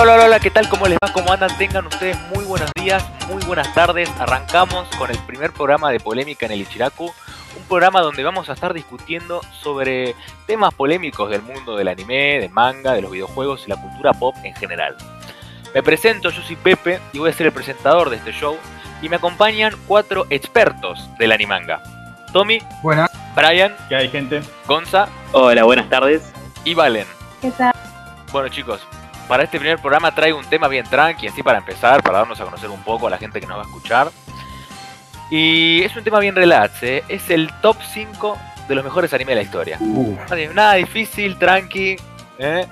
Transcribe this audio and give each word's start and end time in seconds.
Hola, 0.00 0.14
hola, 0.14 0.24
hola, 0.24 0.40
¿qué 0.40 0.50
tal? 0.50 0.66
¿Cómo 0.68 0.86
les 0.86 0.96
va? 0.96 1.12
¿Cómo 1.12 1.30
andan? 1.30 1.56
Tengan 1.58 1.86
ustedes 1.86 2.16
muy 2.34 2.44
buenos 2.44 2.70
días, 2.74 3.04
muy 3.28 3.42
buenas 3.44 3.72
tardes. 3.74 4.08
Arrancamos 4.18 4.88
con 4.96 5.10
el 5.10 5.18
primer 5.18 5.52
programa 5.52 5.90
de 5.90 6.00
polémica 6.00 6.46
en 6.46 6.52
el 6.52 6.62
Ichiraku, 6.62 7.04
un 7.04 7.62
programa 7.68 8.00
donde 8.00 8.24
vamos 8.24 8.48
a 8.48 8.54
estar 8.54 8.72
discutiendo 8.72 9.42
sobre 9.60 10.14
temas 10.46 10.72
polémicos 10.72 11.28
del 11.28 11.42
mundo 11.42 11.76
del 11.76 11.88
anime, 11.88 12.40
del 12.40 12.50
manga, 12.50 12.92
de 12.94 13.02
los 13.02 13.10
videojuegos 13.10 13.64
y 13.66 13.70
la 13.70 13.76
cultura 13.76 14.14
pop 14.14 14.34
en 14.42 14.54
general. 14.54 14.96
Me 15.74 15.82
presento, 15.82 16.30
yo 16.30 16.40
soy 16.40 16.56
Pepe 16.56 16.98
y 17.12 17.18
voy 17.18 17.28
a 17.30 17.34
ser 17.34 17.46
el 17.46 17.52
presentador 17.52 18.08
de 18.08 18.16
este 18.16 18.32
show 18.32 18.56
y 19.02 19.08
me 19.10 19.16
acompañan 19.16 19.74
cuatro 19.86 20.26
expertos 20.30 21.10
del 21.18 21.32
animanga. 21.32 21.82
Tommy, 22.32 22.62
Buenas. 22.82 23.10
Brian, 23.36 23.76
¿Qué 23.88 23.96
hay, 23.96 24.08
gente? 24.08 24.40
Gonza 24.66 25.08
Hola, 25.32 25.64
buenas 25.64 25.90
tardes. 25.90 26.22
y 26.64 26.72
Valen. 26.74 27.06
¿Qué 27.42 27.50
tal? 27.50 27.72
Bueno 28.32 28.48
chicos, 28.48 28.80
para 29.30 29.44
este 29.44 29.60
primer 29.60 29.78
programa 29.78 30.12
traigo 30.12 30.36
un 30.40 30.44
tema 30.44 30.66
bien 30.66 30.84
tranqui, 30.84 31.28
así 31.28 31.40
para 31.40 31.58
empezar, 31.58 32.02
para 32.02 32.18
darnos 32.18 32.40
a 32.40 32.44
conocer 32.44 32.68
un 32.68 32.82
poco 32.82 33.06
a 33.06 33.10
la 33.10 33.16
gente 33.16 33.40
que 33.40 33.46
nos 33.46 33.58
va 33.58 33.62
a 33.62 33.64
escuchar. 33.64 34.10
Y 35.30 35.82
es 35.84 35.94
un 35.94 36.02
tema 36.02 36.18
bien 36.18 36.34
relax, 36.34 36.82
¿eh? 36.82 37.04
es 37.08 37.30
el 37.30 37.48
top 37.62 37.76
5 37.80 38.36
de 38.66 38.74
los 38.74 38.82
mejores 38.82 39.14
animes 39.14 39.30
de 39.30 39.36
la 39.36 39.42
historia. 39.42 39.76
Uh, 39.78 40.16
Nada, 40.52 40.74
difícil, 40.74 41.38
tranqui. 41.38 41.94
¿eh? 42.40 42.66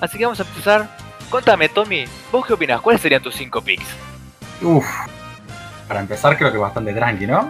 Así 0.00 0.18
que 0.18 0.24
vamos 0.24 0.40
a 0.40 0.42
empezar. 0.42 0.88
Contame, 1.30 1.68
Tommy, 1.68 2.06
¿vos 2.32 2.44
qué 2.44 2.54
opinás? 2.54 2.80
¿Cuáles 2.80 3.00
serían 3.00 3.22
tus 3.22 3.36
5 3.36 3.62
picks? 3.62 3.86
uf. 4.62 4.84
Para 5.86 6.00
empezar, 6.00 6.36
creo 6.36 6.50
que 6.50 6.58
bastante 6.58 6.92
tranqui, 6.92 7.28
¿no? 7.28 7.48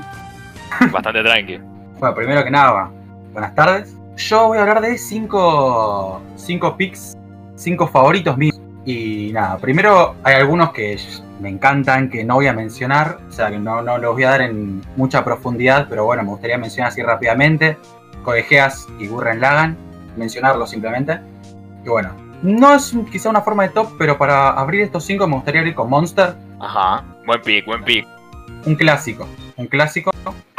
Bastante 0.93 1.23
tranqui. 1.23 1.61
Bueno, 1.99 2.15
primero 2.15 2.45
que 2.45 2.51
nada, 2.51 2.91
buenas 3.33 3.55
tardes. 3.55 3.97
Yo 4.17 4.49
voy 4.49 4.59
a 4.59 4.63
hablar 4.63 4.83
de 4.83 4.99
cinco, 4.99 6.21
cinco 6.37 6.77
picks, 6.77 7.17
cinco 7.57 7.87
favoritos 7.89 8.37
míos. 8.37 8.59
Y 8.87 9.31
nada, 9.33 9.57
primero 9.59 10.15
hay 10.23 10.35
algunos 10.35 10.73
que 10.73 10.99
me 11.41 11.49
encantan, 11.49 12.11
que 12.11 12.23
no 12.23 12.35
voy 12.35 12.47
a 12.49 12.53
mencionar, 12.53 13.19
o 13.29 13.33
sea, 13.33 13.51
que 13.51 13.59
no, 13.59 13.81
no 13.83 13.97
los 13.99 14.13
voy 14.13 14.25
a 14.25 14.31
dar 14.31 14.43
en 14.43 14.83
mucha 14.97 15.25
profundidad, 15.25 15.87
pero 15.89 16.05
bueno, 16.05 16.23
me 16.23 16.29
gustaría 16.31 16.59
mencionar 16.59 16.93
así 16.93 17.03
rápidamente. 17.03 17.79
Codejeas 18.23 18.87
y 18.99 19.07
Gurren 19.07 19.41
Lagan, 19.41 19.77
mencionarlos 20.17 20.71
simplemente. 20.71 21.19
Y 21.85 21.89
bueno, 21.89 22.11
no 22.43 22.75
es 22.75 22.95
quizá 23.11 23.31
una 23.31 23.41
forma 23.41 23.63
de 23.63 23.71
top, 23.71 23.89
pero 23.99 24.19
para 24.19 24.51
abrir 24.51 24.83
estos 24.83 25.05
cinco 25.05 25.27
me 25.27 25.35
gustaría 25.37 25.61
abrir 25.61 25.75
con 25.75 25.89
Monster, 25.89 26.35
Ajá, 26.61 27.05
buen 27.27 27.41
pick, 27.43 27.67
buen 27.67 27.83
pick. 27.85 28.07
un 28.67 28.75
clásico, 28.75 29.27
un 29.57 29.67
clásico. 29.67 30.11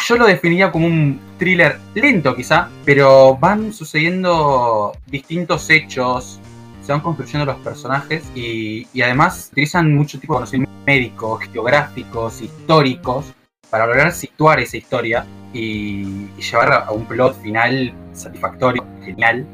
Yo 0.08 0.18
lo 0.18 0.26
definiría 0.28 0.72
como 0.72 0.86
un 0.86 1.20
thriller 1.40 1.80
lento 1.96 2.36
quizá, 2.36 2.70
pero 2.86 3.38
van 3.38 3.74
sucediendo 3.74 4.92
distintos 5.08 5.68
hechos, 5.72 6.40
se 6.86 6.92
van 6.92 7.02
construyendo 7.02 7.46
los 7.46 7.58
personajes 7.58 8.24
y, 8.36 8.88
y 8.94 9.02
además 9.02 9.50
utilizan 9.52 9.94
mucho 9.96 10.20
tipo 10.20 10.34
de 10.34 10.38
conocimientos 10.38 10.86
médicos, 10.86 11.44
geográficos, 11.52 12.42
históricos, 12.42 13.34
para 13.70 13.88
lograr 13.88 14.12
situar 14.12 14.60
esa 14.60 14.78
historia 14.78 15.26
y, 15.52 16.30
y 16.38 16.42
llevar 16.42 16.74
a, 16.74 16.92
un 16.92 17.06
plot 17.06 17.42
final 17.42 17.92
satisfactorio, 18.14 18.86
genial. 19.04 19.46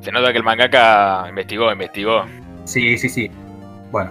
Se 0.00 0.10
nota 0.10 0.32
que 0.32 0.38
el 0.38 0.44
mangaka 0.44 1.26
investigó, 1.28 1.70
investigó. 1.70 2.24
Sí, 2.64 2.96
sí, 2.96 3.08
sí. 3.08 3.30
Bueno, 3.90 4.10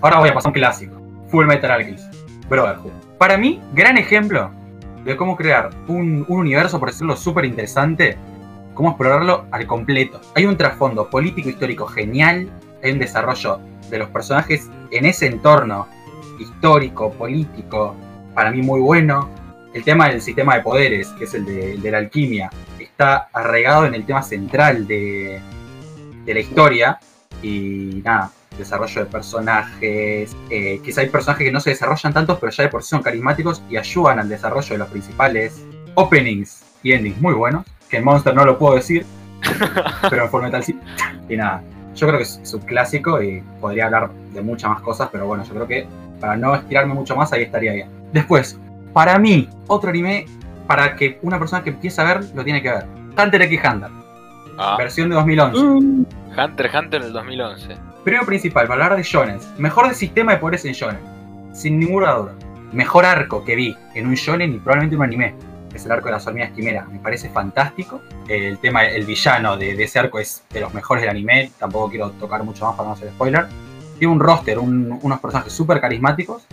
ahora 0.00 0.20
voy 0.20 0.30
a 0.30 0.34
pasar 0.34 0.48
a 0.48 0.50
un 0.50 0.54
clásico. 0.54 1.02
Full 1.28 1.46
Metal 1.46 1.70
Alchemist. 1.70 2.14
Brotherhood. 2.48 2.92
Para 3.18 3.36
mí, 3.36 3.60
gran 3.74 3.98
ejemplo 3.98 4.50
de 5.04 5.16
cómo 5.16 5.36
crear 5.36 5.70
un, 5.86 6.24
un 6.28 6.38
universo, 6.40 6.80
por 6.80 6.90
decirlo, 6.90 7.16
súper 7.16 7.44
interesante, 7.44 8.16
cómo 8.74 8.90
explorarlo 8.90 9.46
al 9.50 9.66
completo. 9.66 10.20
Hay 10.34 10.46
un 10.46 10.56
trasfondo 10.56 11.08
político-histórico 11.08 11.86
genial, 11.86 12.50
hay 12.82 12.92
un 12.92 12.98
desarrollo 12.98 13.60
de 13.88 13.98
los 13.98 14.08
personajes 14.10 14.68
en 14.90 15.06
ese 15.06 15.26
entorno 15.26 15.88
histórico, 16.38 17.12
político, 17.12 17.94
para 18.34 18.50
mí 18.50 18.60
muy 18.62 18.80
bueno. 18.80 19.30
El 19.72 19.82
tema 19.82 20.08
del 20.08 20.20
sistema 20.20 20.56
de 20.56 20.62
poderes, 20.62 21.08
que 21.18 21.24
es 21.24 21.34
el 21.34 21.44
de, 21.44 21.90
la 21.90 21.98
alquimia, 21.98 22.50
está 22.78 23.28
arraigado 23.32 23.86
en 23.86 23.94
el 23.94 24.06
tema 24.06 24.22
central 24.22 24.86
de, 24.86 25.40
la 26.26 26.40
historia 26.40 26.98
y 27.42 28.00
nada, 28.04 28.30
desarrollo 28.56 29.04
de 29.04 29.10
personajes. 29.10 30.36
eh, 30.48 30.80
quizá 30.84 31.00
hay 31.00 31.08
personajes 31.08 31.46
que 31.46 31.52
no 31.52 31.60
se 31.60 31.70
desarrollan 31.70 32.12
tanto, 32.12 32.38
pero 32.38 32.52
ya 32.52 32.64
de 32.64 32.68
por 32.68 32.82
sí 32.82 32.90
son 32.90 33.02
carismáticos 33.02 33.62
y 33.68 33.76
ayudan 33.76 34.20
al 34.20 34.28
desarrollo 34.28 34.68
de 34.68 34.78
los 34.78 34.88
principales. 34.88 35.64
Openings 35.96 36.64
y 36.82 36.92
endings 36.92 37.20
muy 37.20 37.34
buenos, 37.34 37.64
que 37.88 37.98
en 37.98 38.04
Monster 38.04 38.34
no 38.34 38.44
lo 38.44 38.58
puedo 38.58 38.74
decir, 38.74 39.04
pero 40.10 40.24
en 40.24 40.30
Full 40.30 40.42
Metal 40.42 40.62
sí. 40.62 40.78
Y 41.28 41.36
nada, 41.36 41.62
yo 41.94 42.06
creo 42.06 42.18
que 42.18 42.24
es, 42.24 42.40
es 42.42 42.54
un 42.54 42.62
clásico 42.62 43.22
y 43.22 43.42
podría 43.60 43.86
hablar 43.86 44.10
de 44.32 44.42
muchas 44.42 44.70
más 44.70 44.80
cosas, 44.80 45.08
pero 45.12 45.26
bueno, 45.26 45.44
yo 45.44 45.54
creo 45.54 45.66
que 45.66 45.86
para 46.20 46.36
no 46.36 46.54
estirarme 46.54 46.94
mucho 46.94 47.16
más, 47.16 47.32
ahí 47.32 47.42
estaría 47.42 47.72
bien. 47.72 47.88
Después, 48.12 48.58
para 48.92 49.18
mí, 49.18 49.48
otro 49.66 49.90
anime 49.90 50.26
para 50.66 50.96
que 50.96 51.18
una 51.22 51.38
persona 51.38 51.62
que 51.62 51.70
empiece 51.70 52.00
a 52.00 52.04
ver 52.04 52.24
lo 52.34 52.44
tiene 52.44 52.62
que 52.62 52.70
ver. 52.70 52.86
Hunter 53.18 53.42
x 53.42 53.60
Hunter, 53.64 53.90
Ah, 54.58 54.76
versión 54.78 55.08
de 55.08 55.16
2011. 55.16 55.58
Hunter 55.60 56.66
x 56.66 56.80
Hunter 56.80 57.00
en 57.00 57.06
el 57.08 57.12
2011. 57.12 57.76
Primero 58.04 58.26
principal, 58.26 58.66
para 58.66 58.84
hablar 58.84 58.96
de 58.96 59.02
shonen. 59.02 59.38
Mejor 59.58 59.88
de 59.88 59.94
sistema 59.94 60.32
de 60.32 60.38
poderes 60.38 60.64
en 60.64 60.72
shonen. 60.72 61.00
Sin 61.52 61.78
ninguna 61.78 62.12
duda. 62.12 62.32
Mejor 62.72 63.04
arco 63.04 63.44
que 63.44 63.56
vi 63.56 63.76
en 63.94 64.06
un 64.06 64.14
shonen 64.14 64.54
y 64.54 64.58
probablemente 64.58 64.94
en 64.94 65.00
un 65.00 65.06
anime. 65.06 65.34
Es 65.74 65.84
el 65.84 65.92
arco 65.92 66.06
de 66.06 66.12
las 66.12 66.26
hormigas 66.26 66.52
quimera. 66.52 66.86
Me 66.90 66.98
parece 67.00 67.28
fantástico. 67.28 68.00
El 68.28 68.58
tema, 68.58 68.84
el 68.84 69.04
villano 69.04 69.56
de, 69.56 69.74
de 69.74 69.84
ese 69.84 69.98
arco 69.98 70.18
es 70.18 70.44
de 70.50 70.60
los 70.60 70.72
mejores 70.72 71.02
del 71.02 71.10
anime. 71.10 71.50
Tampoco 71.58 71.90
quiero 71.90 72.10
tocar 72.12 72.44
mucho 72.44 72.64
más 72.64 72.76
para 72.76 72.88
no 72.88 72.94
hacer 72.94 73.08
spoiler. 73.10 73.46
Tiene 73.98 74.12
un 74.14 74.20
roster, 74.20 74.58
un- 74.58 74.98
unos 75.02 75.20
personajes 75.20 75.52
súper 75.52 75.80
carismáticos. 75.80 76.46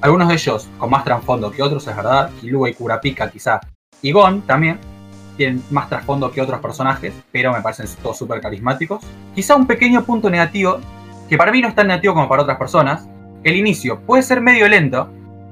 Algunos 0.00 0.28
de 0.28 0.34
ellos 0.34 0.68
con 0.78 0.90
más 0.90 1.04
trasfondo 1.04 1.50
que 1.50 1.62
otros, 1.62 1.86
es 1.86 1.96
verdad. 1.96 2.30
Kilua 2.40 2.68
y 2.68 2.74
Kurapika 2.74 3.30
quizá. 3.30 3.60
Y 4.02 4.12
Gon 4.12 4.42
también. 4.42 4.78
Tienen 5.36 5.62
más 5.70 5.88
trasfondo 5.88 6.30
que 6.32 6.40
otros 6.40 6.60
personajes, 6.60 7.12
pero 7.30 7.52
me 7.52 7.60
parecen 7.60 7.86
todos 8.02 8.16
súper 8.18 8.40
carismáticos. 8.40 9.02
Quizá 9.34 9.54
un 9.54 9.66
pequeño 9.66 10.02
punto 10.02 10.30
negativo, 10.30 10.78
que 11.28 11.36
para 11.36 11.52
mí 11.52 11.60
no 11.60 11.68
es 11.68 11.74
tan 11.74 11.88
negativo 11.88 12.14
como 12.14 12.28
para 12.28 12.42
otras 12.42 12.56
personas. 12.58 13.06
El 13.44 13.54
inicio 13.56 14.00
puede 14.00 14.22
ser 14.22 14.40
medio 14.40 14.66
lento, 14.66 15.10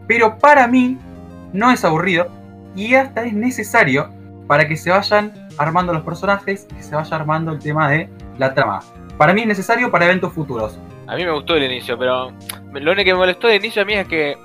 pero 0.09 0.39
para 0.39 0.67
mí 0.69 0.97
no 1.53 1.71
es 1.71 1.85
aburrido 1.85 2.29
y 2.75 2.95
hasta 2.95 3.25
es 3.25 3.33
necesario 3.33 4.11
para 4.47 4.67
que 4.69 4.77
se 4.77 4.91
vayan 4.91 5.33
armando 5.59 5.93
los 5.93 6.03
personajes 6.03 6.67
y 6.79 6.83
se 6.83 6.95
vaya 6.95 7.17
armando 7.17 7.53
el 7.53 7.59
tema 7.59 7.91
de 7.91 8.09
la 8.39 8.53
trama. 8.55 8.81
Para 9.17 9.33
mí 9.33 9.43
es 9.43 9.47
necesario 9.47 9.91
para 9.91 10.05
eventos 10.07 10.33
futuros. 10.33 10.79
A 11.07 11.17
mí 11.17 11.25
me 11.25 11.31
gustó 11.31 11.55
el 11.57 11.65
inicio, 11.65 11.99
pero 11.99 12.31
lo 12.73 12.93
único 12.93 13.05
que 13.05 13.13
me 13.13 13.19
molestó 13.19 13.47
del 13.49 13.57
inicio 13.63 13.83
a 13.83 13.85
mí 13.85 13.95
es 13.95 14.09
que 14.09 14.37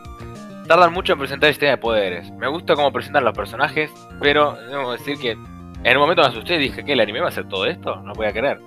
tardan 0.68 0.94
mucho 0.94 1.14
en 1.14 1.20
presentar 1.20 1.48
el 1.48 1.54
sistema 1.56 1.72
de 1.72 1.78
poderes. 1.78 2.32
Me 2.34 2.48
gusta 2.48 2.76
cómo 2.76 2.92
presentan 2.92 3.24
los 3.26 3.36
personajes, 3.36 3.90
pero 4.20 4.54
debo 4.70 4.92
decir 4.92 5.18
que 5.18 5.32
en 5.32 5.98
un 5.98 6.02
momento 6.02 6.22
me 6.22 6.28
asusté 6.28 6.56
y 6.56 6.60
dije 6.60 6.84
que 6.86 6.94
el 6.94 7.00
anime 7.00 7.20
va 7.22 7.28
a 7.28 7.30
hacer 7.30 7.48
todo 7.48 7.66
esto, 7.66 7.96
no 7.98 8.14
voy 8.14 8.28
a 8.28 8.32
creer. 8.34 8.60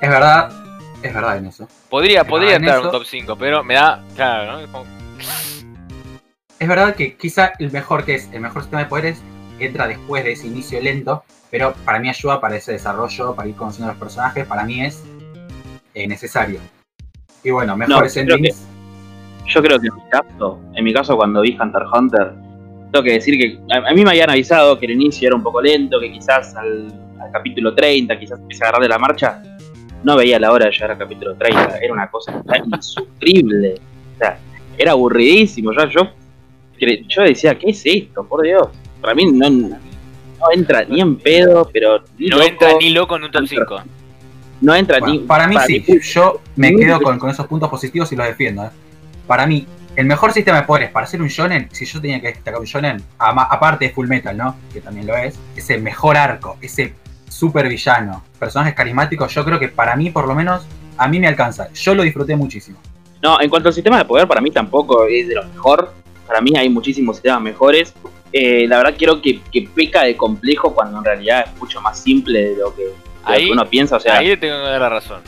Es 0.00 0.10
verdad, 0.10 0.50
es 1.02 1.14
verdad 1.14 1.38
en 1.38 1.46
eso. 1.46 1.66
Podría, 1.88 2.20
Ah, 2.20 2.24
podría 2.24 2.56
en 2.56 2.62
entrar 2.64 2.78
eso- 2.78 2.86
un 2.88 2.92
top 2.92 3.04
5, 3.06 3.36
pero 3.36 3.64
me 3.64 3.74
da, 3.74 4.02
claro, 4.14 4.52
¿no? 4.52 4.60
Es 4.60 4.66
como- 4.68 4.84
Es 6.64 6.68
verdad 6.68 6.94
que 6.94 7.14
quizá 7.14 7.52
el 7.58 7.70
mejor 7.70 8.06
que 8.06 8.14
es 8.14 8.30
el 8.32 8.40
mejor 8.40 8.62
sistema 8.62 8.84
de 8.84 8.88
poderes 8.88 9.22
entra 9.60 9.86
después 9.86 10.24
de 10.24 10.32
ese 10.32 10.46
inicio 10.46 10.80
lento, 10.80 11.22
pero 11.50 11.74
para 11.84 11.98
mí 11.98 12.08
ayuda 12.08 12.40
para 12.40 12.56
ese 12.56 12.72
desarrollo, 12.72 13.34
para 13.34 13.46
ir 13.46 13.54
conociendo 13.54 13.90
a 13.90 13.92
los 13.92 14.00
personajes, 14.00 14.46
para 14.46 14.64
mí 14.64 14.80
es 14.82 15.04
eh, 15.92 16.08
necesario. 16.08 16.60
Y 17.42 17.50
bueno, 17.50 17.76
mejores 17.76 18.14
que- 18.14 18.20
endings. 18.20 18.66
Yo 19.46 19.62
creo 19.62 19.78
que 19.78 19.88
en 19.88 19.94
mi 19.94 20.08
caso, 20.10 20.58
en 20.74 20.84
mi 20.84 20.94
caso 20.94 21.16
cuando 21.18 21.42
vi 21.42 21.50
Hunter 21.50 21.82
x 21.82 21.90
Hunter, 21.98 22.32
tengo 22.90 23.04
que 23.04 23.12
decir 23.12 23.36
que 23.36 23.60
a, 23.70 23.90
a 23.90 23.92
mí 23.92 24.02
me 24.02 24.08
habían 24.12 24.30
avisado 24.30 24.78
que 24.80 24.86
el 24.86 24.92
inicio 24.92 25.28
era 25.28 25.36
un 25.36 25.42
poco 25.42 25.60
lento, 25.60 26.00
que 26.00 26.10
quizás 26.10 26.54
al, 26.56 26.86
al 27.20 27.30
capítulo 27.30 27.74
30, 27.74 28.18
quizás 28.18 28.40
empiece 28.40 28.64
a 28.64 28.68
agarrar 28.68 28.82
de 28.84 28.88
la 28.88 28.98
marcha. 28.98 29.42
No 30.02 30.16
veía 30.16 30.40
la 30.40 30.50
hora 30.50 30.64
de 30.64 30.72
llegar 30.72 30.92
al 30.92 30.98
capítulo 30.98 31.34
30, 31.36 31.76
era 31.76 31.92
una 31.92 32.10
cosa 32.10 32.42
tan 32.42 32.64
insufrible. 32.74 33.74
O 34.14 34.18
sea, 34.18 34.38
era 34.78 34.92
aburridísimo. 34.92 35.70
Yo, 35.70 35.84
yo, 35.90 36.08
yo 37.08 37.22
decía, 37.22 37.56
¿qué 37.58 37.70
es 37.70 37.82
esto? 37.84 38.24
Por 38.24 38.42
Dios. 38.42 38.68
Para 39.00 39.14
mí 39.14 39.24
no, 39.30 39.50
no 39.50 39.76
entra 40.54 40.84
ni 40.84 41.00
en 41.00 41.16
pedo, 41.16 41.68
pero 41.72 42.02
ni 42.18 42.28
no 42.28 42.36
loco, 42.38 42.48
entra 42.48 42.68
ni 42.80 42.90
loco 42.90 43.16
en 43.16 43.24
un 43.24 43.30
top 43.30 43.44
5. 43.46 43.76
no 44.60 44.74
entra 44.74 44.98
Bueno, 45.00 45.14
ni. 45.14 45.20
para 45.20 45.46
mí 45.46 45.56
sí, 45.66 45.84
mí- 45.86 45.98
yo 46.00 46.40
me 46.56 46.74
quedo 46.74 47.00
con, 47.00 47.18
con 47.18 47.30
esos 47.30 47.46
puntos 47.46 47.68
positivos 47.70 48.10
y 48.12 48.16
los 48.16 48.26
defiendo. 48.26 48.64
¿eh? 48.64 48.70
Para 49.26 49.46
mí, 49.46 49.66
el 49.96 50.06
mejor 50.06 50.32
sistema 50.32 50.60
de 50.60 50.66
poderes 50.66 50.90
para 50.90 51.06
ser 51.06 51.22
un 51.22 51.28
shonen, 51.28 51.68
si 51.72 51.84
yo 51.86 52.00
tenía 52.00 52.20
que 52.20 52.28
destacar 52.28 52.58
un 52.60 52.66
shonen, 52.66 53.02
ama- 53.18 53.44
aparte 53.50 53.86
de 53.86 53.90
Full 53.94 54.08
Metal, 54.08 54.36
¿no? 54.36 54.56
Que 54.72 54.80
también 54.80 55.06
lo 55.06 55.16
es, 55.16 55.38
ese 55.56 55.78
mejor 55.78 56.16
arco, 56.16 56.56
ese 56.60 56.94
super 57.28 57.68
villano, 57.68 58.22
personajes 58.38 58.74
carismáticos, 58.74 59.32
yo 59.34 59.44
creo 59.44 59.58
que 59.58 59.68
para 59.68 59.96
mí, 59.96 60.10
por 60.10 60.26
lo 60.28 60.34
menos, 60.34 60.66
a 60.96 61.08
mí 61.08 61.18
me 61.20 61.26
alcanza. 61.26 61.72
Yo 61.72 61.94
lo 61.94 62.02
disfruté 62.02 62.36
muchísimo. 62.36 62.78
No, 63.22 63.40
en 63.40 63.48
cuanto 63.50 63.68
al 63.68 63.74
sistema 63.74 63.98
de 63.98 64.04
poder, 64.04 64.28
para 64.28 64.40
mí 64.40 64.50
tampoco 64.50 65.04
es 65.06 65.26
de 65.28 65.34
lo 65.36 65.44
mejor. 65.44 65.92
Para 66.26 66.40
mí 66.40 66.52
hay 66.56 66.68
muchísimos 66.68 67.16
sistemas 67.16 67.40
mejores. 67.42 67.94
Eh, 68.32 68.66
la 68.66 68.78
verdad 68.78 68.94
creo 68.98 69.22
que, 69.22 69.40
que 69.52 69.68
peca 69.74 70.02
de 70.02 70.16
complejo 70.16 70.74
cuando 70.74 70.98
en 70.98 71.04
realidad 71.04 71.44
es 71.46 71.56
mucho 71.60 71.80
más 71.80 72.00
simple 72.00 72.50
de 72.50 72.56
lo 72.56 72.74
que, 72.74 72.82
de 72.82 72.88
lo 72.88 72.96
Ahí- 73.24 73.46
que 73.46 73.52
uno 73.52 73.66
piensa. 73.68 73.96
O 73.96 74.00
sea, 74.00 74.18
Ahí 74.18 74.28
le 74.28 74.36
tengo 74.36 74.56
que 74.56 74.62
dar 74.70 74.80
la 74.80 74.88
razón. 74.88 75.20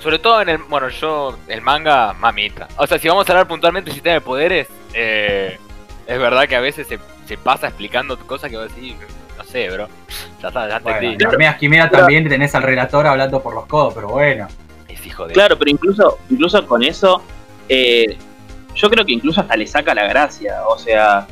Sobre 0.00 0.18
todo 0.18 0.40
en 0.42 0.48
el. 0.48 0.58
Bueno, 0.58 0.88
yo. 0.88 1.36
El 1.48 1.60
manga, 1.60 2.12
mamita. 2.14 2.68
O 2.76 2.86
sea, 2.86 2.98
si 2.98 3.08
vamos 3.08 3.28
a 3.28 3.32
hablar 3.32 3.48
puntualmente 3.48 3.86
del 3.90 3.94
sistema 3.94 4.14
de 4.14 4.20
poderes, 4.20 4.68
eh, 4.94 5.58
es 6.06 6.18
verdad 6.18 6.46
que 6.48 6.54
a 6.56 6.60
veces 6.60 6.86
se, 6.86 6.98
se 7.26 7.36
pasa 7.36 7.66
explicando 7.68 8.16
cosas 8.18 8.50
que 8.50 8.56
vos 8.56 8.74
decís. 8.74 8.94
No 9.36 9.44
sé, 9.44 9.68
bro. 9.70 9.88
Ya 10.42 10.48
está, 10.48 10.68
ya 10.68 10.76
entendí. 10.76 11.06
Bueno, 11.06 11.20
en 11.20 11.26
Hormigas 11.28 11.56
Quimera 11.56 11.90
también 11.90 12.28
tenés 12.28 12.54
al 12.54 12.62
relator 12.62 13.06
hablando 13.06 13.42
por 13.42 13.54
los 13.54 13.66
codos, 13.66 13.94
pero 13.94 14.08
bueno. 14.08 14.46
Es 14.88 15.04
hijo 15.06 15.26
de. 15.26 15.34
Claro, 15.34 15.56
pero 15.58 15.70
incluso, 15.70 16.18
incluso 16.30 16.64
con 16.66 16.82
eso, 16.82 17.22
eh, 17.68 18.16
yo 18.78 18.88
creo 18.88 19.04
que 19.04 19.12
incluso 19.12 19.40
hasta 19.40 19.56
le 19.56 19.66
saca 19.66 19.94
la 19.94 20.06
gracia. 20.06 20.62
O 20.68 20.78
sea, 20.78 21.26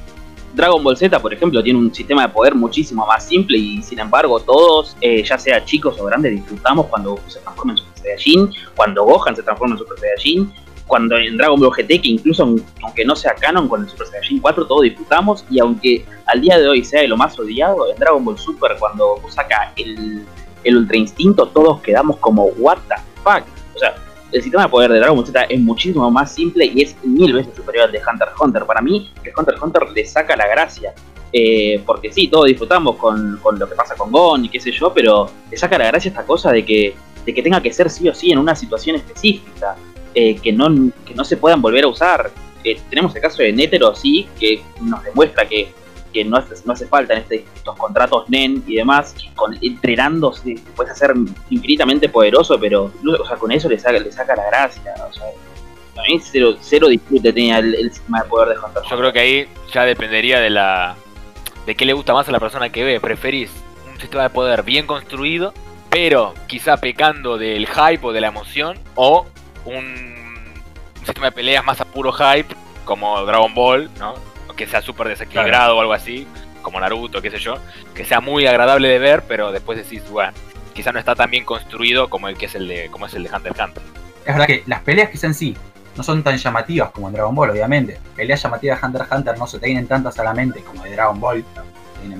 Dragon 0.55 0.83
Ball 0.83 0.97
Z, 0.97 1.21
por 1.21 1.33
ejemplo, 1.33 1.63
tiene 1.63 1.79
un 1.79 1.95
sistema 1.95 2.27
de 2.27 2.33
poder 2.33 2.55
muchísimo 2.55 3.07
más 3.07 3.25
simple 3.25 3.57
y 3.57 3.83
sin 3.83 4.01
embargo 4.01 4.41
todos, 4.41 4.97
eh, 5.01 5.23
ya 5.23 5.39
sea 5.39 5.65
chicos 5.65 5.99
o 6.01 6.05
grandes, 6.05 6.33
disfrutamos 6.33 6.87
cuando 6.87 7.19
se 7.29 7.41
transforma 7.41 7.73
en 7.73 7.79
Super 7.79 7.99
Saiyajin, 7.99 8.51
cuando 8.75 9.05
Gohan 9.05 9.37
se 9.37 9.43
transforma 9.43 9.75
en 9.75 9.79
Super 9.79 9.99
Saiyajin, 9.99 10.53
cuando 10.87 11.17
en 11.19 11.37
Dragon 11.37 11.61
Ball 11.61 11.71
GT, 11.71 12.01
que 12.01 12.09
incluso 12.09 12.43
aunque 12.83 13.05
no 13.05 13.15
sea 13.15 13.35
canon 13.35 13.69
con 13.69 13.83
el 13.83 13.89
Super 13.89 14.09
Saiyajin 14.09 14.41
4, 14.41 14.67
todos 14.67 14.83
disfrutamos 14.83 15.45
y 15.51 15.61
aunque 15.61 16.05
al 16.27 16.41
día 16.41 16.59
de 16.59 16.67
hoy 16.67 16.85
sea 16.85 17.03
de 17.03 17.09
lo 17.09 17.17
más 17.17 17.39
odiado, 17.39 17.91
en 17.91 17.97
Dragon 17.99 18.25
Ball 18.25 18.39
Super 18.39 18.77
cuando 18.79 19.21
saca 19.29 19.73
el, 19.77 20.25
el 20.65 20.77
Ultra 20.77 20.97
Instinto, 20.97 21.47
todos 21.49 21.81
quedamos 21.83 22.17
como, 22.17 22.47
what 22.57 22.79
the 22.89 22.95
fuck. 23.23 23.45
O 23.75 23.79
sea, 23.79 23.95
el 24.33 24.43
sistema 24.43 24.65
de 24.65 24.69
poder 24.69 24.91
de 24.91 24.99
Dragon 24.99 25.17
Ball 25.17 25.27
Z 25.27 25.43
es 25.45 25.61
muchísimo 25.61 26.11
más 26.11 26.33
simple 26.33 26.67
y 26.67 26.83
es 26.83 26.97
mil 27.05 27.33
veces 27.33 27.55
superior 27.55 27.85
al 27.85 27.93
de 27.93 27.99
Hunter 27.99 28.29
x 28.29 28.41
Hunter. 28.41 28.65
Para 28.65 28.81
mí, 28.81 29.11
que 29.23 29.33
Hunter 29.37 29.55
x 29.55 29.63
Hunter 29.63 29.83
le 29.95 30.05
saca 30.05 30.37
la 30.37 30.47
gracia. 30.47 30.95
Eh, 31.33 31.83
porque 31.85 32.13
sí, 32.13 32.29
todos 32.29 32.47
disfrutamos 32.47 32.97
con, 32.97 33.39
con, 33.43 33.59
lo 33.59 33.69
que 33.69 33.75
pasa 33.75 33.95
con 33.95 34.11
Gon 34.11 34.45
y 34.45 34.49
qué 34.49 34.61
sé 34.61 34.71
yo, 34.71 34.93
pero 34.95 35.31
le 35.51 35.57
saca 35.57 35.77
la 35.77 35.87
gracia 35.87 36.09
esta 36.09 36.25
cosa 36.25 36.53
de 36.53 36.65
que, 36.65 36.95
de 37.25 37.35
que 37.35 37.43
tenga 37.43 37.61
que 37.61 37.73
ser 37.73 37.91
sí 37.91 38.09
o 38.09 38.15
sí 38.15 38.31
en 38.31 38.39
una 38.39 38.55
situación 38.55 38.97
específica, 38.97 39.77
eh, 40.15 40.37
que, 40.37 40.53
no, 40.53 40.93
que 41.05 41.15
no 41.15 41.25
se 41.25 41.37
puedan 41.37 41.61
volver 41.61 41.85
a 41.85 41.89
usar. 41.89 42.31
Eh, 42.65 42.81
tenemos 42.89 43.15
el 43.15 43.21
caso 43.21 43.43
de 43.43 43.53
Netero, 43.53 43.95
sí, 43.95 44.29
que 44.39 44.63
nos 44.81 45.03
demuestra 45.03 45.47
que, 45.47 45.69
que 46.17 46.25
no, 46.25 46.39
hace, 46.39 46.55
no 46.65 46.73
hace 46.73 46.87
falta 46.87 47.13
en 47.13 47.21
este, 47.21 47.45
estos 47.55 47.77
contratos 47.77 48.29
NEN 48.31 48.65
y 48.67 48.77
demás, 48.77 49.15
entrenándose 49.61 50.57
puedes 50.75 50.93
hacer 50.93 51.13
infinitamente 51.51 52.09
poderoso, 52.09 52.59
pero 52.59 52.91
con 53.39 53.53
eso 53.53 53.69
le 53.69 53.79
saca, 53.79 53.99
le 53.99 54.11
saca 54.11 54.35
la 54.35 54.47
gracia. 54.47 54.95
O 55.07 55.13
sea, 55.13 55.25
a 55.27 56.03
mí 56.09 56.19
cero, 56.23 56.89
disfrute 56.89 57.35
tenía 57.35 57.59
el, 57.59 57.75
el, 57.75 57.93
sistema 57.93 58.23
de 58.23 58.29
poder 58.31 58.49
de 58.49 58.65
Hunter. 58.65 58.83
Yo 58.89 58.97
creo 58.97 59.13
que 59.13 59.21
ahí 59.21 59.49
ya 59.75 59.85
dependería 59.85 60.41
de 60.41 60.49
la 60.49 60.97
de 61.67 61.75
qué 61.75 61.85
le 61.85 61.93
gusta 61.93 62.15
más 62.15 62.27
a 62.29 62.33
la 62.33 62.41
persona 62.41 62.71
que 62.71 62.83
ve. 62.83 62.99
¿Preferís 62.99 63.51
un 63.93 64.01
sistema 64.01 64.23
de 64.23 64.31
poder 64.31 64.63
bien 64.63 64.87
construido, 64.87 65.53
pero 65.91 66.33
quizá 66.47 66.79
pecando 66.79 67.37
del 67.37 67.67
hype 67.67 68.07
o 68.07 68.13
de 68.13 68.23
la 68.23 68.29
emoción? 68.29 68.79
¿O 68.95 69.27
un, 69.67 69.75
un 69.75 71.05
sistema 71.05 71.27
de 71.27 71.33
peleas 71.33 71.65
más 71.65 71.79
a 71.83 71.85
puro 71.85 72.11
hype, 72.13 72.55
como 72.87 73.23
Dragon 73.27 73.53
Ball, 73.55 73.91
¿no? 73.99 74.15
Que 74.57 74.67
sea 74.67 74.83
súper 74.83 75.09
desequilibrado 75.09 75.53
claro. 75.53 75.77
o 75.77 75.81
algo 75.81 75.93
así, 75.93 76.27
como 76.63 76.81
Naruto, 76.81 77.23
qué 77.23 77.31
sé 77.31 77.39
yo, 77.39 77.59
que 77.95 78.05
sea 78.05 78.21
muy 78.21 78.47
agradable 78.47 78.89
de 78.89 78.99
ver, 78.99 79.23
pero 79.29 79.53
después 79.53 79.79
decís, 79.79 80.03
bueno, 80.11 80.33
quizá 80.75 80.93
no 80.93 80.99
está 80.99 81.15
tan 81.15 81.31
bien 81.31 81.45
construido 81.45 82.09
como 82.09 82.29
el 82.29 82.37
que 82.37 82.47
es 82.47 82.55
el 82.55 82.67
de, 82.67 82.89
como 82.91 83.07
es 83.07 83.15
el 83.15 83.23
de 83.23 83.31
Hunter 83.35 83.53
x 83.53 83.65
Hunter. 83.65 83.83
Es 84.21 84.35
verdad 84.35 84.47
que 84.47 84.63
las 84.67 84.81
peleas 84.83 85.11
quizá 85.11 85.29
en 85.29 85.35
sí 85.35 85.57
no 85.97 86.03
son 86.03 86.23
tan 86.23 86.37
llamativas 86.37 86.91
como 86.91 87.09
en 87.09 87.15
Dragon 87.15 87.35
Ball, 87.35 87.51
obviamente. 87.51 87.99
Peleas 88.15 88.43
llamativas 88.43 88.81
de 88.81 88.87
Hunter 88.87 89.03
x 89.03 89.17
Hunter 89.17 89.39
no 89.39 89.47
se 89.47 89.59
te 89.59 89.67
vienen 89.67 89.87
tantas 89.87 90.19
a 90.19 90.25
la 90.25 90.35
mente 90.35 90.61
como 90.63 90.83
de 90.83 90.93
Dragon 90.93 91.21
Ball. 91.21 91.45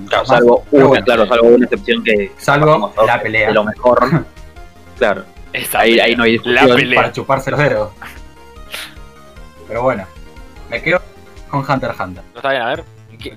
Claro, 0.07 0.25
salvo, 0.25 0.65
una, 0.71 0.85
bueno, 0.85 1.05
claro, 1.05 1.27
salvo 1.27 1.47
una 1.47 1.65
excepción 1.65 2.03
que... 2.03 2.31
Salvo 2.37 2.93
la 3.05 3.21
pelea. 3.21 3.49
De 3.49 3.53
lo 3.53 3.63
mejor. 3.63 4.25
claro. 4.97 5.25
Ahí, 5.73 5.99
ahí, 5.99 6.15
no 6.15 6.23
hay 6.23 6.33
discusión. 6.33 6.95
Para 6.95 7.11
chuparse 7.11 7.51
los 7.51 7.59
dedos. 7.59 7.91
Pero 9.67 9.83
bueno, 9.83 10.05
me 10.69 10.81
quedo 10.81 11.01
con 11.49 11.59
Hunter 11.59 11.89
x 11.91 11.99
Hunter. 11.99 12.23
No 12.33 12.37
está 12.37 12.49
bien, 12.49 12.61
a 12.61 12.67
ver. 12.67 12.83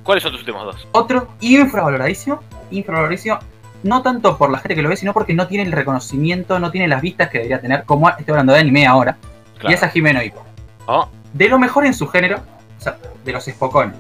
¿Cuáles 0.03 0.23
son 0.23 0.33
tus 0.33 0.41
últimos 0.41 0.65
dos? 0.65 0.89
Otro 0.93 1.29
infravaloradísimo, 1.41 2.41
infravaloradísimo, 2.71 3.39
no 3.83 4.03
tanto 4.03 4.37
por 4.37 4.51
la 4.51 4.59
gente 4.59 4.75
que 4.75 4.83
lo 4.83 4.89
ve, 4.89 4.97
sino 4.97 5.13
porque 5.13 5.35
no 5.35 5.47
tiene 5.47 5.65
el 5.65 5.73
reconocimiento, 5.73 6.59
no 6.59 6.71
tiene 6.71 6.89
las 6.89 7.01
vistas 7.01 7.31
que 7.31 7.39
debería 7.39 7.61
tener, 7.61 7.85
como 7.85 8.09
estoy 8.09 8.33
hablando 8.33 8.53
de 8.53 8.61
anime 8.61 8.87
ahora, 8.87 9.17
claro. 9.55 9.71
y 9.71 9.75
es 9.75 9.83
a 9.83 9.89
Jimeno 9.89 10.23
Hippo. 10.23 10.45
Oh. 10.87 11.09
De 11.33 11.49
lo 11.49 11.59
mejor 11.59 11.87
en 11.87 11.95
su 11.95 12.07
género, 12.09 12.41
o 12.79 12.83
sea, 12.83 12.99
de 13.25 13.33
los 13.33 13.45
Spokon, 13.45 13.95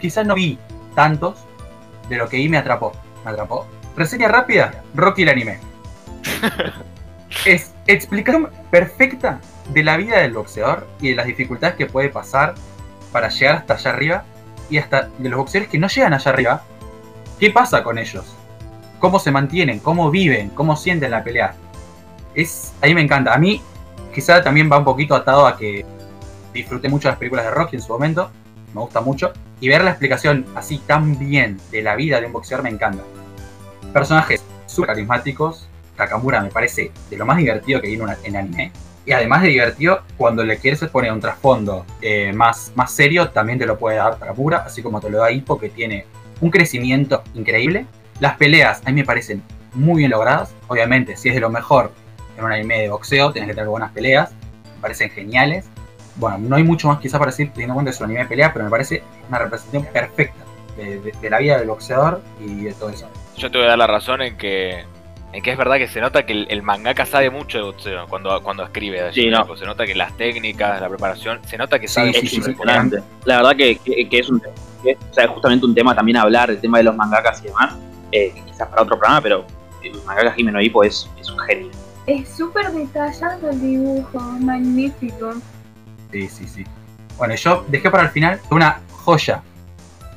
quizás 0.00 0.26
no 0.26 0.34
vi 0.34 0.58
tantos, 0.94 1.38
de 2.08 2.16
lo 2.16 2.28
que 2.28 2.36
vi 2.36 2.48
me 2.48 2.58
atrapó. 2.58 2.92
Me 3.24 3.30
atrapó. 3.30 3.66
Reseña 3.96 4.28
rápida, 4.28 4.82
Rocky 4.94 5.22
el 5.22 5.28
anime. 5.30 5.58
es 7.44 7.72
explicación 7.86 8.50
perfecta 8.70 9.40
de 9.72 9.84
la 9.84 9.96
vida 9.96 10.18
del 10.18 10.32
boxeador 10.32 10.86
y 11.00 11.10
de 11.10 11.14
las 11.14 11.26
dificultades 11.26 11.76
que 11.76 11.86
puede 11.86 12.08
pasar 12.08 12.54
para 13.12 13.28
llegar 13.28 13.56
hasta 13.56 13.74
allá 13.74 13.90
arriba 13.90 14.24
y 14.68 14.78
hasta 14.78 15.08
de 15.18 15.28
los 15.28 15.38
boxeadores 15.38 15.70
que 15.70 15.78
no 15.78 15.88
llegan 15.88 16.14
allá 16.14 16.30
arriba, 16.30 16.62
¿qué 17.38 17.50
pasa 17.50 17.82
con 17.82 17.98
ellos? 17.98 18.24
¿Cómo 18.98 19.18
se 19.18 19.30
mantienen? 19.30 19.80
¿Cómo 19.80 20.10
viven? 20.10 20.50
¿Cómo 20.50 20.76
sienten 20.76 21.10
la 21.10 21.24
pelea? 21.24 21.54
Es, 22.34 22.72
a 22.80 22.86
mí 22.86 22.94
me 22.94 23.00
encanta. 23.00 23.34
A 23.34 23.38
mí 23.38 23.60
quizá 24.14 24.42
también 24.42 24.70
va 24.70 24.78
un 24.78 24.84
poquito 24.84 25.14
atado 25.14 25.46
a 25.46 25.56
que 25.56 25.84
disfruté 26.52 26.88
mucho 26.88 27.08
las 27.08 27.16
películas 27.16 27.44
de 27.44 27.50
Rocky 27.50 27.76
en 27.76 27.82
su 27.82 27.92
momento, 27.92 28.30
me 28.74 28.80
gusta 28.80 29.00
mucho, 29.00 29.32
y 29.60 29.68
ver 29.68 29.82
la 29.82 29.90
explicación 29.90 30.46
así 30.54 30.78
tan 30.78 31.18
bien 31.18 31.60
de 31.70 31.82
la 31.82 31.96
vida 31.96 32.20
de 32.20 32.26
un 32.26 32.32
boxeador 32.32 32.64
me 32.64 32.70
encanta. 32.70 33.02
Personajes 33.92 34.42
súper 34.66 34.88
carismáticos, 34.88 35.68
Takamura 35.96 36.40
me 36.40 36.50
parece 36.50 36.92
de 37.10 37.16
lo 37.16 37.26
más 37.26 37.36
divertido 37.38 37.80
que 37.80 38.00
una, 38.00 38.16
en 38.24 38.36
anime, 38.36 38.72
y 39.06 39.12
además 39.12 39.42
de 39.42 39.48
divertido, 39.48 40.02
cuando 40.16 40.44
le 40.44 40.58
quieres 40.58 40.80
poner 40.84 41.12
un 41.12 41.20
trasfondo 41.20 41.86
eh, 42.02 42.32
más, 42.32 42.72
más 42.74 42.92
serio, 42.92 43.30
también 43.30 43.58
te 43.58 43.66
lo 43.66 43.78
puede 43.78 43.96
dar 43.96 44.18
Takamura, 44.18 44.58
así 44.58 44.82
como 44.82 45.00
te 45.00 45.10
lo 45.10 45.18
da 45.18 45.30
Hippo, 45.30 45.58
que 45.58 45.70
tiene 45.70 46.06
un 46.40 46.50
crecimiento 46.50 47.22
increíble. 47.34 47.86
Las 48.20 48.36
peleas 48.36 48.82
a 48.84 48.90
mí 48.90 49.00
me 49.00 49.04
parecen 49.04 49.42
muy 49.72 49.98
bien 49.98 50.10
logradas. 50.10 50.54
Obviamente, 50.68 51.16
si 51.16 51.28
es 51.28 51.34
de 51.34 51.40
lo 51.40 51.50
mejor 51.50 51.92
en 52.36 52.44
un 52.44 52.52
anime 52.52 52.82
de 52.82 52.88
boxeo, 52.90 53.32
tienes 53.32 53.48
que 53.48 53.54
tener 53.54 53.68
buenas 53.68 53.92
peleas. 53.92 54.32
Me 54.76 54.82
parecen 54.82 55.10
geniales. 55.10 55.66
Bueno, 56.16 56.38
no 56.38 56.56
hay 56.56 56.64
mucho 56.64 56.88
más 56.88 57.00
quizá 57.00 57.18
para 57.18 57.30
decir 57.30 57.50
teniendo 57.50 57.72
en 57.72 57.76
cuenta 57.76 57.90
que 57.90 57.94
es 57.94 58.00
un 58.00 58.06
anime 58.06 58.20
de 58.20 58.26
pelea, 58.26 58.52
pero 58.52 58.64
me 58.64 58.70
parece 58.70 59.02
una 59.28 59.38
representación 59.38 59.84
perfecta 59.92 60.44
de, 60.76 61.00
de, 61.00 61.30
la 61.30 61.38
vida 61.38 61.58
del 61.58 61.68
boxeador 61.68 62.20
y 62.40 62.64
de 62.64 62.72
todo 62.74 62.90
eso. 62.90 63.08
Yo 63.36 63.50
te 63.50 63.58
voy 63.58 63.66
a 63.66 63.70
dar 63.70 63.78
la 63.78 63.86
razón 63.86 64.20
en 64.22 64.36
que 64.36 64.84
que 65.32 65.52
es 65.52 65.56
verdad 65.56 65.76
que 65.76 65.86
se 65.86 66.00
nota 66.00 66.26
que 66.26 66.32
el, 66.32 66.46
el 66.50 66.62
mangaka 66.62 67.06
sabe 67.06 67.30
mucho 67.30 67.58
de 67.58 67.64
boxeo 67.64 68.06
cuando, 68.08 68.42
cuando 68.42 68.64
escribe. 68.64 69.12
Sí, 69.12 69.28
no. 69.28 69.56
Se 69.56 69.64
nota 69.64 69.86
que 69.86 69.94
las 69.94 70.16
técnicas, 70.16 70.80
la 70.80 70.88
preparación, 70.88 71.40
se 71.46 71.56
nota 71.56 71.78
que 71.78 71.86
sabe 71.86 72.12
sí, 72.12 72.26
sí, 72.26 72.42
sí, 72.42 72.54
La 73.24 73.36
verdad 73.36 73.56
que, 73.56 73.78
que, 73.78 74.08
que 74.08 74.18
es 74.18 74.28
un 74.28 74.40
que, 74.40 74.96
o 75.10 75.14
sea, 75.14 75.28
justamente 75.28 75.66
un 75.66 75.74
tema 75.74 75.94
también 75.94 76.16
hablar, 76.16 76.50
el 76.50 76.60
tema 76.60 76.78
de 76.78 76.84
los 76.84 76.96
mangakas 76.96 77.40
y 77.42 77.48
demás, 77.48 77.74
eh, 78.12 78.32
quizás 78.46 78.68
para 78.68 78.82
otro 78.82 78.98
programa, 78.98 79.20
pero 79.20 79.44
el 79.82 79.92
mangaka 80.04 80.32
Jimeno 80.32 80.60
Hippo 80.60 80.82
es, 80.82 81.08
es 81.20 81.30
un 81.30 81.38
genio. 81.40 81.70
Es 82.06 82.28
súper 82.30 82.72
detallado 82.72 83.50
el 83.50 83.60
dibujo, 83.60 84.20
magnífico. 84.40 85.34
Sí, 86.10 86.28
sí, 86.28 86.48
sí. 86.48 86.64
Bueno, 87.18 87.34
yo 87.34 87.64
dejé 87.68 87.90
para 87.90 88.04
el 88.04 88.08
final 88.10 88.40
una 88.50 88.80
joya, 88.90 89.42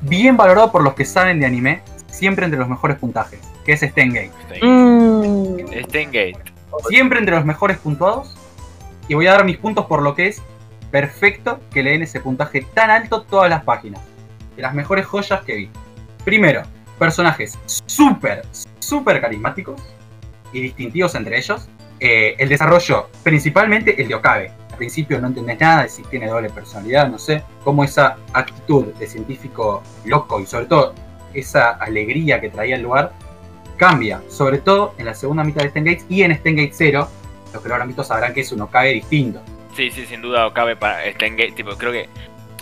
bien 0.00 0.36
valorado 0.36 0.72
por 0.72 0.82
los 0.82 0.94
que 0.94 1.04
saben 1.04 1.38
de 1.38 1.46
anime, 1.46 1.82
siempre 2.10 2.44
entre 2.44 2.58
los 2.58 2.68
mejores 2.68 2.98
puntajes, 2.98 3.40
que 3.64 3.72
es 3.72 3.80
Stengate. 3.80 4.30
Mm. 4.62 5.84
Stengate. 5.84 6.38
Siempre 6.88 7.18
entre 7.18 7.34
los 7.36 7.44
mejores 7.44 7.78
puntuados. 7.78 8.34
Y 9.08 9.14
voy 9.14 9.26
a 9.26 9.32
dar 9.32 9.44
mis 9.44 9.58
puntos 9.58 9.86
por 9.86 10.02
lo 10.02 10.14
que 10.14 10.28
es 10.28 10.42
perfecto 10.90 11.60
que 11.72 11.82
le 11.82 11.90
den 11.90 12.02
ese 12.02 12.20
puntaje 12.20 12.62
tan 12.74 12.90
alto 12.90 13.22
todas 13.22 13.50
las 13.50 13.64
páginas. 13.64 14.00
De 14.56 14.62
las 14.62 14.74
mejores 14.74 15.04
joyas 15.06 15.42
que 15.42 15.54
vi. 15.56 15.70
Primero, 16.24 16.62
personajes 16.98 17.58
súper, 17.86 18.42
súper 18.78 19.20
carismáticos 19.20 19.80
y 20.52 20.60
distintivos 20.60 21.14
entre 21.14 21.38
ellos. 21.38 21.68
Eh, 22.00 22.36
el 22.38 22.48
desarrollo, 22.48 23.08
principalmente 23.22 24.00
el 24.00 24.08
de 24.08 24.14
Okabe. 24.14 24.52
Al 24.70 24.76
principio 24.76 25.20
no 25.20 25.28
entendés 25.28 25.60
nada 25.60 25.82
de 25.82 25.88
si 25.88 26.02
tiene 26.04 26.28
doble 26.28 26.50
personalidad, 26.50 27.08
no 27.08 27.18
sé. 27.18 27.42
Cómo 27.62 27.84
esa 27.84 28.16
actitud 28.32 28.86
de 28.94 29.06
científico 29.06 29.82
loco 30.04 30.40
y 30.40 30.46
sobre 30.46 30.66
todo 30.66 30.94
esa 31.34 31.70
alegría 31.70 32.40
que 32.40 32.50
traía 32.50 32.76
el 32.76 32.82
lugar 32.82 33.12
cambia, 33.76 34.22
sobre 34.28 34.58
todo 34.58 34.94
en 34.98 35.06
la 35.06 35.14
segunda 35.14 35.44
mitad 35.44 35.62
de 35.62 35.70
Stengate 35.70 36.04
y 36.08 36.22
en 36.22 36.34
Stengate 36.34 36.72
0, 36.72 37.08
los 37.52 37.62
que 37.62 37.68
lo 37.68 37.74
habrán 37.74 37.88
visto 37.88 38.04
sabrán 38.04 38.34
que 38.34 38.40
es 38.40 38.52
un 38.52 38.60
Okabe 38.62 38.90
distinto. 38.90 39.40
Sí, 39.76 39.90
sí, 39.90 40.06
sin 40.06 40.22
duda 40.22 40.46
Okabe 40.46 40.76
para 40.76 41.10
Stengate, 41.12 41.52
tipo, 41.52 41.76
creo 41.76 41.92
que 41.92 42.08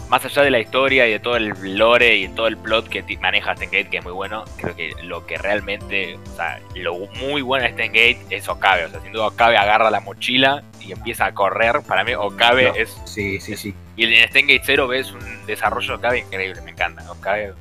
más 0.08 0.24
allá 0.26 0.42
de 0.42 0.50
la 0.50 0.60
historia 0.60 1.06
y 1.06 1.12
de 1.12 1.20
todo 1.20 1.36
el 1.36 1.54
lore 1.78 2.16
y 2.16 2.26
de 2.26 2.34
todo 2.34 2.46
el 2.46 2.58
plot 2.58 2.88
que 2.88 3.02
maneja 3.18 3.56
Stengate, 3.56 3.88
que 3.88 3.98
es 3.98 4.04
muy 4.04 4.12
bueno, 4.12 4.44
creo 4.56 4.76
que 4.76 4.92
lo 5.02 5.26
que 5.26 5.38
realmente, 5.38 6.18
o 6.32 6.36
sea, 6.36 6.60
lo 6.74 6.94
muy 7.18 7.40
bueno 7.40 7.64
de 7.64 7.72
Stengate 7.72 8.18
es 8.28 8.46
Okabe, 8.48 8.84
o 8.84 8.90
sea, 8.90 9.00
sin 9.00 9.12
duda 9.12 9.28
Okabe 9.28 9.56
agarra 9.56 9.90
la 9.90 10.00
mochila 10.00 10.62
y 10.80 10.92
empieza 10.92 11.26
a 11.26 11.32
correr, 11.32 11.80
para 11.86 12.04
mí 12.04 12.12
Okabe 12.14 12.64
no, 12.64 12.74
es... 12.74 13.00
Sí, 13.06 13.40
sí, 13.40 13.56
sí. 13.56 13.74
Y 13.96 14.04
en 14.04 14.28
Stengate 14.28 14.62
0 14.64 14.86
ves 14.88 15.12
un 15.12 15.46
desarrollo 15.46 15.88
de 15.88 15.94
Okabe 15.94 16.18
increíble, 16.18 16.60
me 16.60 16.72
encanta, 16.72 17.10
Okabe 17.10 17.54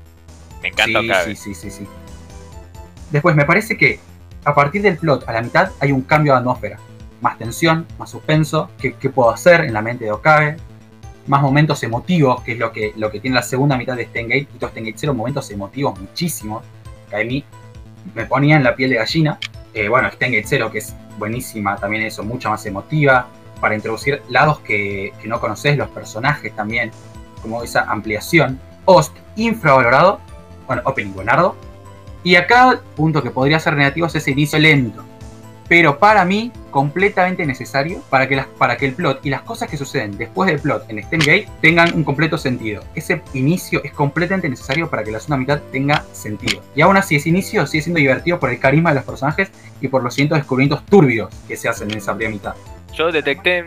me 0.62 0.67
encanta 0.67 1.00
sí, 1.00 1.08
Okabe. 1.08 1.36
Sí, 1.36 1.36
sí, 1.36 1.55
sí, 1.55 1.72
sí. 1.72 1.88
Después, 3.12 3.36
me 3.36 3.46
parece 3.46 3.77
que 3.77 4.00
a 4.44 4.56
partir 4.56 4.82
del 4.82 4.98
plot, 4.98 5.27
a 5.27 5.34
la 5.34 5.41
mitad, 5.41 5.72
hay 5.80 5.91
un 5.91 6.01
cambio 6.01 6.34
de 6.34 6.39
atmósfera. 6.39 6.77
más 7.22 7.38
tensión, 7.38 7.86
más 8.00 8.10
suspenso, 8.10 8.72
qué, 8.80 8.91
puedo 9.10 9.30
hacer 9.30 9.62
en 9.62 9.74
la 9.74 9.82
mente 9.84 10.06
de 10.06 10.12
Okabe, 10.12 10.58
más 11.27 11.41
momentos 11.44 11.84
emotivos, 11.84 12.41
que 12.41 12.53
es 12.53 12.58
lo 12.58 12.72
que, 12.72 12.94
lo 12.98 13.12
que 13.12 13.20
tiene 13.20 13.36
la 13.36 13.44
segunda 13.44 13.77
mitad 13.77 13.96
de 13.96 14.06
Stengate, 14.06 14.48
y 14.60 14.65
Stengate 14.65 14.98
Zero, 14.98 15.13
momentos 15.13 15.51
emotivos 15.51 16.00
muchísimos, 16.00 16.63
que 17.10 17.15
a 17.15 17.24
mí 17.24 17.46
me 18.15 18.25
ponían 18.25 18.63
la 18.63 18.75
piel 18.75 18.89
de 18.89 18.96
gallina. 18.96 19.38
Eh, 19.75 19.88
bueno, 19.88 20.10
Stengate 20.10 20.48
Zero, 20.48 20.72
que 20.72 20.80
es 20.80 20.96
buenísima, 21.20 21.75
también 21.75 22.03
eso, 22.03 22.24
mucha 22.24 22.50
más 22.50 22.65
emotiva, 22.65 23.27
para 23.60 23.75
introducir 23.75 24.24
lados 24.30 24.60
que, 24.62 25.13
que 25.22 25.27
no 25.27 25.39
conoces, 25.39 25.77
los 25.77 25.89
personajes 25.89 26.56
también, 26.56 26.89
como 27.44 27.62
esa 27.62 27.84
ampliación. 27.84 28.60
Host, 28.86 29.15
infravalorado, 29.36 30.20
bueno, 30.65 30.82
opening 30.86 31.13
buenardo. 31.13 31.56
Y 32.23 32.35
acá, 32.35 32.81
punto 32.95 33.23
que 33.23 33.31
podría 33.31 33.59
ser 33.59 33.75
negativo, 33.75 34.07
es 34.07 34.15
ese 34.15 34.31
inicio 34.31 34.59
lento. 34.59 35.03
Pero 35.67 35.99
para 35.99 36.25
mí, 36.25 36.51
completamente 36.69 37.45
necesario 37.45 38.01
para 38.09 38.27
que, 38.27 38.35
las, 38.35 38.47
el 38.81 38.93
plot 38.93 39.25
y 39.25 39.29
las 39.29 39.41
cosas 39.43 39.69
que 39.69 39.77
suceden 39.77 40.17
después 40.17 40.51
del 40.51 40.59
plot 40.59 40.83
en 40.89 40.97
Gate 40.97 41.47
tengan 41.61 41.93
un 41.95 42.03
completo 42.03 42.37
sentido. 42.37 42.83
Ese 42.93 43.21
inicio 43.33 43.81
es 43.83 43.93
completamente 43.93 44.49
necesario 44.49 44.89
para 44.89 45.01
que 45.03 45.11
la 45.11 45.19
segunda 45.19 45.37
mitad 45.37 45.61
tenga 45.71 46.03
sentido. 46.11 46.61
Y 46.75 46.81
aún 46.81 46.97
así, 46.97 47.15
ese 47.15 47.29
inicio 47.29 47.65
sigue 47.65 47.83
siendo 47.83 47.99
divertido 47.99 48.37
por 48.37 48.49
el 48.49 48.59
carisma 48.59 48.89
de 48.89 48.95
los 48.95 49.05
personajes 49.05 49.49
y 49.79 49.87
por 49.87 50.03
los 50.03 50.13
cientos 50.13 50.37
descubrimientos 50.37 50.85
turbios 50.85 51.29
que 51.47 51.55
se 51.55 51.69
hacen 51.69 51.89
en 51.89 51.99
esa 51.99 52.15
primera 52.15 52.33
mitad. 52.33 52.53
Yo 52.93 53.09
detecté, 53.09 53.65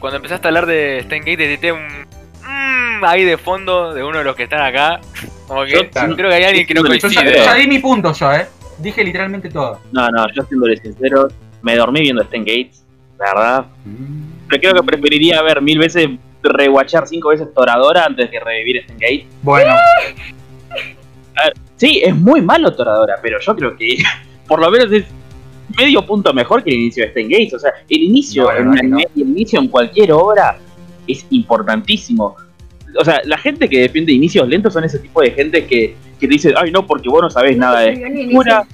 cuando 0.00 0.16
empezaste 0.16 0.46
a 0.46 0.48
hablar 0.48 0.64
de 0.64 1.04
Gate, 1.06 1.36
detecté 1.36 1.70
un 1.70 1.86
mmm, 1.86 3.04
ahí 3.04 3.24
de 3.24 3.36
fondo 3.36 3.92
de 3.92 4.02
uno 4.02 4.18
de 4.18 4.24
los 4.24 4.36
que 4.36 4.44
están 4.44 4.62
acá. 4.62 5.00
Como 5.46 5.64
que 5.64 5.72
Yo- 5.72 5.90
creo 6.16 6.28
que 6.30 6.34
hay 6.34 6.44
alguien 6.44 6.66
que 6.66 6.74
no 6.74 6.82
yo 6.86 6.94
Yo 6.94 7.00
coincide. 7.00 7.36
ya, 7.36 7.44
ya 7.44 7.54
di 7.54 7.66
mi 7.66 7.78
punto 7.78 8.12
yo, 8.12 8.32
¿eh? 8.32 8.46
Dije 8.78 9.02
literalmente 9.04 9.48
todo. 9.48 9.80
No, 9.92 10.08
no, 10.10 10.26
yo 10.34 10.42
siéndole 10.44 10.76
sincero, 10.76 11.28
me 11.62 11.76
dormí 11.76 12.00
viendo 12.00 12.22
Stan 12.22 12.40
Gates, 12.40 12.84
la 13.18 13.26
verdad. 13.34 13.66
Pero 14.48 14.60
creo 14.60 14.74
que 14.74 14.82
preferiría 14.82 15.40
ver 15.42 15.62
mil 15.62 15.78
veces, 15.78 16.08
rewatchar 16.42 17.06
cinco 17.08 17.30
veces 17.30 17.48
Toradora 17.54 18.04
antes 18.04 18.28
que 18.30 18.38
revivir 18.40 18.78
Stan 18.78 18.98
Gates. 18.98 19.26
Bueno, 19.42 19.74
Sí, 21.76 22.00
es 22.02 22.14
muy 22.16 22.40
malo 22.40 22.72
Toradora, 22.74 23.16
pero 23.20 23.38
yo 23.40 23.54
creo 23.54 23.76
que 23.76 23.98
por 24.48 24.60
lo 24.60 24.70
menos 24.70 24.90
es 24.92 25.04
medio 25.76 26.04
punto 26.06 26.32
mejor 26.32 26.62
que 26.64 26.70
el 26.70 26.76
inicio 26.76 27.02
de 27.04 27.08
Stan 27.08 27.28
Gates. 27.28 27.54
O 27.54 27.58
sea, 27.58 27.72
el 27.88 28.02
inicio 28.02 28.44
No, 28.44 28.74
en 28.76 28.90
no. 28.90 28.98
el 28.98 29.06
inicio 29.14 29.60
en 29.60 29.68
cualquier 29.68 30.12
obra 30.12 30.58
es 31.06 31.26
importantísimo. 31.30 32.36
O 32.98 33.04
sea, 33.04 33.20
la 33.24 33.36
gente 33.38 33.68
que 33.68 33.80
defiende 33.80 34.12
inicios 34.12 34.48
lentos 34.48 34.72
son 34.72 34.84
ese 34.84 34.98
tipo 34.98 35.20
de 35.20 35.30
gente 35.32 35.66
que, 35.66 35.96
que 36.18 36.26
dice, 36.26 36.54
ay 36.56 36.70
no, 36.70 36.86
porque 36.86 37.08
vos 37.08 37.20
no 37.22 37.30
sabés 37.30 37.56
nada 37.56 37.80
de 37.80 37.92
escritura, 37.92 38.66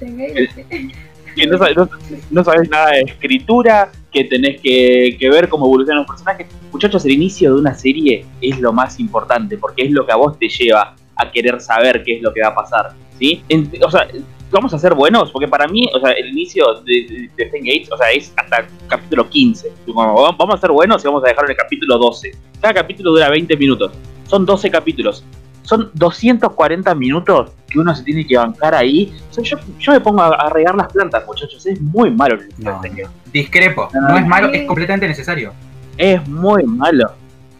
que 1.35 1.47
no, 1.47 1.57
sabes, 1.57 1.75
no, 1.75 1.89
no 2.31 2.43
sabes 2.43 2.69
nada 2.69 2.91
de 2.91 3.01
escritura, 3.01 3.91
que 4.11 4.23
tenés 4.25 4.61
que, 4.61 5.17
que 5.19 5.29
ver 5.29 5.49
cómo 5.49 5.65
evolucionan 5.65 5.99
los 6.03 6.07
personajes. 6.07 6.47
Muchachos, 6.71 7.03
el 7.05 7.11
inicio 7.11 7.53
de 7.55 7.59
una 7.59 7.73
serie 7.73 8.25
es 8.39 8.59
lo 8.59 8.71
más 8.71 8.99
importante, 8.99 9.57
porque 9.57 9.83
es 9.83 9.91
lo 9.91 10.05
que 10.05 10.11
a 10.11 10.15
vos 10.15 10.37
te 10.37 10.47
lleva 10.47 10.95
a 11.15 11.31
querer 11.31 11.59
saber 11.59 12.03
qué 12.03 12.17
es 12.17 12.21
lo 12.21 12.33
que 12.33 12.41
va 12.41 12.49
a 12.49 12.55
pasar. 12.55 12.91
¿sí? 13.19 13.43
En- 13.49 13.69
o 13.83 13.89
sea, 13.91 14.07
vamos 14.53 14.73
a 14.73 14.79
ser 14.79 14.93
buenos, 14.93 15.31
porque 15.31 15.47
para 15.47 15.67
mí, 15.67 15.89
o 15.93 15.99
sea, 15.99 16.11
el 16.11 16.29
inicio 16.29 16.81
de, 16.85 17.29
de, 17.35 17.45
Gates, 17.45 17.91
o 17.91 17.97
sea, 17.97 18.11
es 18.11 18.33
hasta 18.37 18.59
el 18.59 18.65
capítulo 18.87 19.29
15. 19.29 19.73
Como, 19.85 20.35
vamos 20.37 20.55
a 20.55 20.57
ser 20.57 20.71
buenos 20.71 21.03
y 21.03 21.07
vamos 21.07 21.23
a 21.23 21.27
dejarlo 21.27 21.49
en 21.49 21.51
el 21.51 21.57
capítulo 21.57 21.97
12. 21.97 22.31
Cada 22.61 22.73
capítulo 22.73 23.11
dura 23.11 23.29
20 23.29 23.57
minutos. 23.57 23.91
Son 24.27 24.45
12 24.45 24.71
capítulos. 24.71 25.25
Son 25.63 25.89
240 25.93 26.93
minutos 26.95 27.51
que 27.67 27.79
uno 27.79 27.95
se 27.95 28.03
tiene 28.03 28.27
que 28.27 28.37
bancar 28.37 28.75
ahí. 28.75 29.13
O 29.29 29.33
sea, 29.33 29.43
yo, 29.43 29.57
yo 29.79 29.91
me 29.93 29.99
pongo 30.01 30.21
a, 30.21 30.35
a 30.35 30.49
regar 30.49 30.75
las 30.75 30.91
plantas, 30.91 31.25
muchachos. 31.25 31.65
Es 31.65 31.81
muy 31.81 32.11
malo 32.11 32.35
el 32.35 32.49
no, 32.57 32.71
de 32.71 32.75
Stan 32.75 32.91
Gates. 32.91 33.07
no. 33.07 33.31
discrepo. 33.31 33.89
No 33.93 34.17
es 34.17 34.27
malo, 34.27 34.49
es 34.49 34.65
completamente 34.65 35.07
necesario. 35.07 35.53
Es 35.97 36.25
muy 36.27 36.63
malo. 36.63 37.11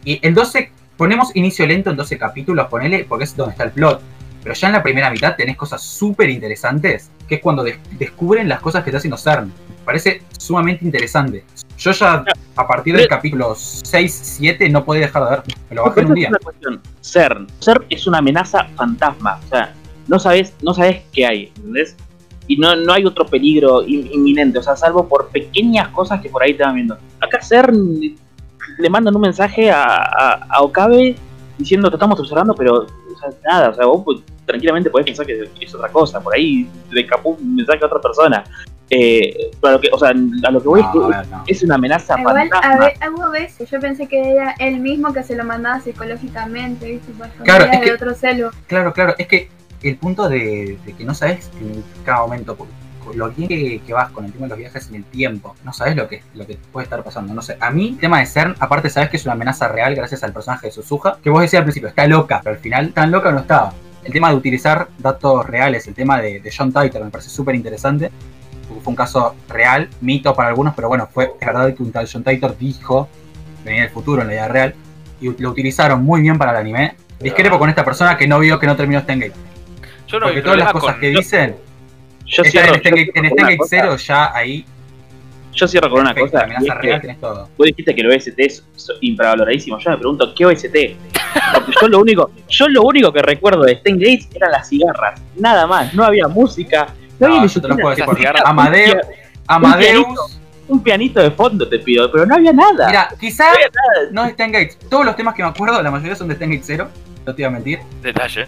Y 0.04 0.18
el 0.26 0.34
12, 0.34 0.70
ponemos 0.96 1.34
inicio 1.34 1.66
lento 1.66 1.90
en 1.90 1.96
12 1.96 2.18
capítulos, 2.18 2.66
ponele, 2.68 3.04
porque 3.04 3.24
es 3.24 3.36
donde 3.36 3.52
está 3.52 3.64
el 3.64 3.72
plot. 3.72 4.00
Pero 4.44 4.54
ya 4.54 4.66
en 4.68 4.74
la 4.74 4.82
primera 4.82 5.10
mitad 5.10 5.34
tenés 5.34 5.56
cosas 5.56 5.82
súper 5.82 6.28
interesantes, 6.30 7.10
que 7.26 7.36
es 7.36 7.40
cuando 7.40 7.64
des- 7.64 7.78
descubren 7.98 8.48
las 8.48 8.60
cosas 8.60 8.84
que 8.84 8.90
está 8.90 8.98
haciendo 8.98 9.16
CERN. 9.16 9.50
Parece 9.84 10.22
sumamente 10.38 10.84
interesante. 10.84 11.44
Yo 11.78 11.90
ya, 11.90 12.24
a 12.54 12.66
partir 12.68 12.96
del 12.96 13.08
capítulo 13.08 13.54
6, 13.56 14.20
7, 14.38 14.68
no 14.68 14.84
podía 14.84 15.06
dejar 15.06 15.24
de 15.24 15.30
ver. 15.30 15.42
Me 15.70 15.76
lo 15.76 15.84
bajé 15.84 16.00
en 16.02 16.06
un 16.06 16.14
día. 16.14 16.26
es 16.26 16.30
una 16.30 16.38
cuestión. 16.38 16.80
CERN. 17.02 17.46
CERN 17.60 17.84
es 17.90 18.06
una 18.06 18.18
amenaza 18.18 18.64
fantasma. 18.76 19.40
O 19.44 19.48
sea, 19.48 19.72
no 20.06 20.18
sabes, 20.18 20.52
no 20.62 20.72
sabes 20.74 21.02
qué 21.12 21.26
hay, 21.26 21.52
¿entendés? 21.56 21.96
Y 22.46 22.58
no, 22.58 22.76
no 22.76 22.92
hay 22.92 23.06
otro 23.06 23.26
peligro 23.26 23.82
in- 23.86 24.06
inminente, 24.12 24.58
o 24.58 24.62
sea, 24.62 24.76
salvo 24.76 25.08
por 25.08 25.28
pequeñas 25.28 25.88
cosas 25.88 26.20
que 26.20 26.28
por 26.28 26.42
ahí 26.42 26.52
te 26.54 26.62
van 26.62 26.74
viendo. 26.74 26.98
Acá 27.20 27.40
CERN 27.42 28.14
le 28.78 28.90
mandan 28.90 29.14
un 29.16 29.22
mensaje 29.22 29.70
a, 29.70 29.82
a, 29.84 30.32
a 30.50 30.62
Okabe 30.62 31.16
diciendo 31.58 31.88
te 31.90 31.96
estamos 31.96 32.18
observando, 32.20 32.54
pero 32.54 32.82
o 32.82 33.18
sea, 33.18 33.30
nada, 33.46 33.70
o 33.70 33.74
sea, 33.74 33.86
vos 33.86 34.02
pues, 34.04 34.20
tranquilamente 34.46 34.90
podés 34.90 35.06
pensar 35.06 35.24
que 35.26 35.48
es 35.60 35.74
otra 35.74 35.88
cosa, 35.88 36.20
por 36.20 36.34
ahí 36.34 36.68
le 36.90 37.00
escapó 37.02 37.30
un 37.30 37.56
mensaje 37.56 37.80
a 37.82 37.86
otra 37.86 38.00
persona. 38.00 38.44
Eh, 38.90 39.50
pero 39.62 39.80
que, 39.80 39.88
o 39.90 39.98
sea, 39.98 40.10
a 40.10 40.50
lo 40.50 40.60
que 40.60 40.68
voy 40.68 40.80
es 40.82 40.86
que 40.88 40.98
No, 40.98 41.04
a 41.06 41.08
ver, 41.20 41.26
no. 41.28 41.42
es 41.46 41.62
una 41.62 41.76
amenaza 41.76 42.20
Igual, 42.20 42.36
a 42.36 42.40
fantasma. 42.60 42.78
ver, 42.84 42.92
hubo 43.12 43.30
veces, 43.30 43.70
yo 43.70 43.80
pensé 43.80 44.06
que 44.06 44.20
era 44.32 44.54
él 44.58 44.78
mismo 44.78 45.10
que 45.12 45.22
se 45.22 45.34
lo 45.34 45.42
mandaba 45.44 45.80
psicológicamente, 45.80 46.90
¿viste? 46.92 47.12
Por 47.12 47.28
Claro, 47.44 47.64
familia 47.64 47.72
es 47.72 47.80
que- 47.80 47.90
de 47.90 47.94
otro 47.96 48.14
celo. 48.14 48.50
Claro, 48.66 48.92
claro, 48.92 49.14
es 49.18 49.26
que 49.26 49.48
el 49.82 49.96
punto 49.96 50.28
de, 50.28 50.78
de 50.84 50.92
que 50.92 51.04
no 51.04 51.14
sabes 51.14 51.50
en 51.60 51.82
cada 52.04 52.20
momento 52.20 52.54
por- 52.54 52.66
con 52.68 52.76
lo 53.14 53.30
bien 53.30 53.48
que, 53.48 53.80
que 53.86 53.92
vas 53.92 54.10
con 54.10 54.24
el 54.24 54.32
tema 54.32 54.44
de 54.44 54.50
los 54.50 54.58
viajes 54.58 54.88
en 54.88 54.96
el 54.96 55.04
tiempo, 55.04 55.54
no 55.64 55.72
sabes 55.72 55.96
lo 55.96 56.08
que, 56.08 56.22
lo 56.34 56.46
que 56.46 56.58
puede 56.72 56.84
estar 56.84 57.02
pasando. 57.02 57.32
No 57.34 57.42
sé, 57.42 57.56
a 57.60 57.70
mí, 57.70 57.90
el 57.90 57.98
tema 57.98 58.18
de 58.20 58.26
CERN, 58.26 58.54
aparte 58.60 58.90
sabes 58.90 59.08
que 59.10 59.16
es 59.16 59.24
una 59.24 59.32
amenaza 59.34 59.68
real 59.68 59.94
gracias 59.94 60.22
al 60.24 60.32
personaje 60.32 60.66
de 60.68 60.72
Suzuha, 60.72 61.18
que 61.22 61.30
vos 61.30 61.40
decías 61.42 61.60
al 61.60 61.64
principio, 61.64 61.88
está 61.88 62.06
loca, 62.06 62.40
pero 62.42 62.56
al 62.56 62.60
final 62.62 62.92
tan 62.92 63.10
loca 63.10 63.30
no 63.32 63.40
estaba. 63.40 63.72
El 64.04 64.12
tema 64.12 64.28
de 64.30 64.36
utilizar 64.36 64.88
datos 64.98 65.46
reales, 65.46 65.86
el 65.86 65.94
tema 65.94 66.20
de, 66.20 66.40
de 66.40 66.52
John 66.56 66.72
Titor 66.72 67.02
me 67.04 67.10
parece 67.10 67.30
súper 67.30 67.54
interesante. 67.54 68.10
Fue 68.82 68.90
un 68.90 68.96
caso 68.96 69.34
real, 69.48 69.88
mito 70.00 70.34
para 70.34 70.48
algunos, 70.50 70.74
pero 70.74 70.88
bueno, 70.88 71.08
fue 71.12 71.32
es 71.40 71.46
verdad 71.46 71.72
que 71.74 71.82
un 71.82 71.92
tal 71.92 72.08
John 72.12 72.22
Titor 72.24 72.56
dijo 72.58 73.08
venía 73.64 73.82
del 73.82 73.90
futuro 73.90 74.20
en 74.22 74.28
la 74.28 74.34
vida 74.34 74.48
real 74.48 74.74
y 75.20 75.30
lo 75.40 75.50
utilizaron 75.50 76.02
muy 76.02 76.20
bien 76.20 76.36
para 76.36 76.50
el 76.52 76.58
anime. 76.58 76.96
Discrepo 77.20 77.58
con 77.58 77.70
esta 77.70 77.84
persona 77.84 78.16
que 78.18 78.26
no 78.26 78.38
vio 78.38 78.58
que 78.58 78.66
no 78.66 78.76
terminó 78.76 79.00
Stengate. 79.00 79.32
Yo 80.06 80.20
no 80.20 80.26
Porque 80.26 80.42
todas 80.42 80.58
las 80.58 80.72
cosas 80.72 80.92
con- 80.92 81.00
que 81.00 81.08
dicen 81.10 81.56
Yo 82.26 82.44
cierro, 82.44 82.74
en 82.74 82.82
yo 82.82 83.04
Stengate 83.30 83.56
cosa. 83.56 83.68
Cero, 83.70 83.96
ya 83.96 84.34
ahí. 84.34 84.64
Yo 85.52 85.68
cierro 85.68 85.88
con 85.88 86.00
una 86.00 86.12
perfecto, 86.14 86.38
cosa. 86.58 87.00
tenés 87.00 87.20
todo. 87.20 87.48
Vos 87.56 87.66
dijiste 87.66 87.94
que 87.94 88.00
el 88.00 88.10
OST 88.10 88.38
es 88.40 88.64
infravaloradísimo. 89.00 89.78
Yo 89.78 89.90
me 89.90 89.96
pregunto, 89.98 90.34
¿qué 90.34 90.46
OST? 90.46 90.64
Porque 91.54 91.72
yo 91.80 91.88
lo 91.88 92.00
único, 92.00 92.30
yo 92.48 92.68
lo 92.68 92.82
único 92.82 93.12
que 93.12 93.22
recuerdo 93.22 93.62
de 93.62 93.72
Stan 93.74 93.94
Gates 93.96 94.28
eran 94.34 94.50
las 94.50 94.68
cigarras. 94.68 95.20
Nada 95.36 95.66
más. 95.66 95.94
No 95.94 96.04
había 96.04 96.26
música. 96.28 96.88
No, 97.20 97.26
había 97.28 97.40
No, 97.42 97.46
yo 97.46 97.60
te 97.60 97.68
lo 97.68 97.74
puedo 97.76 97.90
decir 97.90 98.04
porque 98.04 98.22
cigarras- 98.22 98.42
Amadeo, 98.44 99.00
Amadeus. 99.46 100.06
Un 100.66 100.82
pianito 100.82 101.20
de 101.20 101.30
fondo 101.30 101.68
te 101.68 101.78
pido, 101.78 102.10
pero 102.10 102.24
no 102.24 102.34
había 102.36 102.52
nada. 102.52 102.86
Mira, 102.86 103.08
quizá 103.20 103.44
No 103.44 103.54
había 103.54 103.66
nada. 103.68 104.08
no 104.12 104.24
es 104.24 104.32
Stengate. 104.32 104.76
Todos 104.88 105.04
los 105.04 105.14
temas 105.14 105.34
que 105.34 105.42
me 105.42 105.50
acuerdo, 105.50 105.82
la 105.82 105.90
mayoría 105.90 106.16
son 106.16 106.26
de 106.28 106.36
Stengate 106.36 106.62
Zero. 106.64 106.88
No 107.26 107.34
te 107.34 107.42
iba 107.42 107.48
a 107.48 107.52
mentir. 107.52 107.80
Detalle. 108.02 108.46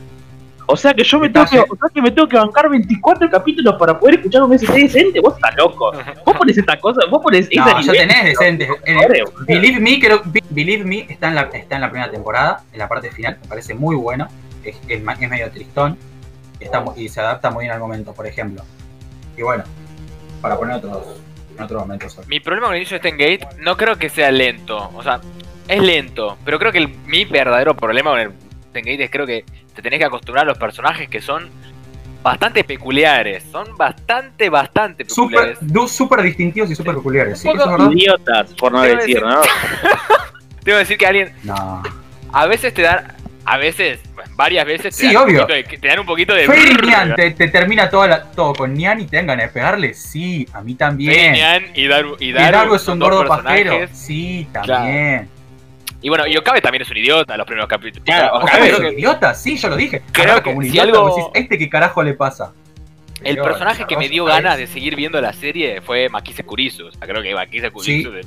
O 0.69 0.77
sea 0.77 0.93
que 0.93 1.05
yo 1.05 1.21
me 1.21 1.29
tengo 1.29 1.47
que, 1.47 1.61
o 1.61 1.65
sea 1.77 1.89
que 1.95 2.03
me 2.03 2.11
tengo 2.11 2.27
que 2.29 2.37
bancar 2.37 2.69
24 2.69 3.31
capítulos 3.31 3.77
para 3.79 3.99
poder 3.99 4.17
escuchar 4.17 4.43
un 4.43 4.53
OST 4.53 4.69
decente. 4.69 5.21
Vos 5.21 5.35
estás 5.37 5.55
loco. 5.57 5.93
Vos 6.27 6.37
pones 6.37 6.59
esta 6.59 6.79
cosa, 6.81 7.03
vos 7.09 7.23
pones 7.23 7.49
No, 7.55 7.67
ya 7.67 7.79
nivel. 7.81 7.97
tenés 8.09 8.25
decentes. 8.25 8.69
En 8.85 8.97
el- 8.99 9.05
Joder, 9.07 9.25
boludo. 9.27 9.45
Believe 9.47 9.81
Me, 9.81 10.01
creo, 10.01 10.23
Be- 10.25 10.43
Believe 10.51 10.85
Me 10.85 11.07
está 11.09 11.29
en, 11.29 11.35
la, 11.37 11.43
está 11.53 11.77
en 11.77 11.81
la 11.83 11.91
primera 11.91 12.11
temporada, 12.11 12.65
en 12.73 12.79
la 12.81 12.89
parte 12.89 13.11
final, 13.13 13.39
me 13.43 13.49
parece 13.49 13.75
muy 13.75 13.95
bueno. 13.97 14.27
Es, 14.65 14.77
es 14.89 15.01
es 15.21 15.31
medio 15.31 15.51
tristón 15.53 15.97
está 16.59 16.83
y 16.97 17.09
se 17.09 17.21
adapta 17.21 17.51
muy 17.51 17.65
bien 17.65 17.73
al 17.73 17.79
momento, 17.81 18.13
por 18.13 18.27
ejemplo. 18.27 18.63
Y 19.37 19.43
bueno, 19.43 19.63
para 20.41 20.57
poner 20.57 20.77
otros, 20.77 21.21
en 21.57 21.63
otro 21.63 21.79
momento. 21.81 22.09
sobre- 22.09 22.27
Mi 22.27 22.41
problema 22.41 22.67
con 22.69 22.75
el 22.75 22.81
inicio 22.83 22.99
de 22.99 23.09
Stengate 23.09 23.47
no 23.61 23.77
creo 23.77 23.97
que 23.97 24.09
sea 24.09 24.33
lento. 24.33 24.91
O 24.95 25.03
sea, 25.03 25.21
es 25.69 25.81
lento. 25.83 26.37
Pero 26.45 26.59
creo 26.59 26.73
que 26.73 26.79
el- 26.79 26.89
mi 27.07 27.25
verdadero 27.25 27.77
problema 27.77 28.11
con 28.11 28.19
el 28.21 28.33
Stengate 28.81 29.05
es 29.05 29.11
creo 29.11 29.27
que 29.27 29.45
te 29.75 29.83
tenés 29.83 29.99
que 29.99 30.05
acostumbrar 30.05 30.45
a 30.45 30.49
los 30.49 30.59
personajes 30.59 31.09
que 31.09 31.21
son 31.23 31.49
bastante 32.23 32.65
peculiares. 32.65 33.45
Son 33.51 33.77
bastante, 33.77 34.51
bastante 34.51 35.05
peculiares. 35.05 35.59
súper 35.89 36.23
distintivos 36.23 36.71
y 36.71 36.75
súper 36.75 36.95
peculiares. 36.97 37.39
¿Sí? 37.41 37.49
Idiotas, 37.93 38.53
por 38.55 38.73
no 38.73 38.83
decir, 38.83 39.17
decir- 39.17 39.23
¿no? 39.23 39.41
Tengo 40.65 40.79
que 40.79 40.85
decir 40.85 40.99
que 40.99 41.07
alguien 41.07 41.33
No. 41.45 41.83
a 42.33 42.47
veces 42.47 42.75
te 42.75 42.83
dan. 42.83 43.15
A 43.49 43.59
veces, 43.59 44.01
varias 44.35 44.67
veces 44.67 44.97
te, 44.97 45.07
Sí, 45.07 45.15
dan 45.15 45.23
obvio. 45.23 45.43
Un 45.43 45.47
poquito 45.47 45.71
de, 45.71 45.79
te 45.79 45.87
dan 45.87 45.99
un 46.01 46.07
poquito 46.07 46.35
de. 46.35 46.47
Fairy 46.47 46.75
Nian 46.85 47.15
te, 47.15 47.31
te 47.31 47.47
termina 47.47 47.89
toda 47.89 48.09
la- 48.09 48.23
todo 48.33 48.53
con 48.55 48.75
Nian 48.75 49.01
y 49.01 49.07
te 49.07 49.19
dan 49.19 49.29
ganas 49.29 49.47
de 49.47 49.53
pegarle. 49.53 49.95
Sí, 49.95 50.49
a 50.53 50.63
mí 50.63 50.75
también. 50.75 51.33
Nian 51.35 51.65
y 51.73 51.87
Daru. 51.87 52.17
Y 52.19 52.31
Y 52.31 52.33
Daru, 52.33 52.57
Daru 52.57 52.75
es 52.75 52.89
un 52.89 52.99
gordo 52.99 53.25
pajero. 53.25 53.87
Sí, 53.93 54.49
también. 54.53 55.29
Y 56.03 56.09
bueno, 56.09 56.27
y 56.27 56.37
Okabe 56.37 56.61
también 56.61 56.83
es 56.83 56.91
un 56.91 56.97
idiota 56.99 57.35
en 57.35 57.39
los 57.39 57.47
primeros 57.47 57.69
capítulos. 57.69 58.05
Claro, 58.05 58.35
¿O 58.37 58.43
Okabe 58.43 58.69
es 58.71 58.79
un 58.79 58.85
que- 58.87 58.93
idiota? 58.93 59.35
Sí, 59.35 59.57
yo 59.57 59.69
lo 59.69 59.77
dije. 59.77 60.03
Creo 60.13 60.37
que 60.37 60.43
como 60.43 60.59
un 60.59 60.65
si 60.65 60.71
idiota, 60.71 60.85
algo- 60.89 61.09
decís, 61.09 61.25
¿este 61.35 61.59
qué 61.59 61.69
carajo 61.69 62.03
le 62.03 62.15
pasa? 62.15 62.53
El 63.23 63.37
Pero, 63.37 63.45
personaje 63.45 63.85
que 63.89 63.97
me 63.97 64.09
dio 64.09 64.25
ganas 64.27 64.59
de 64.59 64.67
seguir 64.67 64.95
viendo 64.95 65.21
la 65.21 65.33
serie 65.33 65.81
fue 65.81 66.09
Makise 66.11 66.45
Kurisu. 66.45 66.87
O 66.89 66.93
sea, 66.93 67.01
creo 67.09 67.23
que 67.23 67.35
Makise 67.35 67.71
Kurisu. 67.71 68.13
Sí. 68.13 68.19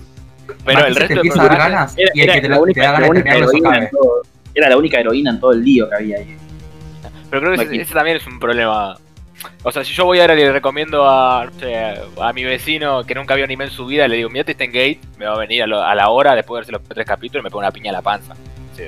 Pero 0.66 0.80
el 0.80 0.94
Makise 0.94 0.94
te 0.94 1.00
resto 1.00 1.14
de 1.14 1.14
empieza 1.20 1.42
a 1.42 1.48
dar 1.48 1.58
ganas 1.58 1.98
Era, 1.98 2.12
y 2.16 2.20
el 2.22 2.24
era 2.26 2.34
que 2.34 2.42
te, 2.42 2.50
la 2.50 2.60
única, 2.60 2.82
te 2.82 2.88
da 2.88 2.92
ganas 2.94 3.24
de 3.24 3.30
heroína 3.30 3.90
todo- 3.92 4.22
era 4.56 4.70
la 4.70 4.78
única 4.78 5.00
heroína 5.00 5.30
en 5.30 5.40
todo 5.40 5.52
el 5.52 5.64
lío 5.64 5.88
que 5.90 5.96
había 5.96 6.18
ahí. 6.18 6.36
Pero 7.30 7.42
creo 7.42 7.56
que 7.56 7.64
ese, 7.64 7.82
ese 7.84 7.94
también 7.94 8.18
es 8.18 8.26
un 8.26 8.40
problema. 8.40 8.98
O 9.64 9.72
sea, 9.72 9.84
si 9.84 9.94
yo 9.94 10.06
voy 10.06 10.20
ahora 10.20 10.34
y 10.34 10.38
le 10.38 10.52
recomiendo 10.52 11.10
a, 11.10 11.46
no 11.46 11.52
sé, 11.60 11.76
a 12.22 12.34
mi 12.34 12.44
vecino 12.44 13.04
que 13.04 13.16
nunca 13.16 13.36
vio 13.36 13.46
anime 13.46 13.66
en 13.66 13.72
su 13.72 13.86
vida, 13.86 14.08
le 14.08 14.18
digo, 14.18 14.30
mirate 14.30 14.54
Stein 14.54 14.72
Gate, 14.72 15.00
me 15.18 15.26
va 15.26 15.34
a 15.34 15.38
venir 15.38 15.64
a, 15.64 15.68
lo- 15.68 15.82
a 15.84 15.94
la 15.96 16.10
hora 16.10 16.36
después 16.36 16.58
de 16.58 16.60
verse 16.60 16.72
los 16.72 16.84
tres 16.96 17.06
capítulos 17.06 17.42
y 17.42 17.46
me 17.46 17.50
pone 17.52 17.68
una 17.68 17.72
piña 17.72 17.90
a 17.92 17.94
la 17.94 18.02
panza. 18.02 18.36
Sí. 18.76 18.84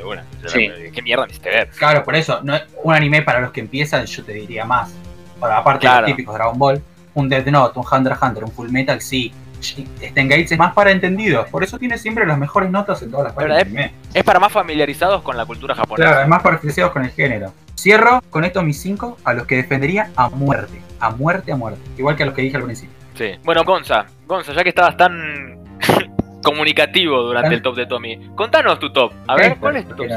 Sí. 0.48 0.70
¿Qué 0.94 1.02
mierda 1.02 1.26
me 1.26 1.30
hiciste 1.32 1.50
ver? 1.50 1.70
Claro, 1.72 2.04
por 2.04 2.16
eso, 2.16 2.40
no, 2.44 2.58
un 2.84 2.94
anime 2.94 3.22
para 3.24 3.42
los 3.42 3.52
que 3.52 3.60
empiezan, 3.60 4.06
yo 4.06 4.24
te 4.24 4.34
diría 4.34 4.64
más. 4.66 4.94
Para, 5.40 5.58
aparte 5.58 5.82
Claro. 5.82 6.06
de 6.06 6.12
los 6.12 6.16
típicos 6.18 6.36
Dragon 6.36 6.58
Ball, 6.58 6.82
un 7.14 7.28
Death 7.28 7.48
Note, 7.48 7.80
un 7.80 7.86
Hunter 7.92 8.14
x 8.14 8.22
Hunter, 8.24 8.44
un 8.46 8.52
Full 8.52 8.70
Metal, 8.70 9.02
sí. 9.02 9.34
Stein 9.62 10.28
Gates 10.28 10.52
es 10.52 10.58
más 10.58 10.74
para 10.74 10.92
entendidos, 10.92 11.48
por 11.50 11.64
eso 11.64 11.78
tiene 11.80 11.98
siempre 11.98 12.26
las 12.26 12.38
mejores 12.38 12.70
notas 12.72 13.02
en 13.02 13.12
todas 13.12 13.26
las 13.26 13.34
partes 13.34 13.62
anime. 13.62 13.94
Es 14.14 14.24
para 14.24 14.40
más 14.40 14.52
familiarizados 14.52 15.22
con 15.22 15.38
la 15.38 15.46
cultura 15.46 15.76
japonesa. 15.76 16.04
Claro, 16.04 16.18
además 16.20 16.42
parecidos 16.42 16.92
con 16.92 17.04
el 17.06 17.12
género. 17.12 17.54
Cierro 17.78 18.22
con 18.30 18.44
estos 18.44 18.64
mis 18.64 18.80
cinco 18.82 19.18
a 19.24 19.34
los 19.34 19.46
que 19.48 19.56
defendería 19.56 20.10
a 20.16 20.30
muerte. 20.30 20.82
A 21.00 21.10
muerte, 21.12 21.52
a 21.52 21.56
muerte. 21.56 21.80
Igual 21.98 22.16
que 22.16 22.24
a 22.24 22.26
los 22.28 22.36
que 22.36 22.42
dije 22.44 22.58
al 22.58 22.64
principio. 22.64 22.96
Sí. 23.16 23.32
Bueno, 23.44 23.64
Gonza, 23.64 24.06
Gonza, 24.28 24.54
ya 24.54 24.64
que 24.64 24.70
estabas 24.70 24.96
tan 24.98 25.58
comunicativo 26.44 27.22
durante 27.22 27.54
el 27.56 27.62
top 27.62 27.76
de 27.76 27.86
Tommy, 27.86 28.30
contanos 28.36 28.80
tu 28.80 28.92
top. 28.92 29.14
A 29.28 29.36
ver, 29.36 29.58
¿cuál 29.58 29.78
es 29.78 29.88
tu 29.88 29.96
top? 29.96 30.08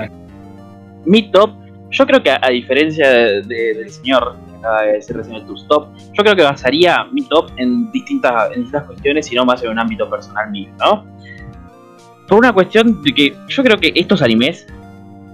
Mi 1.06 1.30
top, 1.30 1.50
yo 1.90 2.06
creo 2.06 2.22
que 2.22 2.30
a, 2.30 2.38
a 2.42 2.48
diferencia 2.50 3.08
de- 3.08 3.42
de- 3.42 3.74
del 3.74 3.90
señor 3.90 4.36
de 4.82 4.92
decir 4.92 5.16
recién 5.16 5.36
el 5.36 5.46
tus 5.46 5.66
top, 5.68 5.88
yo 6.12 6.22
creo 6.22 6.36
que 6.36 6.42
basaría 6.42 7.04
mi 7.12 7.22
top 7.22 7.50
en 7.56 7.90
distintas, 7.92 8.50
en 8.52 8.62
distintas 8.62 8.84
cuestiones 8.84 9.32
y 9.32 9.34
no 9.34 9.44
más 9.44 9.62
en 9.62 9.70
un 9.70 9.78
ámbito 9.78 10.08
personal 10.08 10.50
mío, 10.50 10.68
¿no? 10.78 11.04
Por 12.28 12.38
una 12.38 12.52
cuestión 12.52 13.02
de 13.02 13.12
que 13.12 13.36
yo 13.48 13.62
creo 13.62 13.78
que 13.78 13.92
estos 13.94 14.22
animes 14.22 14.66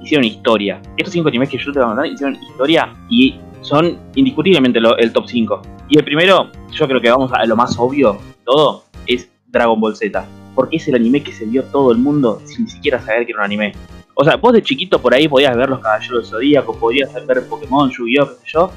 hicieron 0.02 0.24
historia. 0.24 0.80
Estos 0.96 1.12
cinco 1.12 1.28
animes 1.28 1.48
que 1.48 1.58
yo 1.58 1.72
te 1.72 1.78
voy 1.78 1.84
a 1.84 1.88
contar 1.88 2.06
hicieron 2.06 2.34
historia 2.34 2.92
y 3.08 3.38
son 3.62 3.98
indiscutiblemente 4.14 4.80
el 4.98 5.12
top 5.12 5.26
5. 5.26 5.62
Y 5.88 5.98
el 5.98 6.04
primero, 6.04 6.50
yo 6.72 6.86
creo 6.88 7.00
que 7.00 7.10
vamos 7.10 7.32
a 7.32 7.44
lo 7.46 7.56
más 7.56 7.78
obvio 7.78 8.14
de 8.14 8.34
todo, 8.44 8.84
es 9.06 9.28
Dragon 9.48 9.80
Ball 9.80 9.96
Z. 9.96 10.24
Porque 10.54 10.76
es 10.76 10.88
el 10.88 10.94
anime 10.96 11.22
que 11.22 11.32
se 11.32 11.44
vio 11.44 11.64
todo 11.64 11.92
el 11.92 11.98
mundo 11.98 12.40
sin 12.44 12.68
siquiera 12.68 13.00
saber 13.00 13.24
que 13.24 13.32
era 13.32 13.40
un 13.40 13.44
anime. 13.44 13.72
O 14.14 14.24
sea, 14.24 14.36
vos 14.36 14.52
de 14.52 14.62
chiquito 14.62 15.00
por 15.00 15.14
ahí 15.14 15.28
podías 15.28 15.56
ver 15.56 15.68
los 15.68 15.80
Caballeros 15.80 16.22
del 16.22 16.30
Zodíaco, 16.30 16.76
podías 16.76 17.12
ver 17.26 17.46
Pokémon, 17.46 17.90
Yu-Gi-Oh, 17.90 18.26
qué 18.28 18.34
sé 18.34 18.52
yo. 18.52 18.70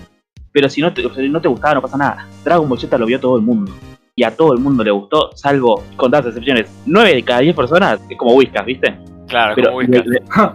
Pero 0.54 0.70
si 0.70 0.80
no 0.82 0.94
te, 0.94 1.04
no 1.30 1.42
te 1.42 1.48
gustaba, 1.48 1.74
no 1.76 1.82
pasa 1.82 1.98
nada. 1.98 2.28
Dragon 2.44 2.70
Ball 2.70 2.80
Z 2.80 2.98
lo 2.98 3.06
vio 3.06 3.20
todo 3.20 3.36
el 3.36 3.42
mundo. 3.42 3.72
Y 4.16 4.24
a 4.24 4.30
todo 4.36 4.54
el 4.54 4.60
mundo 4.60 4.84
le 4.84 4.92
gustó, 4.92 5.32
salvo 5.36 5.82
contadas 5.96 6.28
excepciones. 6.28 6.72
9 6.86 7.16
de 7.16 7.24
cada 7.24 7.40
10 7.40 7.56
personas 7.56 8.00
es 8.08 8.18
como 8.18 8.34
Whiskas, 8.36 8.64
¿viste? 8.66 8.96
Claro, 9.28 9.56
Pero 9.56 9.70
como 9.70 9.82
le, 9.82 9.88
le- 9.88 10.04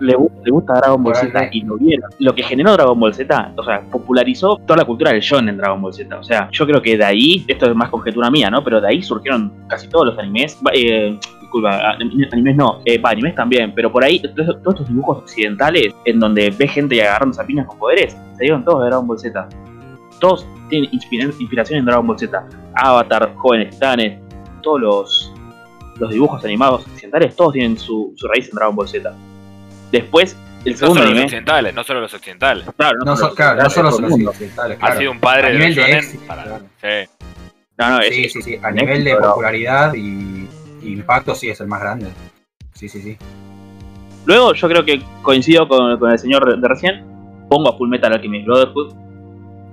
le 0.00 0.14
gu- 0.16 0.30
le 0.44 0.50
gusta 0.52 0.74
Dragon 0.74 1.02
Ball 1.02 1.14
Z 1.16 1.48
y 1.50 1.62
lo 1.62 1.76
vieron. 1.76 2.08
Lo 2.20 2.32
que 2.32 2.44
generó 2.44 2.74
Dragon 2.74 3.00
Ball 3.00 3.12
Z, 3.12 3.52
o 3.56 3.64
sea, 3.64 3.80
popularizó 3.90 4.56
toda 4.64 4.76
la 4.76 4.84
cultura 4.84 5.10
del 5.10 5.20
shonen 5.20 5.48
en 5.48 5.56
Dragon 5.56 5.82
Ball 5.82 5.92
Z. 5.92 6.16
O 6.16 6.22
sea, 6.22 6.48
yo 6.52 6.64
creo 6.66 6.80
que 6.80 6.96
de 6.96 7.04
ahí, 7.04 7.44
esto 7.48 7.66
es 7.68 7.74
más 7.74 7.88
conjetura 7.90 8.30
mía, 8.30 8.48
¿no? 8.50 8.62
Pero 8.62 8.80
de 8.80 8.86
ahí 8.88 9.02
surgieron 9.02 9.52
casi 9.66 9.88
todos 9.88 10.06
los 10.06 10.18
animes. 10.18 10.56
Eh, 10.72 11.18
disculpa, 11.40 11.94
anim- 11.98 12.28
animes 12.30 12.54
no, 12.54 12.80
eh, 12.84 12.98
va, 12.98 13.10
animes 13.10 13.34
también, 13.34 13.72
pero 13.74 13.90
por 13.90 14.04
ahí 14.04 14.20
todos 14.20 14.34
todos 14.62 14.74
estos 14.76 14.88
dibujos 14.88 15.18
occidentales 15.18 15.92
en 16.04 16.20
donde 16.20 16.54
ves 16.56 16.70
gente 16.70 17.02
agarrando 17.02 17.36
piñas 17.44 17.66
con 17.66 17.78
poderes, 17.78 18.16
se 18.36 18.44
dieron 18.44 18.64
todos 18.64 18.82
de 18.82 18.86
Dragon 18.90 19.06
Ball 19.08 19.18
Z. 19.18 19.48
Todos 20.20 20.46
tienen 20.68 20.90
inspira- 20.92 21.32
inspiración 21.38 21.78
en 21.80 21.84
Dragon 21.84 22.06
Ball 22.06 22.18
Z. 22.18 22.46
Avatar, 22.74 23.32
Jóvenes 23.36 23.70
Titanes, 23.74 24.20
todos 24.62 24.80
los, 24.80 25.32
los 25.98 26.10
dibujos 26.10 26.44
animados 26.44 26.86
occidentales, 26.86 27.34
todos 27.36 27.52
tienen 27.54 27.78
su, 27.78 28.12
su 28.16 28.26
raíz 28.28 28.48
en 28.48 28.54
Dragon 28.56 28.74
Ball 28.76 28.88
Z. 28.88 29.12
Después, 29.92 30.36
el 30.64 30.72
No 30.72 30.78
segundo 30.78 30.94
solo 31.00 31.04
los 31.04 31.10
anime. 31.12 31.24
occidentales, 31.24 31.74
no 31.74 31.84
solo 31.84 32.00
los 32.00 32.14
occidentales. 32.14 32.64
Claro, 32.76 32.98
No, 33.04 33.16
solo 33.16 33.28
so- 33.30 33.34
claro, 33.34 33.56
no 33.56 33.62
los 33.64 33.72
solo 33.72 33.90
los 33.90 34.26
occidentales, 34.28 34.78
Ha 34.80 34.96
sido 34.96 35.10
un 35.12 35.20
padre 35.20 35.46
A 35.46 35.50
de 35.50 35.52
nivel 35.54 35.74
los 35.76 35.86
de 35.86 35.92
éxito, 35.92 36.24
para- 36.26 36.42
claro. 36.44 36.64
sí. 36.80 37.10
No, 37.78 37.90
no, 37.90 38.00
es, 38.00 38.14
Sí, 38.14 38.28
sí, 38.28 38.42
sí. 38.42 38.56
A 38.62 38.70
nivel 38.72 39.04
de 39.04 39.10
éxito, 39.12 39.28
popularidad 39.30 39.94
y, 39.94 40.48
y 40.82 40.92
impacto, 40.92 41.34
sí, 41.34 41.48
es 41.48 41.60
el 41.60 41.68
más 41.68 41.80
grande. 41.80 42.08
Sí, 42.74 42.88
sí, 42.88 43.00
sí. 43.00 43.16
Luego, 44.26 44.52
yo 44.52 44.68
creo 44.68 44.84
que 44.84 45.00
coincido 45.22 45.66
con, 45.68 45.98
con 45.98 46.10
el 46.10 46.18
señor 46.18 46.60
de 46.60 46.68
recién. 46.68 47.04
Pongo 47.48 47.70
a 47.72 47.78
Full 47.78 47.88
Metal 47.88 48.12
Alchemist 48.12 48.46
Brotherhood, 48.46 48.92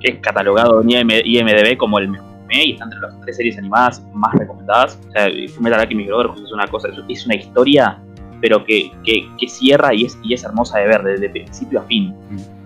es 0.10 0.20
catalogado 0.20 0.82
en 0.82 0.90
IM 0.90 1.10
IMDb 1.24 1.78
como 1.78 2.00
el 2.00 2.10
mejor 2.10 2.28
anime 2.50 2.66
y 2.66 2.72
está 2.74 2.84
entre 2.86 3.00
las 3.00 3.20
tres 3.22 3.36
series 3.38 3.58
animadas 3.58 4.06
más 4.14 4.34
recomendadas. 4.34 5.00
O 5.08 5.12
sea, 5.12 5.28
Full 5.30 5.64
Metal 5.64 5.80
Alchemist 5.80 6.10
Brotherhood 6.10 6.44
es 6.44 6.52
una 6.52 6.68
cosa, 6.68 6.88
es- 6.90 7.00
es 7.08 7.26
una 7.26 7.36
historia, 7.36 7.98
pero 8.42 8.64
que, 8.64 8.92
que, 9.04 9.28
que 9.40 9.48
cierra 9.48 9.94
y 9.94 10.06
es, 10.06 10.18
y 10.24 10.34
es 10.34 10.44
hermosa 10.44 10.80
de 10.80 10.88
ver, 10.88 11.04
desde 11.04 11.30
principio 11.30 11.80
a 11.80 11.84
fin. 11.84 12.14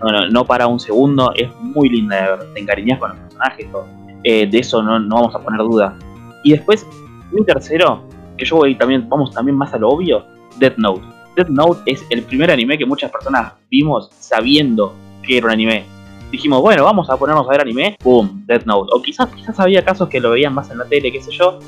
No, 0.04 0.12
no, 0.12 0.28
no 0.30 0.46
para 0.46 0.68
un 0.68 0.80
segundo, 0.80 1.32
es 1.36 1.50
muy 1.62 1.90
linda 1.90 2.16
de 2.16 2.22
ver. 2.38 2.54
Te 2.54 2.60
encariñas 2.62 3.00
con 3.00 3.10
los 3.12 3.20
personajes, 3.20 3.72
todo. 3.72 3.86
Eh, 4.24 4.48
de 4.48 4.60
eso 4.60 4.82
no, 4.84 5.00
no 5.00 5.16
vamos 5.16 5.36
a 5.36 5.40
poner 5.40 5.60
duda. 5.62 5.98
Y 6.44 6.52
después, 6.52 6.86
mi 7.32 7.44
tercero, 7.46 8.04
que 8.38 8.46
yo 8.46 8.58
voy 8.58 8.76
también, 8.76 9.08
vamos 9.08 9.32
también 9.32 9.58
más 9.58 9.74
a 9.74 9.78
lo 9.78 9.90
obvio, 9.90 10.26
Death 10.58 10.78
Note. 10.78 11.02
Death 11.36 11.50
Note 11.50 11.80
es 11.86 12.06
el 12.10 12.24
primer 12.24 12.50
anime 12.52 12.78
que 12.78 12.86
muchas 12.86 13.12
personas 13.12 13.54
vimos 13.70 14.10
sabiendo 14.20 14.94
que 15.24 15.38
era 15.38 15.48
un 15.48 15.54
anime. 15.54 15.84
Dijimos, 16.32 16.62
bueno, 16.62 16.84
vamos 16.84 17.10
a 17.10 17.18
ponernos 17.18 17.48
a 17.48 17.52
ver 17.52 17.62
anime, 17.62 17.98
¡pum! 18.02 18.44
Death 18.46 18.66
Note. 18.66 18.92
O 18.94 19.02
quizás, 19.02 19.30
quizás 19.30 19.60
había 19.60 19.84
casos 19.84 20.10
que 20.10 20.20
lo 20.20 20.32
veían 20.32 20.54
más 20.54 20.70
en 20.70 20.78
la 20.78 20.86
tele, 20.86 21.12
qué 21.12 21.22
sé 21.22 21.32
yo, 21.32 21.60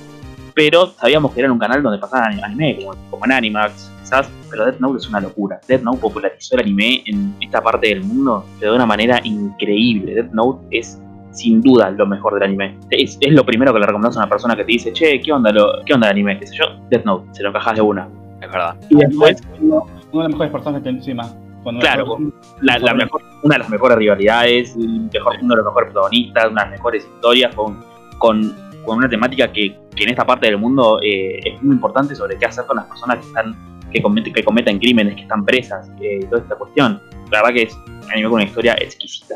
pero 0.53 0.87
sabíamos 0.87 1.31
que 1.31 1.39
era 1.39 1.47
en 1.47 1.53
un 1.53 1.59
canal 1.59 1.81
donde 1.81 1.97
pasaban 1.97 2.43
anime, 2.43 2.77
como, 2.77 2.95
como 3.09 3.25
en 3.25 3.31
Animax, 3.31 3.91
quizás, 4.01 4.29
pero 4.49 4.65
Death 4.65 4.79
Note 4.79 4.97
es 4.97 5.09
una 5.09 5.19
locura. 5.19 5.59
Death 5.67 5.81
Note 5.81 5.99
popularizó 5.99 6.55
el 6.55 6.61
anime 6.61 7.03
en 7.05 7.35
esta 7.39 7.61
parte 7.61 7.87
del 7.87 8.03
mundo 8.03 8.45
de 8.59 8.71
una 8.71 8.85
manera 8.85 9.19
increíble. 9.23 10.13
Death 10.15 10.31
Note 10.31 10.67
es 10.71 11.01
sin 11.31 11.61
duda 11.61 11.89
lo 11.91 12.05
mejor 12.05 12.33
del 12.35 12.43
anime. 12.43 12.77
Es, 12.89 13.17
es 13.19 13.33
lo 13.33 13.45
primero 13.45 13.73
que 13.73 13.79
le 13.79 13.85
recomendás 13.85 14.17
a 14.17 14.19
una 14.19 14.29
persona 14.29 14.55
que 14.55 14.63
te 14.63 14.71
dice, 14.73 14.93
che, 14.93 15.19
¿qué 15.21 15.31
onda, 15.31 15.51
lo, 15.51 15.83
¿qué 15.85 15.93
onda 15.93 16.07
el 16.07 16.11
anime? 16.11 16.39
¿Qué 16.39 16.47
sé 16.47 16.55
yo? 16.57 16.65
Death 16.89 17.05
Note, 17.05 17.27
se 17.31 17.43
lo 17.43 17.49
encajas 17.49 17.75
de 17.75 17.81
una. 17.81 18.07
Es 18.41 18.51
verdad. 18.51 18.75
Y 18.89 18.95
después, 18.95 19.41
Uno 19.59 19.85
de 20.11 20.19
los 20.19 20.29
mejores 20.29 20.51
personajes 20.51 20.83
que 20.83 20.89
encima. 20.89 21.33
Cuando 21.63 21.81
Claro, 21.81 22.17
la, 22.61 22.79
la 22.79 22.93
mejor, 22.93 23.21
una 23.43 23.55
de 23.55 23.59
las 23.59 23.69
mejores 23.69 23.97
rivalidades, 23.97 24.75
mejor- 24.75 25.35
uno 25.41 25.55
de 25.55 25.57
los 25.57 25.65
mejores 25.65 25.91
protagonistas, 25.91 26.45
una 26.51 26.63
de 26.63 26.69
las 26.71 26.79
mejores 26.79 27.05
historias, 27.05 27.55
con, 27.55 27.83
con, 28.17 28.55
con 28.85 28.97
una 28.97 29.07
temática 29.09 29.51
que, 29.51 29.77
que 29.95 30.03
en 30.03 30.09
esta 30.09 30.25
parte 30.25 30.47
del 30.47 30.57
mundo 30.57 30.99
eh, 31.03 31.39
es 31.43 31.61
muy 31.61 31.75
importante 31.75 32.15
sobre 32.15 32.37
qué 32.37 32.45
hacer 32.45 32.65
con 32.65 32.77
las 32.77 32.85
personas 32.85 33.17
que 33.19 33.27
están 33.27 33.71
que 33.91 34.01
cometen, 34.01 34.31
que 34.33 34.43
cometen 34.43 34.79
crímenes, 34.79 35.15
que 35.15 35.21
están 35.23 35.43
presas, 35.43 35.91
eh, 36.01 36.25
toda 36.29 36.41
esta 36.41 36.55
cuestión. 36.55 37.01
La 37.29 37.41
verdad 37.41 37.53
que 37.53 37.63
es 37.63 37.77
anime 38.11 38.23
con 38.29 38.33
una 38.35 38.45
historia 38.45 38.73
exquisita. 38.79 39.35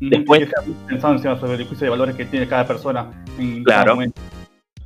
después- 0.00 0.48
Pensando 0.88 1.16
encima 1.16 1.38
sobre 1.38 1.54
el 1.54 1.66
juicio 1.66 1.84
de 1.84 1.90
valores 1.90 2.16
que 2.16 2.24
tiene 2.24 2.48
cada 2.48 2.66
persona 2.66 3.10
en 3.38 3.62
Claro. 3.64 3.82
cada 3.84 3.94
momento. 3.94 4.20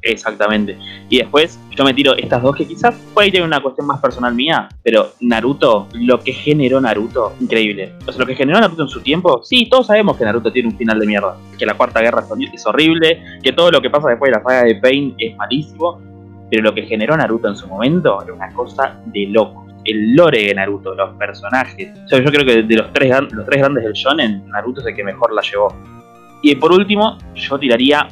Exactamente. 0.02 0.78
Y 1.08 1.18
después 1.18 1.60
yo 1.76 1.84
me 1.84 1.92
tiro 1.92 2.16
estas 2.16 2.42
dos 2.42 2.56
que 2.56 2.66
quizás 2.66 2.94
por 3.12 3.22
ahí 3.22 3.30
tienen 3.30 3.48
una 3.48 3.60
cuestión 3.60 3.86
más 3.86 4.00
personal 4.00 4.34
mía, 4.34 4.68
pero 4.82 5.10
Naruto, 5.20 5.88
lo 5.92 6.20
que 6.20 6.32
generó 6.32 6.80
Naruto, 6.80 7.34
increíble. 7.40 7.92
O 8.06 8.12
sea, 8.12 8.20
lo 8.20 8.26
que 8.26 8.34
generó 8.34 8.60
Naruto 8.60 8.82
en 8.82 8.88
su 8.88 9.02
tiempo, 9.02 9.42
sí, 9.44 9.68
todos 9.68 9.88
sabemos 9.88 10.16
que 10.16 10.24
Naruto 10.24 10.50
tiene 10.50 10.70
un 10.70 10.76
final 10.78 10.98
de 10.98 11.06
mierda, 11.06 11.36
que 11.58 11.66
la 11.66 11.74
cuarta 11.74 12.00
guerra 12.00 12.20
es 12.20 12.30
horri- 12.30 12.50
es 12.52 12.66
horrible, 12.66 13.22
que 13.42 13.52
todo 13.52 13.70
lo 13.70 13.82
que 13.82 13.90
pasa 13.90 14.08
después 14.08 14.30
de 14.30 14.38
la 14.38 14.42
saga 14.42 14.64
de 14.64 14.76
Pain 14.76 15.14
es 15.18 15.36
malísimo, 15.36 16.00
pero 16.50 16.62
lo 16.62 16.74
que 16.74 16.82
generó 16.82 17.16
Naruto 17.16 17.48
en 17.48 17.56
su 17.56 17.68
momento 17.68 18.22
era 18.22 18.32
una 18.32 18.50
cosa 18.54 18.98
de 19.06 19.26
loco. 19.26 19.66
El 19.84 20.14
lore 20.14 20.46
de 20.46 20.54
Naruto, 20.54 20.94
los 20.94 21.16
personajes. 21.16 21.90
O 22.04 22.08
sea, 22.08 22.18
yo 22.22 22.30
creo 22.30 22.44
que 22.44 22.62
de 22.62 22.76
los 22.76 22.92
tres, 22.92 23.14
los 23.32 23.46
tres 23.46 23.58
grandes 23.60 23.84
del 23.84 23.92
shonen, 23.92 24.46
Naruto 24.48 24.80
es 24.80 24.86
el 24.86 24.94
que 24.94 25.04
mejor 25.04 25.32
la 25.32 25.42
llevó. 25.42 25.74
Y 26.42 26.54
por 26.54 26.72
último, 26.72 27.18
yo 27.34 27.58
tiraría 27.58 28.08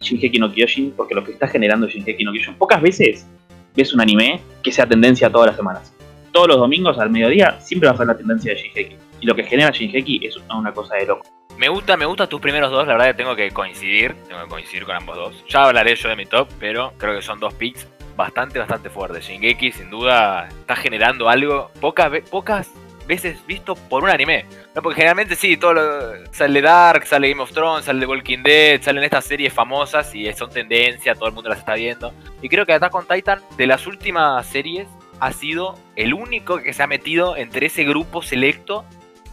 Shingeki 0.00 0.38
no 0.38 0.52
Kyojin, 0.52 0.92
porque 0.92 1.14
lo 1.14 1.24
que 1.24 1.32
está 1.32 1.48
generando 1.48 1.88
Shingeki 1.88 2.24
no 2.24 2.32
Kyojin, 2.32 2.54
pocas 2.54 2.80
veces 2.80 3.26
ves 3.74 3.92
un 3.92 4.00
anime 4.00 4.40
que 4.62 4.72
sea 4.72 4.86
tendencia 4.86 5.30
todas 5.30 5.48
las 5.48 5.56
semanas. 5.56 5.92
Todos 6.32 6.48
los 6.48 6.58
domingos 6.58 6.98
al 6.98 7.10
mediodía 7.10 7.60
siempre 7.60 7.88
va 7.88 7.94
a 7.94 7.98
ser 7.98 8.06
la 8.06 8.16
tendencia 8.16 8.52
de 8.52 8.60
Shingeki. 8.60 8.96
Y 9.20 9.26
lo 9.26 9.34
que 9.34 9.42
genera 9.44 9.70
Shingeki 9.70 10.26
es 10.26 10.36
una 10.36 10.72
cosa 10.72 10.96
de 10.96 11.06
loco. 11.06 11.26
Me 11.56 11.68
gusta, 11.68 11.96
me 11.96 12.06
gusta 12.06 12.28
tus 12.28 12.40
primeros 12.40 12.70
dos, 12.70 12.86
la 12.86 12.92
verdad 12.92 13.06
que 13.08 13.14
tengo 13.14 13.34
que 13.34 13.50
coincidir, 13.50 14.14
tengo 14.28 14.44
que 14.44 14.48
coincidir 14.48 14.84
con 14.84 14.94
ambos 14.94 15.16
dos. 15.16 15.44
Ya 15.48 15.64
hablaré 15.64 15.96
yo 15.96 16.08
de 16.08 16.14
mi 16.14 16.26
top, 16.26 16.48
pero 16.60 16.92
creo 16.98 17.16
que 17.16 17.22
son 17.22 17.40
dos 17.40 17.52
picks 17.54 17.88
bastante, 18.16 18.60
bastante 18.60 18.90
fuertes. 18.90 19.26
Shingeki 19.26 19.72
sin 19.72 19.90
duda 19.90 20.48
está 20.48 20.76
generando 20.76 21.28
algo 21.28 21.72
pocas, 21.80 22.12
pocas 22.30 22.72
veces 23.08 23.44
visto 23.46 23.74
por 23.74 24.04
un 24.04 24.10
anime. 24.10 24.44
¿no? 24.76 24.82
Porque 24.82 24.96
generalmente 24.96 25.34
sí, 25.34 25.56
todo 25.56 25.74
lo- 25.74 26.32
sale 26.32 26.60
Dark, 26.60 27.06
sale 27.06 27.28
Game 27.30 27.42
of 27.42 27.50
Thrones, 27.52 27.86
sale 27.86 28.06
Walking 28.06 28.44
Dead, 28.44 28.80
salen 28.80 29.02
estas 29.02 29.24
series 29.24 29.52
famosas 29.52 30.14
y 30.14 30.32
son 30.34 30.50
tendencia, 30.50 31.14
todo 31.16 31.26
el 31.28 31.34
mundo 31.34 31.48
las 31.50 31.58
está 31.58 31.74
viendo. 31.74 32.12
Y 32.42 32.48
creo 32.48 32.64
que 32.64 32.72
Attack 32.74 32.94
on 32.94 33.06
Titan, 33.08 33.40
de 33.56 33.66
las 33.66 33.86
últimas 33.88 34.46
series, 34.46 34.86
ha 35.18 35.32
sido 35.32 35.74
el 35.96 36.14
único 36.14 36.58
que 36.58 36.72
se 36.72 36.82
ha 36.84 36.86
metido 36.86 37.36
entre 37.36 37.66
ese 37.66 37.82
grupo 37.82 38.22
selecto 38.22 38.84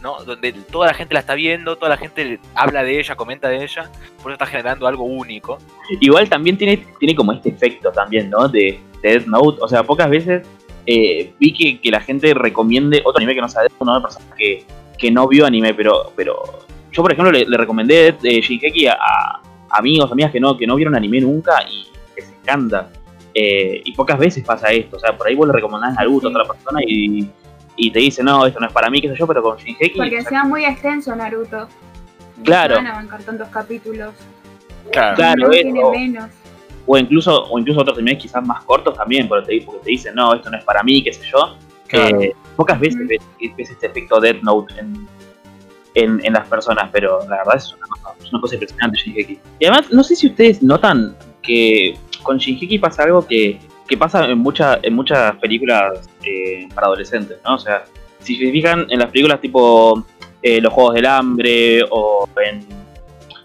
¿no? 0.02 0.22
Donde 0.24 0.52
toda 0.52 0.88
la 0.88 0.94
gente 0.94 1.14
la 1.14 1.20
está 1.20 1.34
viendo, 1.34 1.76
toda 1.76 1.88
la 1.88 1.96
gente 1.96 2.38
habla 2.54 2.84
de 2.84 3.00
ella, 3.00 3.16
comenta 3.16 3.48
de 3.48 3.64
ella, 3.64 3.90
por 4.22 4.30
eso 4.30 4.32
está 4.32 4.44
generando 4.46 4.86
algo 4.86 5.04
único. 5.04 5.56
Igual 6.00 6.28
también 6.28 6.58
tiene, 6.58 6.84
tiene 7.00 7.14
como 7.14 7.32
este 7.32 7.48
efecto 7.48 7.90
también, 7.90 8.28
¿no? 8.28 8.46
De, 8.46 8.78
de 9.02 9.10
Death 9.10 9.26
Note. 9.26 9.58
O 9.62 9.66
sea, 9.66 9.82
pocas 9.84 10.10
veces 10.10 10.46
eh, 10.86 11.32
vi 11.38 11.52
que, 11.52 11.80
que 11.80 11.90
la 11.90 12.00
gente 12.00 12.32
recomiende 12.32 13.02
otro 13.04 13.18
anime 13.18 13.34
que 13.34 13.40
no 13.40 13.46
Note, 13.48 13.74
¿no? 13.84 14.02
Personas 14.02 14.34
que, 14.36 14.64
que 14.96 15.10
no 15.10 15.26
vio 15.28 15.46
anime, 15.46 15.74
pero, 15.74 16.12
pero 16.16 16.42
yo, 16.92 17.02
por 17.02 17.12
ejemplo, 17.12 17.32
le, 17.32 17.44
le 17.44 17.56
recomendé 17.56 18.16
eh, 18.22 18.40
Shingeki 18.40 18.86
a, 18.86 18.94
a 18.94 19.42
amigos, 19.70 20.10
amigas 20.10 20.32
que 20.32 20.40
no, 20.40 20.56
que 20.56 20.66
no 20.66 20.76
vieron 20.76 20.94
anime 20.94 21.20
nunca 21.20 21.62
y 21.68 21.86
les 22.16 22.30
encanta. 22.30 22.90
Eh, 23.34 23.82
y 23.84 23.92
pocas 23.92 24.18
veces 24.18 24.42
pasa 24.44 24.68
esto. 24.68 24.96
O 24.96 25.00
sea, 25.00 25.16
por 25.16 25.26
ahí 25.26 25.34
vos 25.34 25.46
le 25.46 25.52
recomendás 25.52 25.94
Naruto 25.94 26.28
a 26.28 26.30
otra 26.30 26.44
persona 26.44 26.80
y, 26.86 27.28
y 27.76 27.90
te 27.90 27.98
dice, 27.98 28.22
no, 28.22 28.46
esto 28.46 28.60
no 28.60 28.66
es 28.66 28.72
para 28.72 28.88
mí, 28.88 29.02
qué 29.02 29.08
sé 29.08 29.16
yo, 29.18 29.26
pero 29.26 29.42
con 29.42 29.58
Shingeki. 29.58 29.98
Porque 29.98 30.18
o 30.18 30.20
sea, 30.22 30.30
sea 30.30 30.44
muy 30.44 30.64
extenso 30.64 31.14
Naruto. 31.14 31.68
Claro. 32.44 32.76
No 32.76 32.82
van 32.82 32.86
a 32.86 32.94
bancar 32.94 33.22
tantos 33.24 33.48
capítulos. 33.48 34.14
Claro. 34.90 35.16
Claro, 35.16 35.42
no 35.42 35.50
tiene 35.50 35.90
menos. 35.90 36.30
O 36.86 36.96
incluso 36.96 37.44
o 37.44 37.58
incluso 37.58 37.80
otros 37.80 37.98
animes 37.98 38.22
quizás 38.22 38.44
más 38.46 38.62
cortos 38.64 38.94
también 38.96 39.28
porque 39.28 39.58
te, 39.58 39.64
porque 39.66 39.80
te 39.84 39.90
dicen 39.90 40.14
no 40.14 40.34
esto 40.34 40.50
no 40.50 40.56
es 40.58 40.64
para 40.64 40.82
mí 40.82 41.02
qué 41.02 41.12
sé 41.12 41.24
yo 41.30 41.56
Claro. 41.88 42.20
Eh, 42.20 42.34
pocas 42.56 42.80
veces 42.80 43.06
ves, 43.06 43.20
ves 43.56 43.70
este 43.70 43.86
efecto 43.86 44.18
Death 44.20 44.42
Note 44.42 44.74
en, 44.80 45.06
en, 45.94 46.20
en 46.24 46.32
las 46.32 46.48
personas 46.48 46.88
pero 46.92 47.20
la 47.28 47.36
verdad 47.38 47.56
es 47.56 47.72
una, 47.72 47.86
cosa- 47.86 48.14
es 48.24 48.32
una 48.32 48.40
cosa 48.40 48.54
impresionante 48.56 48.98
Shingeki 48.98 49.38
y 49.60 49.64
además 49.66 49.92
no 49.92 50.02
sé 50.02 50.16
si 50.16 50.26
ustedes 50.26 50.62
notan 50.62 51.16
que 51.42 51.96
con 52.24 52.38
Shingeki 52.38 52.78
pasa 52.80 53.04
algo 53.04 53.24
que, 53.24 53.58
que 53.86 53.96
pasa 53.96 54.24
en 54.24 54.38
muchas 54.38 54.78
en 54.82 54.94
muchas 54.94 55.36
películas 55.36 56.08
eh, 56.24 56.66
para 56.74 56.88
adolescentes 56.88 57.38
no 57.44 57.54
o 57.54 57.58
sea 57.58 57.84
si 58.18 58.34
se 58.36 58.50
fijan 58.50 58.86
en 58.90 58.98
las 58.98 59.10
películas 59.10 59.40
tipo 59.40 60.04
eh, 60.42 60.60
los 60.60 60.72
Juegos 60.72 60.94
del 60.94 61.06
Hambre 61.06 61.82
o 61.90 62.28
en 62.44 62.66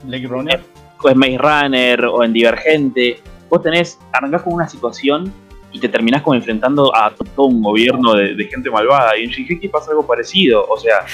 Blade 0.04 0.28
Runner. 0.28 0.60
o 1.04 1.10
en 1.10 1.18
Maze 1.18 1.38
Runner 1.38 2.06
o 2.06 2.24
en 2.24 2.34
Divergente, 2.34 3.20
vos 3.52 3.62
tenés, 3.62 4.00
arrancás 4.14 4.42
con 4.44 4.54
una 4.54 4.68
situación 4.68 5.32
y 5.74 5.80
te 5.80 5.90
terminás 5.90 6.22
como 6.22 6.36
enfrentando 6.36 6.96
a 6.96 7.14
todo 7.36 7.48
un 7.48 7.62
gobierno 7.62 8.14
de, 8.14 8.34
de 8.34 8.46
gente 8.46 8.72
malvada. 8.72 9.18
Y 9.18 9.26
en 9.26 9.30
Shingeki 9.30 9.68
pasa 9.68 9.92
algo 9.92 10.08
parecido. 10.08 10.66
O 10.70 10.78
sea, 10.78 11.06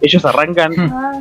ellos 0.00 0.24
arrancan 0.24 0.72
Ah, 0.78 1.20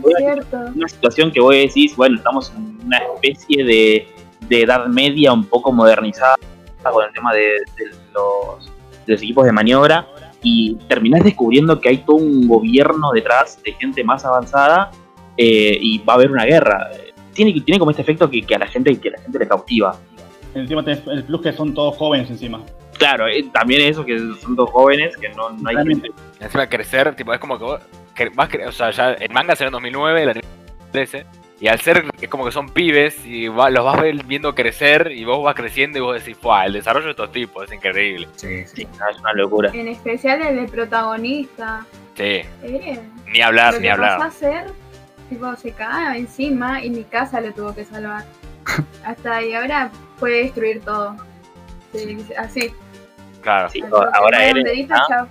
una 0.76 0.88
situación 0.88 1.32
que 1.32 1.40
vos 1.40 1.56
decís, 1.56 1.96
bueno, 1.96 2.18
estamos 2.18 2.52
en 2.56 2.80
una 2.86 2.98
especie 2.98 3.64
de, 3.64 4.08
de 4.48 4.62
edad 4.62 4.86
media 4.88 5.34
un 5.34 5.46
poco 5.46 5.72
modernizada 5.72 6.36
con 6.84 7.04
el 7.04 7.12
tema 7.14 7.34
de, 7.34 7.42
de 7.78 7.92
los, 8.14 8.66
de 9.06 9.14
los 9.14 9.22
equipos 9.22 9.46
de 9.46 9.52
maniobra. 9.54 10.08
Y 10.44 10.76
terminás 10.88 11.24
descubriendo 11.24 11.80
que 11.80 11.90
hay 11.90 11.98
todo 12.00 12.18
un 12.18 12.48
gobierno 12.48 13.12
detrás 13.12 13.62
de 13.64 13.72
gente 13.74 14.04
más 14.04 14.24
avanzada 14.24 14.92
eh, 15.36 15.78
y 15.82 15.98
va 16.00 16.14
a 16.14 16.16
haber 16.18 16.32
una 16.32 16.46
guerra. 16.46 16.90
Tiene, 17.34 17.60
tiene 17.62 17.80
como 17.80 17.92
este 17.92 18.02
efecto 18.02 18.30
que, 18.30 18.42
que 18.42 18.56
a 18.56 18.60
la 18.60 18.68
gente 18.68 18.98
que 19.00 19.10
a 19.10 19.12
la 19.14 19.22
gente 19.22 19.40
le 19.40 19.48
cautiva. 19.48 19.98
Encima 20.60 20.84
tenés 20.84 21.06
el 21.08 21.24
plus 21.24 21.42
que 21.42 21.54
son 21.54 21.74
todos 21.74 21.96
jóvenes 21.98 22.30
encima. 22.30 22.62
Claro, 22.98 23.28
eh, 23.28 23.46
también 23.54 23.82
eso 23.82 24.04
que 24.04 24.18
son 24.42 24.56
dos 24.56 24.70
jóvenes 24.72 25.16
que 25.18 25.30
no, 25.30 25.50
no 25.52 25.70
hay 25.70 25.76
Realmente. 25.76 26.12
Encima 26.40 26.68
crecer, 26.68 27.16
tipo, 27.16 27.34
es 27.34 27.40
como 27.40 27.58
que 27.58 27.64
vos, 27.64 27.80
que 28.16 28.30
vas, 28.30 28.50
cre- 28.50 28.68
o 28.68 28.72
sea, 28.72 28.90
ya 28.92 29.12
el 29.14 29.32
manga 29.32 29.56
salió 29.56 29.68
en 29.70 29.74
2009, 29.74 30.24
el 30.24 30.30
anime 30.30 30.46
en 30.48 30.78
2013, 30.92 31.26
y 31.60 31.68
al 31.68 31.80
ser 31.80 32.06
es 32.22 32.28
como 32.30 32.46
que 32.46 32.52
son 32.52 32.70
pibes 32.70 33.24
y 33.26 33.48
va- 33.48 33.70
los 33.70 33.84
vas 33.86 34.02
viendo 34.26 34.54
crecer 34.56 35.12
y 35.12 35.26
vos 35.26 35.44
vas 35.44 35.54
creciendo 35.56 35.98
y 36.00 36.02
vos 36.02 36.16
decís, 36.24 36.38
¡Fua! 36.40 36.66
El 36.66 36.74
desarrollo 36.74 37.06
de 37.06 37.12
estos 37.12 37.32
tipos 37.32 37.66
es 37.66 37.74
increíble. 37.74 38.28
Sí, 38.36 38.66
sí. 38.66 38.76
Sí, 38.78 38.88
no, 39.00 39.10
es 39.10 39.20
una 39.20 39.34
locura. 39.34 39.72
En 39.74 39.88
especial 39.88 40.42
el 40.42 40.56
de 40.56 40.68
protagonista. 40.68 41.86
Sí, 42.16 42.42
Eh, 42.64 43.00
ni 43.32 43.42
hablar, 43.42 43.74
lo 43.76 43.80
ni 43.80 43.86
que 43.86 43.90
pasó 43.92 44.02
a 44.04 44.14
hablar. 44.16 44.28
hacer, 44.28 44.66
tipo, 45.30 45.56
se 45.56 45.72
cae 45.72 46.18
encima 46.18 46.84
y 46.84 46.90
mi 46.90 47.04
casa 47.04 47.42
lo 47.42 47.52
tuvo 47.54 47.76
que 47.76 47.86
salvar. 47.86 48.24
Hasta 49.06 49.36
ahí 49.38 49.54
ahora 49.54 49.92
puede 50.20 50.44
destruir 50.44 50.82
todo. 50.82 51.16
Sí, 51.94 52.18
así. 52.38 52.72
Claro. 53.42 53.70
Sí, 53.70 53.82
ahora 53.92 54.40
chao. 54.88 55.28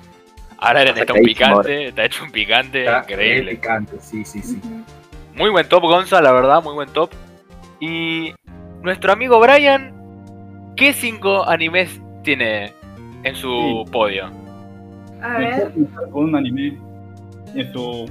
Ahora 0.59 0.83
Eren 0.83 0.97
está 0.99 1.13
un 1.13 1.23
picante, 1.23 1.89
está 1.89 2.05
hecho 2.07 2.25
un 2.25 2.31
picante 2.31 2.85
Está 2.85 3.01
increíble. 3.01 3.51
picante, 3.57 3.97
sí, 4.01 4.25
sí, 4.25 4.41
sí. 4.43 4.61
Muy 5.35 5.51
buen 5.51 5.69
top, 5.69 5.83
Gonza, 5.83 6.23
la 6.23 6.33
verdad, 6.33 6.63
muy 6.63 6.73
buen 6.73 6.89
top. 6.91 7.11
Y 7.79 8.35
nuestro 8.81 9.13
amigo 9.13 9.39
Brian, 9.39 9.93
¿qué 10.77 10.95
cinco 10.95 11.47
animes 11.47 12.01
tiene 12.23 12.73
en 13.23 13.35
su 13.35 13.85
Sí. 13.85 13.93
podio? 13.93 14.31
A 15.23 15.39
ver, 15.39 15.73
Con 16.11 16.25
un 16.25 16.37
anime 16.37 16.79
en 17.55 17.73
su 17.73 18.11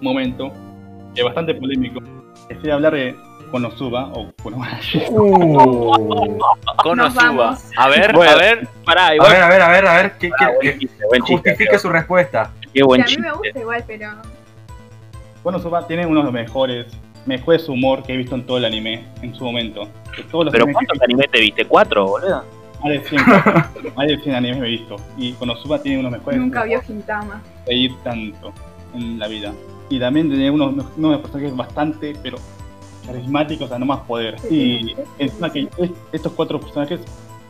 momento, 0.00 0.50
que 1.14 1.20
es 1.20 1.24
bastante 1.24 1.54
polémico. 1.54 2.00
Estoy 2.48 2.70
a 2.70 2.74
hablar 2.74 2.94
de 2.94 3.14
Konosuba 3.50 4.10
o 4.14 4.32
Konohashi. 4.42 5.02
Uh. 5.10 6.38
Konosuba. 6.82 7.56
A 7.76 7.88
ver, 7.88 8.12
Bueno, 8.12 8.32
a 8.32 8.36
ver. 8.36 8.68
Pará, 8.84 9.06
A 9.08 9.10
ver, 9.12 9.20
a 9.42 9.48
ver, 9.48 9.62
a 9.62 9.68
ver, 9.68 9.86
a 9.86 9.94
ver, 9.96 10.12
¿qué, 10.18 10.30
chiste, 10.78 10.96
buen 11.08 11.22
chiste. 11.22 11.50
justifique 11.50 11.78
su 11.78 11.88
respuesta. 11.88 12.50
Qué 12.72 12.82
buen 12.82 13.02
que 13.04 13.12
a 13.14 13.16
mí 13.16 13.22
me 13.22 13.28
chiste. 13.28 13.38
gusta 13.38 13.60
igual, 13.60 13.84
pero 13.86 14.10
Konosuba 15.42 15.86
tiene 15.86 16.06
uno 16.06 16.20
de 16.20 16.24
los 16.24 16.32
mejores, 16.32 16.86
mejores 17.26 17.68
humor 17.68 18.02
que 18.02 18.14
he 18.14 18.16
visto 18.16 18.34
en 18.34 18.44
todo 18.46 18.58
el 18.58 18.64
anime 18.64 19.04
en 19.22 19.34
su 19.34 19.44
momento. 19.44 19.88
De 20.16 20.22
todos 20.24 20.46
los 20.46 20.52
Pero 20.52 20.64
animes 20.64 20.80
que 20.80 20.86
¿cuántos 20.86 21.02
animes 21.02 21.30
te 21.30 21.40
viste? 21.40 21.64
¿Cuatro, 21.66 22.06
boludo? 22.06 22.44
Más 22.82 22.92
de 22.92 23.04
100, 23.04 23.22
más 23.96 24.06
de 24.06 24.18
100 24.18 24.34
animes 24.34 24.58
me 24.58 24.66
he 24.66 24.70
visto. 24.70 24.96
Y 25.16 25.32
Konosuba 25.34 25.80
tiene 25.80 25.98
uno 26.00 26.08
de 26.08 26.12
los 26.16 26.20
mejores. 26.20 26.40
nunca 26.40 26.64
vio 26.64 26.80
Gintama. 26.82 27.42
reír 27.66 27.92
tanto 28.02 28.52
en 28.94 29.18
la 29.18 29.28
vida. 29.28 29.52
Y 29.90 30.00
también 30.00 30.28
tiene 30.30 30.50
unos, 30.50 30.72
unos 30.72 30.92
de 30.96 31.08
los 31.08 31.20
personajes 31.20 31.54
bastante, 31.56 32.14
pero 32.22 32.38
carismáticos 33.06 33.70
a 33.72 33.78
no 33.78 33.86
más 33.86 34.00
poder. 34.00 34.36
Y 34.50 34.94
encima 35.18 35.52
que 35.52 35.68
es- 35.78 35.90
estos 36.12 36.32
cuatro 36.32 36.60
personajes 36.60 37.00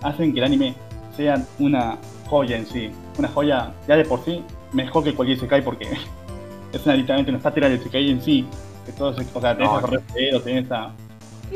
hacen 0.02 0.32
que 0.32 0.40
el 0.40 0.44
anime 0.44 0.74
sea 1.16 1.44
una 1.58 1.96
joya 2.28 2.56
en 2.56 2.66
sí. 2.66 2.90
Una 3.18 3.28
joya 3.28 3.72
ya 3.86 3.96
de 3.96 4.04
por 4.04 4.24
sí 4.24 4.42
mejor 4.72 5.04
que 5.04 5.14
cualquier 5.14 5.38
Sekai 5.38 5.62
porque 5.62 5.86
es 6.72 6.84
una, 6.86 6.94
literalmente 6.96 7.30
una 7.30 7.40
sátira 7.40 7.68
del 7.68 7.80
Sekai 7.82 8.10
en 8.10 8.20
sí. 8.22 8.44
Que 8.84 8.92
todos, 8.92 9.16
o 9.34 9.40
sea, 9.40 9.54
tenés 9.56 9.70
No, 9.70 9.76
a 9.78 9.80
Correo, 9.80 10.40
tenés 10.42 10.70
a 10.70 10.90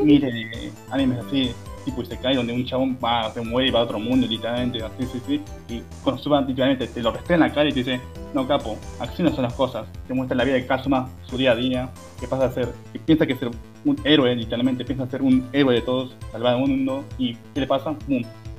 miles 0.03 0.33
de 0.33 0.73
animes 0.91 1.19
así, 1.27 1.53
tipo 1.89 2.03
Isekai, 2.03 2.37
donde 2.37 2.53
un 2.53 2.65
chabón 2.65 2.99
va, 3.03 3.31
se 3.31 3.41
muere 3.41 3.69
y 3.69 3.71
va 3.71 3.81
a 3.81 3.83
otro 3.85 3.99
mundo, 3.99 4.27
literalmente, 4.27 4.83
así, 4.83 5.07
sí, 5.07 5.21
sí. 5.27 5.41
Y 5.69 5.83
Konosuba 6.05 6.41
literalmente 6.43 6.87
te 6.87 7.03
lo 7.03 7.11
restrea 7.11 7.37
en 7.37 7.41
la 7.41 7.53
cara 7.53 7.69
y 7.69 7.73
te 7.73 7.79
dice, 7.79 8.01
no 8.35 8.47
capo, 8.47 8.77
así 9.01 9.23
no 9.23 9.33
son 9.33 9.43
las 9.43 9.55
cosas. 9.55 9.87
Te 10.07 10.15
muestra 10.15 10.37
la 10.37 10.45
vida 10.45 10.55
de 10.55 10.67
Kazuma, 10.67 11.09
su 11.25 11.37
día 11.37 11.53
a 11.53 11.57
día, 11.57 11.91
que 12.21 12.29
pasa 12.29 12.47
a 12.47 12.53
ser, 12.53 12.69
que 12.93 12.99
piensa 12.99 13.27
que 13.27 13.37
ser 13.37 13.51
un 13.85 13.97
héroe, 14.05 14.35
literalmente, 14.35 14.85
piensa 14.85 15.07
ser 15.07 15.23
un 15.23 15.49
héroe 15.53 15.75
de 15.75 15.83
todos, 15.83 16.15
salvar 16.31 16.55
al 16.55 16.61
mundo, 16.61 17.05
y 17.17 17.35
¿qué 17.55 17.61
le 17.61 17.67
pasa? 17.67 17.95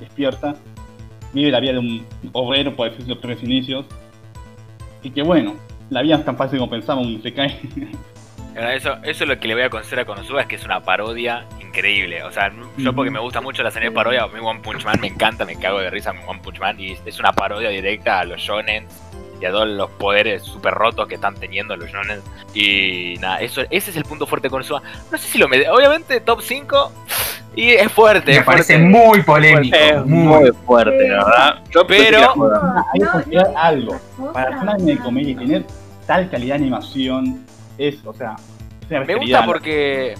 Despierta, 0.00 0.56
vive 1.32 1.50
la 1.50 1.60
vida 1.60 1.72
de 1.72 1.78
un 1.78 2.06
obrero, 2.32 2.74
por 2.74 2.90
decirlo, 2.90 3.14
los 3.14 3.18
primeros 3.18 3.42
inicios. 3.44 3.86
Y 5.02 5.10
que 5.10 5.22
bueno, 5.22 5.54
la 5.88 6.02
vida 6.02 6.16
es 6.16 6.24
tan 6.24 6.36
fácil 6.36 6.58
como 6.58 6.70
pensaba, 6.70 7.00
un 7.00 7.22
Sekai. 7.22 7.58
Ahora, 8.56 8.74
Eso, 8.74 8.96
eso 9.04 9.24
es 9.24 9.28
lo 9.28 9.38
que 9.38 9.46
le 9.46 9.54
voy 9.54 9.62
a 9.62 9.70
conceder 9.70 10.00
a 10.00 10.04
Konosuba, 10.04 10.42
es 10.42 10.48
que 10.48 10.56
es 10.56 10.64
una 10.64 10.82
parodia 10.82 11.46
increíble. 11.70 12.22
O 12.24 12.32
sea, 12.32 12.52
yo 12.76 12.92
porque 12.92 13.10
me 13.10 13.18
gusta 13.20 13.40
mucho 13.40 13.62
la 13.62 13.70
serie 13.70 13.88
de 13.90 13.94
parodia, 13.94 14.24
a 14.24 14.28
mí 14.28 14.38
One 14.42 14.60
Punch 14.60 14.84
Man 14.84 14.98
me 15.00 15.06
encanta, 15.08 15.44
me 15.44 15.56
cago 15.56 15.78
de 15.78 15.90
risa 15.90 16.12
con 16.12 16.28
One 16.28 16.40
Punch 16.42 16.58
Man 16.60 16.78
y 16.80 16.96
es 17.04 17.18
una 17.18 17.32
parodia 17.32 17.70
directa 17.70 18.20
a 18.20 18.24
los 18.24 18.40
shonen 18.40 18.86
y 19.40 19.44
a 19.46 19.50
todos 19.50 19.68
los 19.68 19.88
poderes 19.92 20.42
super 20.42 20.74
rotos 20.74 21.06
que 21.08 21.14
están 21.14 21.34
teniendo 21.34 21.74
los 21.76 21.88
shonen. 21.90 22.20
Y 22.52 23.14
nada, 23.20 23.40
eso, 23.40 23.62
ese 23.70 23.90
es 23.90 23.96
el 23.96 24.04
punto 24.04 24.26
fuerte 24.26 24.48
de 24.48 24.50
Konosuba. 24.50 24.82
No 25.10 25.16
sé 25.16 25.26
si 25.28 25.38
lo 25.38 25.48
me... 25.48 25.66
Obviamente 25.70 26.20
top 26.20 26.42
5 26.42 26.92
y 27.56 27.70
es 27.70 27.90
fuerte, 27.90 28.32
Me 28.32 28.38
es 28.38 28.44
parece 28.44 28.78
fuerte. 28.78 28.88
muy 28.88 29.22
polémico. 29.22 29.76
Es 29.76 30.04
muy. 30.04 30.40
muy 30.40 30.50
fuerte, 30.66 31.08
la 31.08 31.24
verdad. 31.24 31.62
Yo 31.70 31.86
Pero- 31.86 32.18
Hay 32.92 33.00
que 33.00 33.06
no, 33.06 33.12
considerar 33.12 33.50
no, 33.52 33.58
algo. 33.58 34.00
Para 34.32 34.50
hacer 34.50 34.62
un 34.62 34.68
anime 34.68 34.92
de 34.92 34.98
comedia 34.98 35.30
y 35.30 35.34
tener 35.36 35.64
tal 36.06 36.28
calidad 36.30 36.56
de 36.56 36.60
animación, 36.62 37.46
es, 37.78 37.96
o 38.04 38.12
sea, 38.12 38.36
es 38.82 38.90
una 38.90 39.00
Me 39.04 39.14
gusta 39.14 39.46
porque 39.46 40.16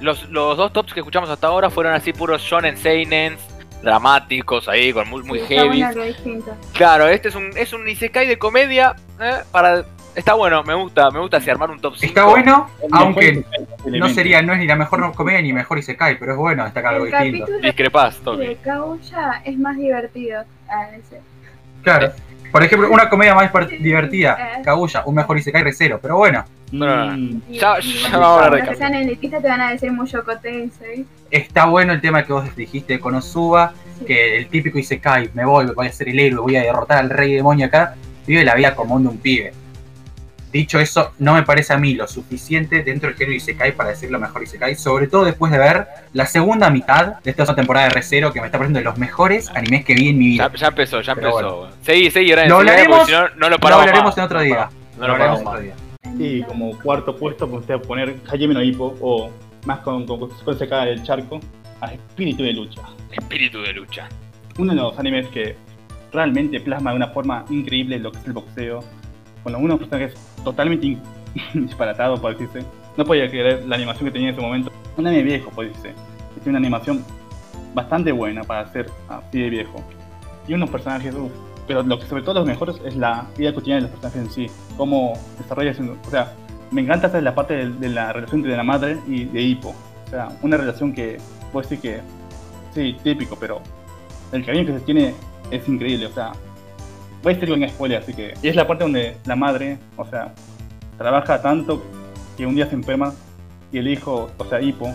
los, 0.00 0.28
los 0.30 0.56
dos 0.56 0.72
tops 0.72 0.92
que 0.94 1.00
escuchamos 1.00 1.28
hasta 1.30 1.46
ahora 1.46 1.70
fueron 1.70 1.92
así 1.94 2.12
puros 2.12 2.42
shonen 2.42 2.76
seinen 2.76 3.36
dramáticos 3.82 4.68
ahí 4.68 4.92
con 4.92 5.08
muy, 5.08 5.22
muy 5.22 5.38
Sí, 5.40 5.46
heavy. 5.48 5.68
bueno 5.68 5.86
algo 5.86 6.02
distinto. 6.02 6.56
Claro, 6.74 7.08
este 7.08 7.28
es 7.28 7.34
un 7.34 7.50
es 7.56 7.72
un 7.72 7.88
isekai 7.88 8.26
de 8.26 8.38
comedia 8.38 8.94
eh, 9.20 9.38
para 9.50 9.84
está 10.14 10.34
bueno, 10.34 10.62
me 10.64 10.74
gusta, 10.74 11.10
me 11.10 11.20
gusta 11.20 11.40
si 11.40 11.50
armar 11.50 11.70
un 11.70 11.80
top 11.80 11.94
5. 11.96 12.06
Está 12.08 12.24
bueno, 12.26 12.68
aunque 12.92 13.44
no 13.86 14.08
sería, 14.10 14.42
no 14.42 14.52
es 14.52 14.58
ni 14.58 14.66
la 14.66 14.76
mejor 14.76 15.12
comedia 15.14 15.40
ni 15.40 15.52
mejor 15.52 15.78
Isekai, 15.78 16.18
pero 16.18 16.32
es 16.32 16.38
bueno 16.38 16.64
destacar 16.64 16.94
algo 16.94 17.06
distinto. 17.06 17.46
Toki. 18.22 18.54
Kaguya 18.56 19.40
es 19.44 19.58
más 19.58 19.76
divertido. 19.76 20.44
Claro. 21.82 22.12
Por 22.52 22.64
ejemplo, 22.64 22.90
una 22.90 23.08
comedia 23.08 23.34
más 23.34 23.50
divertida. 23.78 24.60
Kaguya, 24.64 25.04
un 25.06 25.14
mejor 25.14 25.38
Isekai 25.38 25.62
recero, 25.62 26.00
pero 26.02 26.16
bueno, 26.16 26.44
Mm, 26.72 27.40
Y- 27.48 27.58
Ya- 27.58 27.78
ya 27.80 28.10
vamos 28.18 28.26
a 28.42 28.44
hablar 28.46 28.62
de 28.62 28.68
que 28.70 28.76
sean 28.76 28.94
elitistas 28.94 29.42
te 29.42 29.48
van 29.48 29.60
a 29.60 29.70
decir 29.70 29.90
mucho 29.92 30.22
Tensei. 30.40 31.04
está 31.30 31.66
bueno 31.66 31.92
el 31.92 32.00
tema 32.00 32.24
que 32.24 32.32
vos 32.32 32.54
dijiste 32.54 32.92
de 32.94 33.00
Konosuba, 33.00 33.72
Sí. 33.98 34.04
que 34.04 34.36
el 34.38 34.46
típico 34.48 34.78
Isekai, 34.78 35.30
me 35.34 35.44
voy, 35.44 35.66
voy 35.74 35.86
a 35.88 35.92
ser 35.92 36.08
el 36.08 36.18
héroe, 36.20 36.40
voy 36.40 36.56
a 36.56 36.62
derrotar 36.62 36.98
al 36.98 37.10
rey 37.10 37.34
demonio 37.34 37.66
acá, 37.66 37.94
vive 38.26 38.44
la 38.44 38.54
vida 38.54 38.74
común 38.76 39.02
de 39.02 39.08
un 39.08 39.18
pibe. 39.18 39.52
Dicho 40.52 40.80
eso, 40.80 41.12
no 41.20 41.34
me 41.34 41.44
parece 41.44 41.72
a 41.72 41.76
mí 41.78 41.94
lo 41.94 42.08
suficiente 42.08 42.82
dentro 42.82 43.08
del 43.08 43.16
género 43.16 43.36
Isekai 43.36 43.70
para 43.72 43.90
decir 43.90 44.10
lo 44.10 44.18
mejor 44.18 44.42
Isekai, 44.42 44.74
sobre 44.74 45.06
todo 45.06 45.24
después 45.24 45.52
de 45.52 45.58
ver 45.58 45.86
la 46.12 46.26
segunda 46.26 46.70
mitad 46.70 47.20
de 47.22 47.30
esta 47.30 47.54
temporada 47.54 47.86
de 47.86 47.94
Recero 47.94 48.32
que 48.32 48.40
me 48.40 48.46
está 48.46 48.58
pareciendo 48.58 48.80
de 48.80 48.84
los 48.84 48.98
mejores 48.98 49.48
animes 49.50 49.84
que 49.84 49.94
vi 49.94 50.08
en 50.08 50.18
mi 50.18 50.26
vida. 50.30 50.50
Ya, 50.52 50.56
ya 50.58 50.66
empezó, 50.68 51.00
ya 51.02 51.14
Pero 51.14 51.28
empezó. 51.38 51.56
bueno. 51.56 51.72
Seguí, 51.82 52.10
seguí, 52.10 52.30
ahora 52.30 52.46
Lo 52.48 52.56
hablaremos- 52.58 53.06
si 53.06 53.12
no, 53.12 53.20
no 53.28 53.28
lo 53.38 53.50
Lo 53.50 53.58
paramos 53.58 53.80
hablaremos 53.82 54.10
más. 54.10 54.18
en 54.18 54.24
otro 54.24 54.40
día. 54.40 54.68
No 54.96 55.00
Lo 55.02 55.06
lo 55.06 55.12
hablaremos 55.12 55.38
paramos 55.38 55.40
en 55.40 55.46
otro 55.46 55.60
día. 55.60 55.74
Y 56.20 56.42
como 56.42 56.78
cuarto 56.78 57.16
puesto, 57.16 57.46
me 57.46 57.54
gustaría 57.54 57.80
poner 57.80 58.14
Hajime 58.30 58.52
no 58.52 58.62
Ippo, 58.62 58.94
o 59.00 59.30
más 59.64 59.78
con, 59.78 60.06
con, 60.06 60.28
con 60.28 60.58
se 60.58 60.68
cae 60.68 60.92
el 60.92 61.02
charco, 61.02 61.40
a 61.80 61.94
Espíritu 61.94 62.42
de 62.42 62.52
Lucha. 62.52 62.82
Espíritu 63.10 63.62
de 63.62 63.72
lucha. 63.72 64.06
Uno 64.58 64.74
de 64.74 64.80
los 64.82 64.98
animes 64.98 65.26
que 65.28 65.56
realmente 66.12 66.60
plasma 66.60 66.90
de 66.90 66.96
una 66.96 67.08
forma 67.08 67.46
increíble 67.48 67.98
lo 67.98 68.12
que 68.12 68.18
es 68.18 68.26
el 68.26 68.34
boxeo, 68.34 68.84
con 69.42 69.54
algunos 69.54 69.78
personajes 69.78 70.14
totalmente 70.44 70.98
disparatados, 71.54 72.20
por 72.20 72.36
decirse. 72.36 72.66
No 72.98 73.04
podía 73.06 73.30
creer 73.30 73.64
la 73.66 73.76
animación 73.76 74.04
que 74.04 74.12
tenía 74.12 74.28
en 74.28 74.34
ese 74.34 74.42
momento. 74.42 74.70
Un 74.98 75.06
anime 75.06 75.22
viejo, 75.22 75.50
por 75.50 75.66
decirse. 75.66 75.94
Tiene 76.42 76.50
una 76.50 76.58
animación 76.58 77.02
bastante 77.72 78.12
buena 78.12 78.44
para 78.44 78.70
ser 78.70 78.90
así 79.08 79.40
de 79.40 79.48
viejo. 79.48 79.82
Y 80.46 80.52
unos 80.52 80.68
personajes, 80.68 81.14
uff. 81.14 81.32
Pero 81.70 81.84
lo 81.84 82.00
que 82.00 82.06
sobre 82.06 82.24
todo 82.24 82.34
los 82.34 82.46
mejores 82.46 82.80
es 82.84 82.96
la 82.96 83.28
vida 83.38 83.54
cotidiana 83.54 83.76
de 83.76 83.82
los 83.82 83.90
personajes 83.92 84.36
en 84.36 84.48
sí. 84.48 84.54
Cómo 84.76 85.12
desarrollas, 85.38 85.78
o 85.78 86.10
sea, 86.10 86.34
me 86.72 86.80
encanta 86.80 87.06
esa 87.06 87.20
la 87.20 87.32
parte 87.32 87.68
de, 87.68 87.88
la 87.88 88.12
relación 88.12 88.40
entre 88.40 88.56
la 88.56 88.64
madre 88.64 88.98
y 89.06 89.26
de 89.26 89.40
Hippo. 89.40 89.72
O 90.04 90.10
sea, 90.10 90.30
una 90.42 90.56
relación 90.56 90.92
que 90.92 91.18
puedo 91.52 91.62
decir 91.62 91.80
que, 91.80 92.00
sí, 92.74 92.96
típico, 93.04 93.36
pero 93.38 93.60
el 94.32 94.44
cariño 94.44 94.66
que 94.66 94.72
se 94.72 94.80
tiene 94.80 95.14
es 95.52 95.68
increíble, 95.68 96.06
o 96.06 96.12
sea, 96.12 96.32
voy 97.22 97.34
a 97.34 97.36
decir 97.36 97.52
un 97.52 97.68
spoiler, 97.68 98.02
así 98.02 98.14
que... 98.14 98.34
Y 98.42 98.48
es 98.48 98.56
la 98.56 98.66
parte 98.66 98.82
donde 98.82 99.18
la 99.24 99.36
madre, 99.36 99.78
o 99.96 100.04
sea, 100.04 100.34
trabaja 100.98 101.40
tanto 101.40 101.84
que 102.36 102.46
un 102.46 102.56
día 102.56 102.66
se 102.66 102.74
enferma 102.74 103.14
y 103.70 103.78
el 103.78 103.86
hijo, 103.86 104.28
o 104.36 104.44
sea, 104.44 104.60
Hippo, 104.60 104.92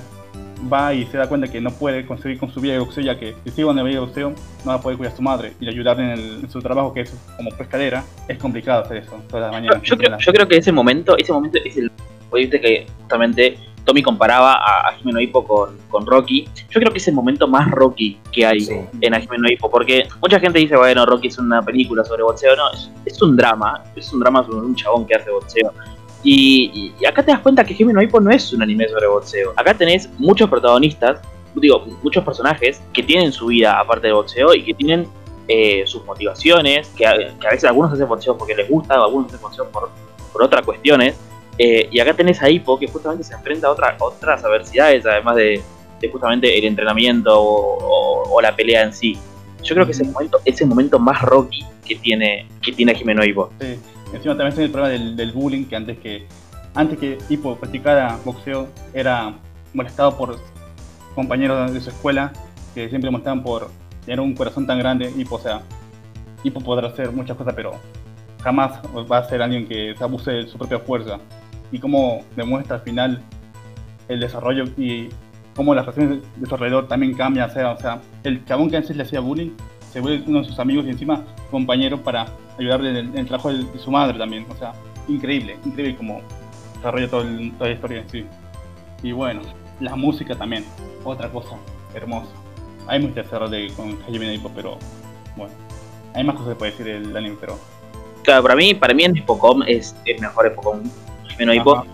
va 0.71 0.93
y 0.93 1.06
se 1.08 1.17
da 1.17 1.28
cuenta 1.30 1.48
que 1.48 1.62
no 1.62 1.69
puede 1.71 2.06
conseguir 2.06 2.39
con 2.39 2.50
su 2.52 2.60
vida 2.60 2.74
de 2.74 2.80
boxeo, 2.80 3.04
ya 3.04 3.19
que 3.19 3.36
si 3.43 3.52
sigue 3.52 3.65
con 3.65 3.76
la 3.76 3.84
vida 3.84 3.95
de 3.95 4.06
boxeo 4.06 4.30
no 4.30 4.65
va 4.71 4.76
a 4.76 4.82
poder 4.82 4.98
cuidar 4.98 5.13
a 5.13 5.15
su 5.15 5.21
madre 5.21 5.54
y 5.60 5.67
ayudar 5.67 6.00
en, 6.00 6.10
el- 6.10 6.39
en 6.43 6.50
su 6.50 6.60
trabajo, 6.62 6.93
que 6.93 7.02
es 7.02 7.15
como 7.38 7.50
pescadera, 7.52 8.04
es 8.28 8.38
complicado 8.39 8.84
hacer 8.84 8.98
eso 8.98 9.21
todas 9.30 9.43
las 9.43 9.52
Yo, 9.52 9.54
mañanas. 9.69 9.82
yo 9.84 9.98
creo, 9.98 10.17
yo 10.17 10.34
creo 10.34 10.48
que 10.48 10.58
ese 10.58 10.71
momento, 10.71 11.15
ese 11.17 11.32
momento 11.34 11.60
es 11.63 11.78
el. 11.78 11.91
Viste 12.34 12.60
que 12.60 12.86
justamente 13.00 13.58
Tommy 13.86 14.02
comparaba 14.02 14.54
a, 14.56 14.89
a 14.89 14.93
Jimeno 14.98 15.21
Hippo 15.21 15.45
con, 15.45 15.78
con 15.89 16.06
Rocky. 16.06 16.50
Yo 16.69 16.80
creo 16.82 16.91
que 16.91 16.98
es 16.98 17.08
el 17.08 17.13
momento 17.13 17.48
más 17.48 17.69
Rocky 17.71 18.17
que 18.32 18.45
hay 18.45 18.60
Sí. 18.60 18.74
en 19.00 19.13
A 19.13 19.21
Jimeno 19.21 19.48
Hippo, 19.48 19.69
porque 19.69 20.06
mucha 20.21 20.39
gente 20.39 20.60
dice, 20.60 20.76
bueno, 20.76 21.06
Rocky 21.06 21.28
es 21.28 21.38
una 21.38 21.62
película 21.62 22.04
sobre 22.04 22.24
boxeo. 22.24 22.56
No, 22.58 22.71
es, 22.74 22.89
es 23.06 23.21
un 23.21 23.38
drama, 23.38 23.84
es 23.95 24.12
un 24.12 24.19
drama 24.19 24.43
sobre 24.43 24.65
un 24.65 24.76
chabón 24.76 25.06
que 25.06 25.15
hace 25.15 25.30
boxeo. 25.30 25.71
Y, 26.27 26.91
acá 27.07 27.23
te 27.23 27.31
das 27.31 27.39
cuenta 27.41 27.63
que 27.63 27.73
Jimeno 27.75 28.01
Hippo 28.01 28.19
no 28.19 28.31
es 28.31 28.51
un 28.51 28.63
anime 28.63 28.89
sobre 28.89 29.05
boxeo. 29.07 29.53
Acá 29.55 29.75
tenés 29.75 30.09
muchos 30.17 30.49
protagonistas, 30.49 31.19
digo, 31.53 31.85
muchos 32.01 32.23
personajes 32.23 32.81
que 32.91 33.03
tienen 33.03 33.31
su 33.31 33.45
vida 33.47 33.79
aparte 33.79 34.07
del 34.07 34.15
boxeo 34.15 34.53
y 34.55 34.63
que 34.63 34.73
tienen 34.73 35.07
eh, 35.47 35.83
sus 35.85 36.03
motivaciones, 36.03 36.88
que 36.97 37.05
a, 37.05 37.13
veces 37.15 37.65
algunos 37.65 37.93
hacen 37.93 38.07
boxeo 38.07 38.35
porque 38.38 38.55
les 38.55 38.67
gusta, 38.67 38.95
algunos 38.95 39.27
hacen 39.27 39.41
boxeo 39.41 39.69
por, 39.69 39.89
por 40.33 40.41
otras 40.43 40.65
cuestiones. 40.65 41.15
Eh, 41.59 41.88
y 41.91 41.99
acá 41.99 42.13
tenés 42.15 42.41
a 42.41 42.49
Hippo 42.49 42.77
que 42.79 42.88
justamente 42.88 43.23
se 43.23 43.35
enfrenta 43.35 43.67
a 43.67 43.71
otra- 43.71 43.95
otras 43.99 44.43
adversidades, 44.43 45.05
además 45.05 45.35
de, 45.35 45.61
de 46.01 46.09
justamente 46.09 46.57
el 46.57 46.65
entrenamiento 46.65 47.39
o, 47.39 47.77
o- 47.77 48.33
o 48.33 48.41
la 48.41 48.55
pelea 48.55 48.81
en 48.81 48.91
sí. 48.93 49.17
Yo 49.65 49.73
creo 49.73 49.86
que 49.86 49.91
ese 49.91 50.04
momento 50.04 50.39
es 50.45 50.62
el 50.62 50.67
momento 50.67 50.99
más 50.99 51.21
Rocky 51.21 51.65
que 51.86 51.95
tiene, 51.95 52.47
que 52.62 52.71
tiene 52.71 52.95
Jimeno 52.95 53.25
Hippo. 53.25 53.51
Sí. 53.60 53.80
Encima 54.13 54.38
también 54.38 54.51
tiene 54.51 54.65
el 54.65 54.71
problema 54.71 54.89
del, 54.89 55.15
del 55.15 55.32
bullying, 55.32 55.65
que 55.65 55.75
antes 55.75 55.97
que 55.97 56.28
antes 56.75 56.99
que 56.99 57.17
Hippo 57.30 57.56
practicara 57.56 58.19
boxeo 58.23 58.67
era 58.93 59.34
molestado 59.73 60.15
por 60.17 60.39
compañeros 61.15 61.73
de 61.73 61.82
su 61.82 61.89
escuela 61.89 62.32
que 62.73 62.89
siempre 62.89 63.10
molestaban 63.10 63.41
por 63.41 63.71
tener 64.06 64.19
un 64.19 64.36
corazón 64.36 64.67
tan 64.67 64.78
grande. 64.78 65.12
Hippo, 65.17 65.36
o 65.36 65.39
sea, 65.39 65.62
podrá 66.63 66.89
hacer 66.89 67.12
muchas 67.12 67.38
cosas, 67.38 67.54
pero 67.56 67.73
jamás 68.43 68.80
va 69.10 69.17
a 69.19 69.30
ser 69.30 69.41
alguien 69.41 69.67
que 69.67 69.95
se 69.97 70.04
abuse 70.04 70.32
de 70.32 70.47
su 70.47 70.58
propia 70.58 70.80
fuerza. 70.80 71.17
Y 71.71 71.80
cómo 71.80 72.23
demuestra 72.36 72.75
al 72.75 72.82
final 72.84 73.23
el 74.08 74.19
desarrollo 74.19 74.65
y 74.78 75.10
cómo 75.56 75.74
las 75.74 75.86
relaciones 75.86 76.22
de 76.36 76.48
su 76.48 76.54
alrededor 76.56 76.88
también 76.88 77.13
cambian. 77.13 77.50
O 77.50 77.54
sea, 77.54 77.72
o 77.72 77.78
sea, 77.80 78.02
el 78.24 78.44
chabón 78.46 78.70
que 78.70 78.78
antes 78.78 78.96
le 78.96 79.04
hacía 79.04 79.20
bullying 79.20 79.52
se 79.91 80.00
vuelve 80.02 80.24
uno 80.28 80.39
de 80.39 80.46
sus 80.46 80.60
amigos 80.60 80.86
y 80.86 80.89
encima 80.89 81.24
compañero 81.52 82.02
para 82.02 82.28
ayudarle 82.60 82.89
en 82.91 82.96
el, 82.98 83.06
en 83.08 83.18
el 83.20 83.26
trabajo 83.28 83.52
de, 83.52 83.63
de 83.63 83.80
su 83.80 83.89
madre 83.91 84.18
también. 84.18 84.46
O 84.50 84.56
sea, 84.56 84.74
increíble, 85.08 85.58
increíble 85.65 85.96
como 85.96 86.22
desarrolla 86.76 87.06
el- 87.06 87.54
toda 87.54 87.70
la 87.70 87.76
historia 87.76 88.00
en 88.02 88.10
sí. 88.10 88.26
Y 89.04 89.12
bueno, 89.12 89.41
la 89.80 89.96
música 89.96 90.36
también, 90.36 90.65
otra 91.04 91.30
cosa 91.30 91.56
hermosa. 91.94 92.32
Hay 92.88 93.00
mucho 93.00 93.15
de 93.50 93.72
con 93.76 93.98
Hajime 94.04 94.26
no 94.28 94.34
Ippo, 94.34 94.52
pero 94.56 94.78
bueno, 95.36 95.54
hay 96.13 96.24
más 96.24 96.36
cosas 96.36 96.50
que 96.54 96.56
puede 96.60 96.72
decir 96.72 96.88
el 96.88 97.15
anime, 97.15 97.36
pero 97.39 97.58
Claro, 98.24 98.44
para 98.44 98.56
mí, 98.56 98.74
para 98.74 98.94
mí 98.94 99.04
en 99.04 99.15
Hippocom 99.18 99.63
es, 99.68 99.96
es 100.06 100.20
mejor 100.20 100.48
Hippocom. 100.48 100.82
Jimeno 101.30 101.54
Hippo. 101.54 101.86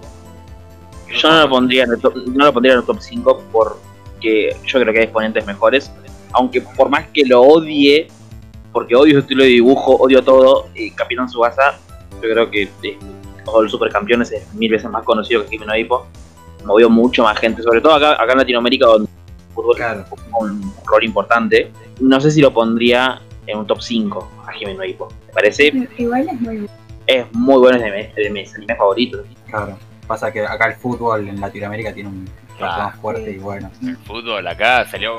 Yo 1.13 1.29
no 1.29 1.39
lo 1.41 1.49
pondría 1.49 1.83
en 1.83 1.91
el 1.91 1.99
top, 2.01 2.15
no 2.27 2.45
lo 2.45 2.53
pondría 2.53 2.73
en 2.73 2.79
el 2.79 2.85
top 2.85 2.99
5 2.99 3.43
porque 3.51 4.55
yo 4.65 4.79
creo 4.79 4.93
que 4.93 4.99
hay 4.99 5.05
exponentes 5.05 5.45
mejores. 5.45 5.91
Aunque 6.33 6.61
por 6.61 6.89
más 6.89 7.07
que 7.13 7.25
lo 7.25 7.41
odie, 7.41 8.07
porque 8.71 8.95
odio 8.95 9.13
su 9.15 9.19
estilo 9.19 9.43
de 9.43 9.49
dibujo, 9.49 9.95
odio 9.95 10.23
todo, 10.23 10.67
eh, 10.75 10.91
Capitán 10.95 11.27
Subasa, 11.29 11.77
yo 12.13 12.21
creo 12.21 12.49
que 12.49 12.63
eh, 12.83 12.97
o 13.45 13.61
el 13.61 13.69
Supercampeones 13.69 14.31
es 14.31 14.53
mil 14.53 14.71
veces 14.71 14.89
más 14.89 15.03
conocido 15.03 15.43
que 15.43 15.49
Jimeno 15.49 15.75
Hippo. 15.75 16.05
Movió 16.63 16.89
mucho 16.89 17.23
más 17.23 17.37
gente, 17.39 17.63
sobre 17.63 17.81
todo 17.81 17.95
acá, 17.95 18.13
acá 18.21 18.31
en 18.33 18.37
Latinoamérica 18.37 18.85
donde 18.85 19.09
el 19.09 19.53
fútbol 19.55 19.75
Claro. 19.75 20.05
juega 20.09 20.37
un 20.39 20.73
rol 20.85 21.03
importante. 21.03 21.71
No 21.99 22.21
sé 22.21 22.29
si 22.31 22.39
lo 22.39 22.53
pondría 22.53 23.19
en 23.47 23.57
un 23.57 23.65
top 23.67 23.81
5 23.81 24.31
a 24.47 24.51
Jimeno 24.53 24.85
Hippo. 24.85 25.09
Me 25.27 25.33
parece, 25.33 25.73
Igual 25.97 26.29
es 26.29 26.39
muy 26.39 26.55
bueno. 26.57 26.69
es 27.07 27.25
muy 27.33 27.57
bueno, 27.57 27.77
es 27.77 27.83
de, 27.83 27.91
mis- 27.91 28.15
de 28.15 28.29
mis 28.29 28.55
animes 28.55 28.77
favoritos. 28.77 29.25
Claro. 29.49 29.77
Pasa 30.11 30.29
que 30.29 30.45
acá 30.45 30.65
el 30.67 30.75
fútbol 30.75 31.25
en 31.29 31.39
Latinoamérica 31.39 31.93
tiene 31.93 32.09
un 32.09 32.29
Claro. 32.57 32.83
más 32.83 32.95
fuerte 32.97 33.23
Sí. 33.31 33.37
y 33.37 33.39
bueno. 33.39 33.71
El 33.81 33.95
fútbol 33.95 34.45
acá 34.45 34.85
salió. 34.85 35.15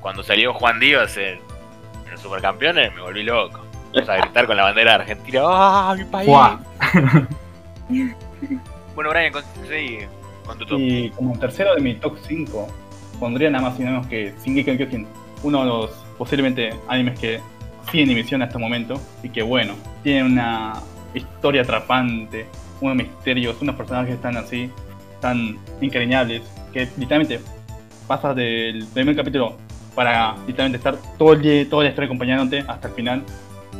Cuando 0.00 0.22
salió 0.22 0.54
Juan 0.54 0.80
Díaz 0.80 1.18
en, 1.18 1.38
en 2.10 2.16
Supercampeones, 2.18 2.94
me 2.94 3.02
volví 3.02 3.22
loco. 3.22 3.60
Vamos 3.94 4.08
a 4.08 4.16
gritar 4.16 4.46
con 4.46 4.56
la 4.56 4.62
bandera 4.62 4.92
de 4.92 4.96
Argentina. 5.02 5.40
¡Ah, 5.44 5.94
mi 5.98 6.04
país! 6.04 6.30
Bueno, 8.94 9.10
Brian, 9.10 9.32
con, 9.32 9.42
sí, 9.68 9.98
con 10.46 10.58
tu 10.58 10.64
top. 10.66 10.78
Y 10.80 11.10
como 11.10 11.38
tercero 11.38 11.74
de 11.74 11.80
mi 11.82 11.94
top 11.94 12.16
5, 12.26 12.68
pondría 13.20 13.50
nada 13.50 13.68
más 13.68 13.78
y 13.78 13.82
nada 13.82 13.96
menos 13.96 14.06
que 14.06 14.34
Shingeki 14.42 14.70
no 14.72 14.76
Kyojin, 14.78 15.06
uno 15.42 15.58
de 15.60 15.64
los 15.66 15.90
posiblemente 16.18 16.74
animes 16.88 17.18
que 17.20 17.40
sigue 17.90 18.04
en 18.04 18.10
emisión 18.10 18.42
hasta 18.42 18.56
el 18.56 18.62
momento 18.64 18.98
y 19.22 19.28
que 19.28 19.42
bueno, 19.42 19.74
tiene 20.02 20.24
una 20.24 20.74
historia 21.14 21.62
atrapante, 21.62 22.46
unos 22.82 22.96
misterios, 22.96 23.56
unos 23.62 23.76
personajes 23.76 24.20
tan 24.20 24.36
así, 24.36 24.70
tan 25.20 25.56
encariñables, 25.80 26.42
que 26.72 26.88
literalmente 26.98 27.40
pasas 28.06 28.36
del 28.36 28.84
primer 28.92 29.16
capítulo 29.16 29.56
para 29.94 30.34
literalmente 30.46 30.78
estar 30.78 30.96
todo 31.18 31.32
el 31.32 31.42
día, 31.42 31.68
toda 31.68 31.84
la 31.84 31.90
historia 31.90 32.06
acompañándote 32.06 32.64
hasta 32.66 32.88
el 32.88 32.94
final 32.94 33.22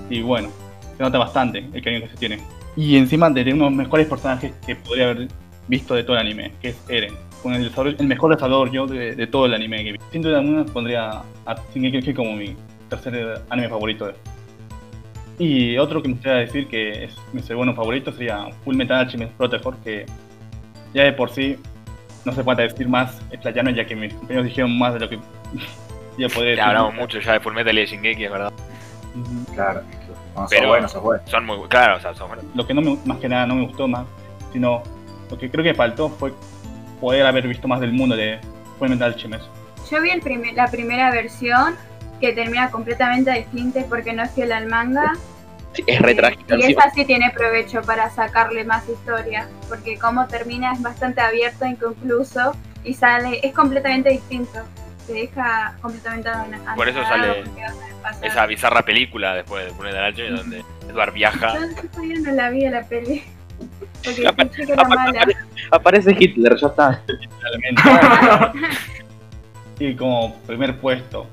y 0.08 0.22
bueno, 0.22 0.48
se 0.96 1.02
nota 1.02 1.18
bastante 1.18 1.58
el 1.72 1.82
cariño 1.82 2.02
que 2.02 2.08
se 2.08 2.16
tiene. 2.16 2.38
Y 2.76 2.96
encima 2.96 3.28
de 3.28 3.42
uno 3.52 3.64
de 3.64 3.70
los 3.70 3.72
mejores 3.72 4.06
personajes 4.06 4.52
que 4.66 4.76
podría 4.76 5.10
haber 5.10 5.28
visto 5.68 5.94
de 5.94 6.04
todo 6.04 6.16
el 6.16 6.26
anime, 6.26 6.52
que 6.60 6.70
es 6.70 6.76
Eren. 6.88 7.14
Con 7.42 7.54
el, 7.54 7.70
el 7.98 8.06
mejor 8.06 8.34
desarrollo 8.34 8.86
de, 8.86 9.16
de 9.16 9.26
todo 9.26 9.46
el 9.46 9.54
anime 9.54 9.84
que 9.84 9.92
vi. 9.92 9.98
Sin 10.12 10.22
duda 10.22 10.38
alguna 10.38 10.64
pondría 10.64 11.22
a 11.44 11.56
Shingeki 11.74 12.14
como 12.14 12.34
mi 12.34 12.56
tercer 12.88 13.42
anime 13.50 13.68
favorito. 13.68 14.12
Y 15.38 15.76
otro 15.78 16.02
que 16.02 16.08
me 16.08 16.14
gustaría 16.14 16.40
decir 16.40 16.68
que 16.68 17.04
es 17.04 17.16
mi 17.32 17.42
segundo 17.42 17.74
favorito 17.74 18.12
sería 18.12 18.48
Full 18.64 18.76
Metal 18.76 18.98
Alchemist 18.98 19.32
Protocol, 19.32 19.76
que 19.82 20.06
ya 20.94 21.04
de 21.04 21.12
por 21.12 21.30
sí 21.30 21.58
no 22.24 22.32
se 22.32 22.44
puede 22.44 22.62
decir 22.68 22.88
más 22.88 23.20
explayarme 23.30 23.74
ya 23.74 23.84
que 23.84 23.96
mis 23.96 24.12
compañeros 24.14 24.44
dijeron 24.46 24.78
más 24.78 24.94
de 24.94 25.00
lo 25.00 25.08
que 25.08 25.16
ya 26.18 26.28
podría 26.28 26.50
decir. 26.50 26.56
Ya 26.56 26.66
hablamos 26.68 26.94
mucho 26.94 27.18
ya 27.18 27.32
de 27.32 27.40
Fullmetal 27.40 27.76
y 27.76 27.80
de 27.80 27.86
Shingeki, 27.86 28.24
es 28.24 28.30
verdad. 28.30 28.52
Claro. 29.54 29.82
Pero- 30.48 30.62
sos 30.62 30.68
bueno, 30.68 30.88
sos 30.88 31.02
bueno. 31.02 31.22
Son 31.26 31.44
muy 31.46 31.68
claro, 31.68 31.96
o 31.96 32.00
sea, 32.00 32.14
son 32.14 32.28
buenos. 32.28 32.44
lo 32.54 32.66
que 32.66 32.72
no 32.74 32.80
me- 32.80 32.98
más 33.04 33.18
que 33.18 33.28
nada 33.28 33.46
no 33.46 33.54
me 33.56 33.66
gustó 33.66 33.86
más, 33.88 34.06
sino 34.52 34.82
lo 35.30 35.38
que 35.38 35.50
creo 35.50 35.64
que 35.64 35.74
faltó 35.74 36.08
fue 36.08 36.32
poder 37.00 37.26
haber 37.26 37.48
visto 37.48 37.66
más 37.68 37.80
del 37.80 37.92
mundo 37.92 38.16
de 38.16 38.38
Fullmetal 38.78 39.12
Alchemist. 39.14 39.44
Yo 39.90 40.00
vi 40.00 40.10
el 40.10 40.20
primer- 40.22 40.54
la 40.54 40.68
primera 40.70 41.10
versión 41.10 41.74
que 42.22 42.32
termina 42.32 42.70
completamente 42.70 43.32
distinta 43.32 43.80
porque 43.88 44.12
no 44.12 44.22
es 44.22 44.30
fiel 44.30 44.52
al 44.52 44.66
manga. 44.68 45.12
Sí, 45.74 45.82
Es 45.88 46.00
re. 46.00 46.14
Y 46.56 46.62
esa 46.70 46.88
sí 46.94 47.04
tiene 47.04 47.30
provecho 47.30 47.82
para 47.82 48.08
sacarle 48.10 48.62
más 48.64 48.88
historia, 48.88 49.48
porque 49.68 49.98
como 49.98 50.26
termina 50.28 50.72
es 50.72 50.80
bastante 50.80 51.20
abierto, 51.20 51.66
inconcluso 51.66 52.54
y 52.84 52.94
sale, 52.94 53.40
es 53.42 53.52
completamente 53.52 54.10
distinto. 54.10 54.60
Te 55.06 55.14
deja 55.14 55.76
completamente 55.82 56.28
ana- 56.28 56.74
Por 56.76 56.88
eso 56.88 57.02
sale. 57.02 57.42
Esa 58.22 58.46
bizarra 58.46 58.82
película 58.82 59.34
después 59.34 59.64
de 59.64 59.72
Fullmetal 59.72 60.04
Alchemist 60.04 60.42
donde 60.42 60.64
Edward 60.88 61.12
viaja. 61.12 61.54
Yo 61.58 61.88
todavía 61.88 62.20
no 62.20 62.30
la 62.32 62.50
vi 62.50 62.68
la 62.68 62.82
peli. 62.84 63.24
Porque 64.04 64.26
Apa- 64.28 64.42
escuché 64.44 64.66
que 64.66 64.72
era 64.74 64.84
mala. 64.84 65.26
Aparece 65.72 66.14
Hitler, 66.16 66.56
ya 66.56 66.68
está. 66.68 67.02
Y 69.78 69.96
como 69.96 70.36
primer 70.42 70.78
puesto, 70.78 71.26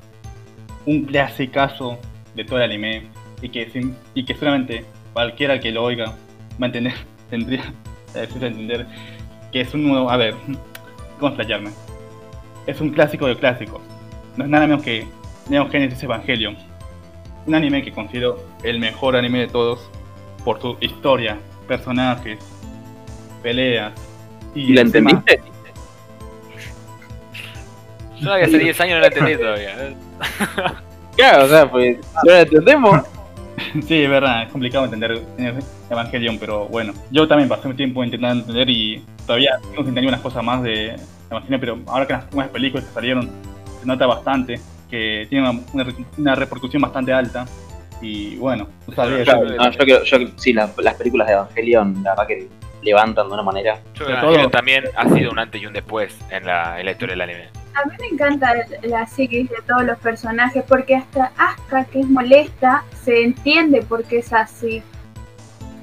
un 0.86 1.04
clasicazo 1.04 1.98
de 2.34 2.44
todo 2.44 2.58
el 2.58 2.64
anime 2.64 3.04
y 3.42 3.48
que, 3.48 3.68
sin- 3.70 3.96
y 4.14 4.24
que 4.24 4.34
solamente 4.34 4.84
cualquiera 5.12 5.58
que 5.60 5.72
lo 5.72 5.84
oiga 5.84 6.06
va 6.06 6.14
a 6.62 6.66
entender, 6.66 6.94
tendría 7.30 7.72
de 8.14 8.22
entender 8.24 8.86
que 9.52 9.60
es 9.62 9.74
un 9.74 9.86
nuevo, 9.88 10.10
a 10.10 10.16
ver, 10.16 10.34
¿cómo 11.18 11.28
explayarme? 11.28 11.70
Es 12.66 12.80
un 12.80 12.90
clásico 12.90 13.26
de 13.26 13.36
clásicos, 13.36 13.80
no 14.36 14.44
es 14.44 14.50
nada 14.50 14.66
menos 14.66 14.82
que 14.82 15.06
Neon 15.48 15.70
Genesis 15.70 16.02
Evangelion, 16.02 16.56
un 17.46 17.54
anime 17.54 17.82
que 17.82 17.90
considero 17.92 18.38
el 18.62 18.78
mejor 18.78 19.16
anime 19.16 19.40
de 19.40 19.46
todos 19.48 19.90
por 20.44 20.60
su 20.60 20.76
historia, 20.80 21.38
personajes, 21.66 22.38
peleas 23.42 23.92
¿Y 24.54 24.72
la 24.72 24.82
encima- 24.82 25.10
entendiste? 25.10 25.49
Yo 28.20 28.24
todavía 28.26 28.46
hace 28.46 28.58
10 28.58 28.80
años 28.80 28.94
no 28.96 29.00
la 29.00 29.06
entendí 29.08 29.36
todavía. 29.36 29.70
¿eh? 29.86 29.94
Claro, 31.16 31.44
o 31.44 31.48
sea, 31.48 31.70
pues, 31.70 31.98
no 32.24 32.32
la 32.32 32.40
entendemos. 32.40 33.00
Sí, 33.86 34.02
es 34.04 34.08
verdad, 34.08 34.44
es 34.44 34.48
complicado 34.52 34.86
entender 34.86 35.20
Evangelion, 35.90 36.38
pero 36.38 36.64
bueno, 36.68 36.94
yo 37.10 37.28
también 37.28 37.46
pasé 37.46 37.68
un 37.68 37.76
tiempo 37.76 38.02
intentando 38.02 38.40
entender 38.40 38.70
y 38.70 39.04
todavía 39.26 39.58
no 39.74 39.80
entendí 39.80 40.06
unas 40.06 40.20
cosas 40.22 40.42
más 40.42 40.62
de 40.62 40.96
Evangelion, 41.30 41.60
pero 41.60 41.78
ahora 41.86 42.06
que 42.06 42.14
las 42.14 42.32
nuevas 42.32 42.50
películas 42.52 42.86
que 42.86 42.94
salieron 42.94 43.28
se 43.80 43.86
nota 43.86 44.06
bastante 44.06 44.58
que 44.90 45.26
tiene 45.28 45.46
una, 45.50 45.60
una, 45.74 45.86
una 46.16 46.34
repercusión 46.36 46.80
bastante 46.80 47.12
alta 47.12 47.44
y 48.00 48.36
bueno, 48.36 48.66
no 48.88 48.94
sabía, 48.94 49.24
Claro, 49.24 49.46
yo- 49.46 49.56
No, 49.56 49.70
yo 49.70 49.78
creo, 49.78 50.04
yo, 50.04 50.18
sí, 50.36 50.52
las, 50.54 50.70
las 50.78 50.94
películas 50.94 51.26
de 51.28 51.34
Evangelion, 51.34 52.02
la 52.02 52.10
verdad 52.12 52.26
que 52.28 52.48
levantan 52.82 53.28
de 53.28 53.34
una 53.34 53.42
manera. 53.42 53.78
Yo 53.94 54.06
creo 54.06 54.32
que 54.32 54.48
también 54.48 54.84
ha 54.96 55.06
sido 55.10 55.30
un 55.32 55.38
antes 55.38 55.60
y 55.60 55.66
un 55.66 55.74
después 55.74 56.16
en 56.30 56.46
la, 56.46 56.80
en 56.80 56.86
la 56.86 56.92
historia 56.92 57.12
del 57.12 57.20
anime. 57.20 57.48
A 57.74 57.88
mí 57.88 57.94
me 58.00 58.06
encanta 58.08 58.52
la 58.82 59.06
psiquis 59.06 59.48
de 59.48 59.56
todos 59.66 59.84
los 59.84 59.98
personajes 59.98 60.64
porque 60.68 60.96
hasta 60.96 61.32
Asuka, 61.38 61.84
que 61.84 62.00
es 62.00 62.08
molesta, 62.08 62.84
se 63.04 63.22
entiende 63.24 63.82
por 63.82 64.04
qué 64.04 64.18
es 64.18 64.32
así. 64.32 64.82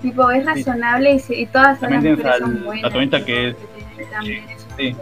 Tipo, 0.02 0.30
es 0.30 0.46
razonable 0.46 1.14
y, 1.14 1.20
se- 1.20 1.36
y 1.36 1.46
todas 1.48 1.80
También 1.80 2.04
las 2.04 2.12
mujeres 2.18 2.34
al- 2.34 2.40
son 2.42 2.66
buenas. 2.66 2.84
a 2.86 2.90
Tonita 2.94 3.18
tipo, 3.18 3.26
que 3.28 3.48
es- 3.50 3.56
tiene 3.96 4.12
también 4.12 4.50
es 4.50 4.64
un, 4.70 4.78
Sí. 4.78 4.96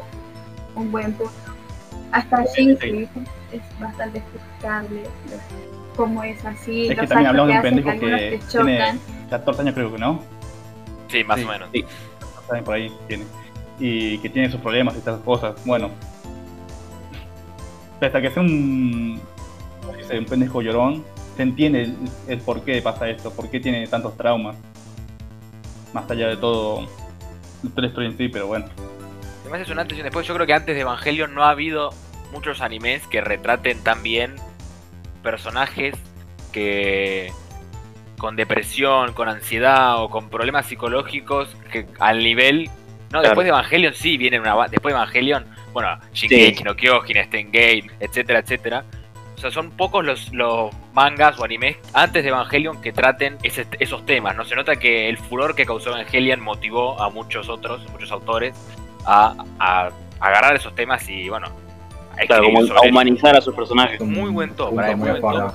un 0.76 0.92
buen 0.92 1.14
punto. 1.14 1.34
Hasta 2.12 2.46
Shinji 2.56 3.10
es 3.52 3.62
bastante 3.80 4.20
explicable 4.20 5.02
lo- 5.04 5.96
cómo 5.98 6.24
es 6.24 6.46
así. 6.46 6.84
Es 6.88 6.96
que 6.96 7.02
los 7.02 7.10
también 7.10 7.28
actos 7.30 7.42
hablamos 7.42 7.48
de 7.48 7.56
un 7.56 7.62
pendejo 7.62 7.90
que 7.92 8.00
te 8.00 8.38
tiene 8.38 8.40
chocan. 8.50 9.00
14 9.30 9.62
años 9.64 9.74
creo 9.74 9.92
que 9.92 9.98
no, 9.98 10.22
Sí, 11.10 11.24
más 11.24 11.40
Sí, 11.40 11.46
o 11.46 11.48
menos. 11.48 11.70
sí. 11.74 11.86
por 12.64 12.76
ahí 12.76 12.92
tiene 13.08 13.24
y 13.80 14.18
que 14.20 14.30
tiene 14.30 14.50
sus 14.52 14.62
problemas 14.62 14.96
y 14.96 15.00
estas 15.00 15.20
cosas 15.22 15.56
bueno 15.66 15.90
hasta 18.02 18.22
que 18.22 18.30
sea 18.32 18.44
un 18.44 19.20
dice, 19.98 20.20
un 20.20 20.26
pendejo 20.26 20.62
llorón 20.62 21.04
se 21.36 21.44
entiende 21.44 21.84
el, 21.84 21.96
el 22.28 22.40
por 22.40 22.62
qué 22.62 22.82
pasa 22.82 23.10
esto 23.10 23.32
por 23.32 23.50
qué 23.50 23.60
tiene 23.60 23.88
tantos 23.88 24.16
traumas 24.18 24.56
más 25.94 26.10
allá 26.10 26.28
de 26.28 26.38
todo 26.38 26.88
la 27.76 27.88
historia 27.88 28.10
en 28.10 28.18
sí 28.18 28.28
pero 28.30 28.48
bueno 28.48 28.68
Además 29.42 29.62
es 29.62 29.70
un 29.70 29.78
antes 29.78 29.96
y 29.96 30.02
un 30.02 30.06
después. 30.06 30.26
Yo 30.26 30.34
creo 30.34 30.48
que 30.48 30.54
antes 30.56 30.74
de 30.74 30.82
Evangelion 30.82 31.36
no 31.36 31.44
ha 31.44 31.52
habido 31.52 31.92
muchos 32.32 32.62
animes 32.62 33.06
que 33.06 33.22
retraten 33.22 33.78
tan 33.84 34.02
bien 34.02 34.34
personajes 35.22 35.94
que 36.52 37.32
con 38.18 38.36
depresión, 38.36 39.14
con 39.14 39.30
ansiedad 39.30 40.02
o 40.02 40.10
con 40.10 40.30
problemas 40.30 40.66
psicológicos 40.66 41.56
que 41.72 41.86
al 42.00 42.24
nivel 42.24 42.66
no 42.66 43.20
Claro. 43.20 43.28
después 43.28 43.46
de 43.46 43.50
Evangelion 43.50 43.94
sí 43.94 44.18
viene 44.18 44.40
una 44.40 44.68
después 44.68 44.94
de 44.94 45.00
Evangelion 45.00 45.46
bueno 45.76 46.00
Shingeki 46.14 46.64
no 46.64 46.76
Kyojin 46.76 47.52
Gate 47.52 47.86
etcétera 48.00 48.40
etcétera 48.40 48.84
o 49.36 49.38
sea 49.38 49.52
son 49.52 49.70
pocos 49.72 50.04
los, 50.06 50.34
los 50.34 50.74
mangas 50.94 51.38
o 51.40 51.44
animes 51.44 51.76
antes 51.94 52.24
de 52.24 52.30
Evangelion 52.30 52.82
que 52.82 52.92
traten 52.94 53.38
ese- 53.44 53.68
esos 53.80 54.06
temas 54.06 54.36
no 54.36 54.46
se 54.46 54.56
nota 54.56 54.78
que 54.78 55.10
el 55.10 55.18
furor 55.18 55.54
que 55.56 55.66
causó 55.66 55.90
Evangelion 55.90 56.40
motivó 56.42 57.00
a 57.02 57.10
muchos 57.10 57.50
otros 57.50 57.88
muchos 57.92 58.12
autores 58.12 58.56
a, 59.06 59.36
a 59.60 59.90
agarrar 60.22 60.56
esos 60.56 60.74
temas 60.74 61.08
y 61.10 61.28
bueno 61.30 61.48
a 62.18 62.26
Claro, 62.28 62.46
como 62.46 62.60
a 62.78 62.82
humanizar 62.90 63.36
a 63.36 63.42
sus 63.42 63.54
personajes. 63.54 64.00
Muy 64.00 64.30
buen 64.32 64.56
top, 64.56 64.72
muy 64.96 65.10
buen 65.10 65.22
top. 65.50 65.54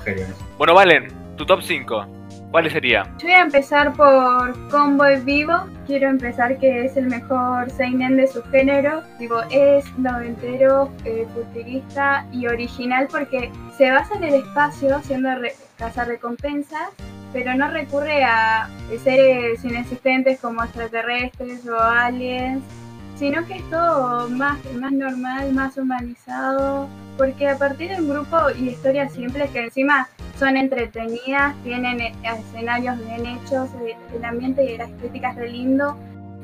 Bueno, 0.59 0.73
Valen, 0.75 1.07
tu 1.35 1.43
top 1.47 1.61
5. 1.63 2.05
¿Cuál 2.51 2.69
sería? 2.69 3.03
Yo 3.17 3.27
voy 3.27 3.31
a 3.31 3.41
empezar 3.43 3.93
por 3.93 4.69
Convoy 4.69 5.21
Vivo. 5.21 5.53
Quiero 5.87 6.09
empezar 6.09 6.59
que 6.59 6.83
es 6.83 6.97
el 6.97 7.07
mejor 7.07 7.69
seinen 7.71 8.17
de 8.17 8.27
su 8.27 8.43
género. 8.43 9.03
Digo, 9.17 9.41
es 9.49 9.85
noventero, 9.97 10.91
eh, 11.05 11.25
futurista 11.33 12.27
y 12.33 12.47
original 12.47 13.07
porque 13.09 13.49
se 13.77 13.89
basa 13.89 14.15
en 14.15 14.25
el 14.25 14.33
espacio, 14.33 15.01
siendo 15.01 15.33
re 15.35 15.53
recompensas, 16.05 16.89
pero 17.31 17.55
no 17.55 17.71
recurre 17.71 18.23
a 18.23 18.69
seres 19.01 19.63
inexistentes 19.63 20.39
como 20.39 20.61
extraterrestres 20.61 21.65
o 21.67 21.79
aliens, 21.79 22.63
sino 23.21 23.45
que 23.45 23.57
es 23.57 23.69
todo 23.69 24.27
más, 24.29 24.57
más 24.73 24.91
normal, 24.91 25.53
más 25.53 25.77
humanizado, 25.77 26.89
porque 27.19 27.47
a 27.47 27.55
partir 27.55 27.89
de 27.91 28.01
un 28.01 28.09
grupo 28.09 28.35
y 28.59 28.69
historias 28.69 29.13
simples 29.13 29.51
que 29.51 29.65
encima 29.65 30.09
son 30.39 30.57
entretenidas, 30.57 31.55
tienen 31.63 32.01
eh, 32.01 32.15
escenarios 32.23 32.97
bien 32.97 33.27
hechos, 33.27 33.69
eh, 33.85 33.95
el 34.15 34.25
ambiente 34.25 34.63
y 34.63 34.75
la 34.75 34.85
estética 34.85 35.29
es 35.29 35.35
re 35.35 35.51
lindo, 35.51 35.95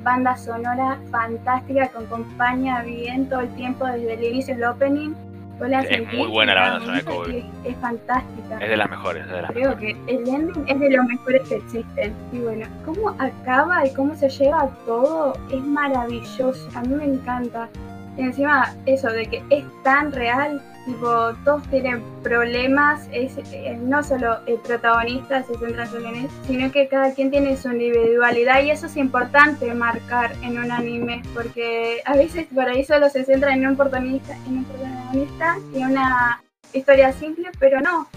banda 0.03 0.37
sonora 0.37 0.99
fantástica 1.09 1.87
que 1.87 1.97
acompaña 1.97 2.83
bien 2.83 3.27
todo 3.27 3.39
el 3.39 3.55
tiempo 3.55 3.87
desde 3.87 4.13
el 4.13 4.23
inicio 4.25 4.53
del 4.53 4.65
opening. 4.65 5.15
Es 5.59 6.13
muy 6.13 6.27
buena 6.27 6.53
la 6.53 6.61
banda 6.61 6.79
sonora 6.79 6.97
de 6.99 7.03
Cowboy. 7.05 7.37
Es, 7.37 7.71
es 7.71 7.77
fantástica. 7.77 8.57
Es 8.59 8.69
de 8.69 8.77
las 8.77 8.89
mejores, 8.89 9.25
es 9.25 9.31
de 9.31 9.41
las 9.41 9.51
Creo 9.51 9.69
mejores. 9.75 9.95
que 10.05 10.13
el 10.13 10.27
ending 10.27 10.63
es 10.67 10.79
de 10.79 10.89
los 10.91 11.05
mejores 11.05 11.49
que 11.49 11.55
existen. 11.55 12.13
Y 12.31 12.39
bueno, 12.39 12.67
cómo 12.85 13.09
acaba 13.19 13.85
y 13.85 13.93
cómo 13.93 14.15
se 14.15 14.29
lleva 14.29 14.69
todo 14.85 15.33
es 15.51 15.63
maravilloso. 15.63 16.69
A 16.75 16.81
mí 16.81 16.95
me 16.95 17.05
encanta. 17.05 17.69
Y 18.17 18.21
encima, 18.21 18.73
eso 18.85 19.09
de 19.11 19.25
que 19.27 19.43
es 19.49 19.65
tan 19.83 20.11
real, 20.11 20.61
tipo, 20.87 21.33
todos 21.43 21.61
tienen 21.69 22.01
problemas, 22.23 23.07
es, 23.11 23.33
no 23.81 24.01
solo 24.03 24.37
el 24.47 24.57
protagonista 24.59 25.43
se 25.43 25.55
centra 25.57 25.85
solo 25.85 26.07
en 26.07 26.15
él, 26.15 26.29
sino 26.47 26.71
que 26.71 26.87
cada 26.87 27.13
quien 27.13 27.29
tiene 27.29 27.57
su 27.57 27.69
individualidad 27.69 28.63
y 28.63 28.71
eso 28.71 28.87
es 28.87 28.95
importante 28.95 29.71
marcar 29.73 30.31
en 30.41 30.57
un 30.57 30.71
anime, 30.71 31.21
porque 31.33 32.01
a 32.05 32.15
veces 32.15 32.47
por 32.53 32.67
ahí 32.67 32.83
solo 32.85 33.09
se 33.09 33.25
centra 33.25 33.53
en 33.53 33.67
un 33.67 33.75
protagonista, 33.75 34.35
en 34.47 34.59
un 34.59 34.63
protagonista 34.63 35.57
y 35.75 35.83
una 35.83 36.41
historia 36.73 37.11
simple, 37.11 37.49
pero 37.59 37.81
no, 37.81 38.07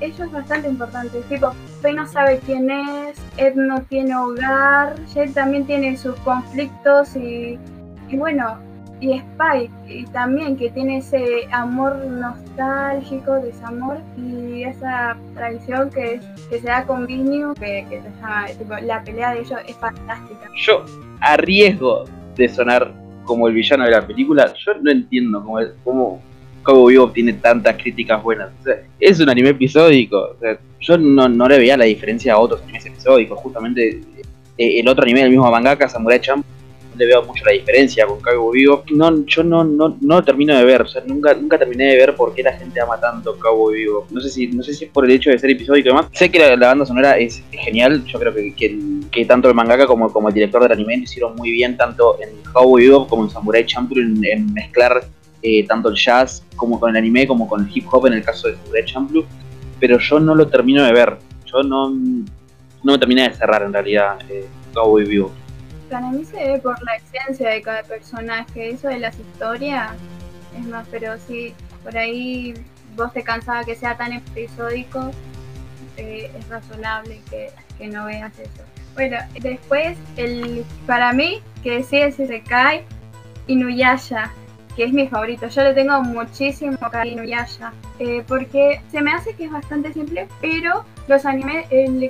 eso 0.00 0.24
es 0.24 0.30
bastante 0.30 0.68
importante. 0.68 1.20
Tipo, 1.28 1.52
Faye 1.82 1.94
no 1.94 2.06
sabe 2.06 2.38
quién 2.46 2.70
es, 2.70 3.18
Ed 3.36 3.56
no 3.56 3.82
tiene 3.82 4.14
hogar, 4.14 4.94
Jade 5.12 5.32
también 5.32 5.66
tiene 5.66 5.96
sus 5.96 6.14
conflictos 6.20 7.16
y 7.16 7.58
bueno, 8.12 8.69
y 9.00 9.12
Spike 9.12 9.70
y 9.88 10.04
también 10.06 10.56
que 10.56 10.70
tiene 10.70 10.98
ese 10.98 11.24
amor 11.52 11.96
nostálgico, 12.06 13.34
desamor 13.40 13.98
y 14.16 14.62
esa 14.64 15.16
traición 15.34 15.90
que, 15.90 16.14
es- 16.14 16.24
que 16.50 16.60
se 16.60 16.66
da 16.66 16.84
con 16.84 17.06
Vinny, 17.06 17.42
que, 17.58 17.86
que 17.88 18.00
se 18.02 18.10
llama, 18.20 18.46
tipo, 18.58 18.74
la 18.82 19.02
pelea 19.02 19.32
de 19.34 19.40
ellos 19.40 19.58
es 19.66 19.76
fantástica. 19.76 20.48
Yo, 20.66 20.84
a 21.20 21.36
riesgo 21.36 22.04
de 22.36 22.48
sonar 22.48 22.92
como 23.24 23.48
el 23.48 23.54
villano 23.54 23.84
de 23.84 23.90
la 23.92 24.06
película, 24.06 24.52
yo 24.64 24.72
no 24.82 24.90
entiendo 24.90 25.42
cómo, 25.42 25.58
cómo 25.84 26.22
Cowboy 26.62 26.94
Bebop 26.94 27.12
tiene 27.14 27.32
tantas 27.34 27.76
críticas 27.76 28.22
buenas. 28.22 28.50
O 28.60 28.64
sea, 28.64 28.74
es 28.98 29.18
un 29.20 29.30
anime 29.30 29.50
episódico. 29.50 30.18
O 30.18 30.38
sea, 30.40 30.58
yo 30.80 30.98
no, 30.98 31.28
no 31.28 31.48
le 31.48 31.58
veía 31.58 31.76
la 31.76 31.84
diferencia 31.84 32.34
a 32.34 32.38
otros 32.38 32.62
animes 32.64 32.84
episódicos. 32.86 33.38
Justamente 33.38 34.00
eh, 34.58 34.80
el 34.80 34.88
otro 34.88 35.04
anime 35.04 35.20
del 35.20 35.30
mismo 35.30 35.50
mangaka, 35.50 35.88
Samurai 35.88 36.20
Champ, 36.20 36.44
le 37.00 37.06
veo 37.06 37.22
mucho 37.22 37.42
la 37.46 37.52
diferencia 37.52 38.06
con 38.06 38.20
Cowboy 38.20 38.60
Bebop. 38.60 38.90
No, 38.90 39.24
yo 39.24 39.42
no, 39.42 39.64
no, 39.64 39.96
no 40.00 40.16
lo 40.16 40.22
termino 40.22 40.54
de 40.56 40.64
ver. 40.64 40.82
O 40.82 40.86
sea, 40.86 41.02
nunca, 41.06 41.32
nunca 41.32 41.58
terminé 41.58 41.86
de 41.86 41.96
ver 41.96 42.14
por 42.14 42.34
qué 42.34 42.42
la 42.42 42.52
gente 42.52 42.78
ama 42.78 43.00
tanto 43.00 43.38
Cowboy 43.38 43.84
Bebop. 43.84 44.10
No 44.10 44.20
sé 44.20 44.28
si, 44.28 44.46
no 44.48 44.62
sé 44.62 44.74
si 44.74 44.84
es 44.84 44.90
por 44.90 45.06
el 45.06 45.10
hecho 45.12 45.30
de 45.30 45.38
ser 45.38 45.50
episódico 45.50 45.88
y 45.88 45.90
demás. 45.90 46.06
Sé 46.12 46.30
que 46.30 46.38
la, 46.38 46.56
banda 46.56 46.84
sonora 46.84 47.16
es 47.16 47.42
genial. 47.52 48.04
Yo 48.04 48.18
creo 48.18 48.34
que, 48.34 48.54
que, 49.10 49.24
tanto 49.24 49.48
el 49.48 49.54
mangaka 49.54 49.86
como, 49.86 50.12
como 50.12 50.28
el 50.28 50.34
director 50.34 50.62
del 50.62 50.72
anime 50.72 50.96
hicieron 50.96 51.34
muy 51.36 51.50
bien, 51.50 51.76
tanto 51.78 52.18
en 52.20 52.28
Cowboy 52.52 52.86
Bebop 52.86 53.08
como 53.08 53.24
en 53.24 53.30
Samurai 53.30 53.64
Champloo, 53.64 54.02
en, 54.02 54.52
mezclar 54.52 55.02
eh, 55.42 55.66
tanto 55.66 55.88
el 55.88 55.96
jazz 55.96 56.44
como 56.54 56.78
con 56.78 56.90
el 56.90 56.96
anime, 56.96 57.26
como 57.26 57.48
con 57.48 57.64
el 57.64 57.70
hip 57.74 57.86
hop 57.90 58.08
en 58.08 58.12
el 58.12 58.22
caso 58.22 58.48
de 58.48 58.56
Samurai 58.56 58.84
Champloo. 58.84 59.24
Pero 59.80 59.98
yo 59.98 60.20
no 60.20 60.34
lo 60.34 60.48
termino 60.48 60.84
de 60.84 60.92
ver. 60.92 61.16
Yo 61.46 61.62
no, 61.62 61.88
no 61.88 62.92
me 62.92 62.98
terminé 62.98 63.26
de 63.30 63.34
cerrar 63.34 63.62
en 63.62 63.72
realidad 63.72 64.18
eh, 64.28 64.46
Cowboy 64.74 65.06
Bebop. 65.06 65.39
Para 65.90 66.10
mí 66.10 66.24
se 66.24 66.36
ve 66.36 66.58
por 66.58 66.80
la 66.84 66.94
esencia 66.96 67.50
de 67.50 67.62
cada 67.62 67.82
personaje, 67.82 68.70
eso 68.70 68.88
de 68.88 69.00
las 69.00 69.18
historias 69.18 69.92
es 70.56 70.66
más, 70.66 70.86
pero 70.88 71.18
si 71.18 71.52
por 71.82 71.96
ahí 71.96 72.54
vos 72.96 73.12
te 73.12 73.24
cansaba 73.24 73.64
que 73.64 73.74
sea 73.74 73.96
tan 73.96 74.12
episódico, 74.12 75.10
eh, 75.96 76.30
es 76.38 76.48
razonable 76.48 77.20
que, 77.28 77.50
que 77.76 77.88
no 77.88 78.06
veas 78.06 78.38
eso. 78.38 78.62
Bueno, 78.94 79.18
después, 79.40 79.98
el 80.16 80.64
para 80.86 81.12
mí, 81.12 81.42
que 81.62 81.82
sí 81.82 81.98
es 81.98 82.18
Isekai, 82.20 82.84
Inuyasha, 83.48 84.32
que 84.76 84.84
es 84.84 84.92
mi 84.92 85.08
favorito. 85.08 85.48
Yo 85.48 85.64
le 85.64 85.74
tengo 85.74 86.00
muchísimo 86.02 86.78
cariño 86.78 87.22
a 87.22 87.24
Inuyasha, 87.24 87.72
eh, 87.98 88.24
porque 88.26 88.80
se 88.90 89.00
me 89.00 89.12
hace 89.12 89.34
que 89.34 89.44
es 89.44 89.50
bastante 89.50 89.92
simple, 89.92 90.28
pero 90.40 90.84
los 91.08 91.26
animes, 91.26 91.66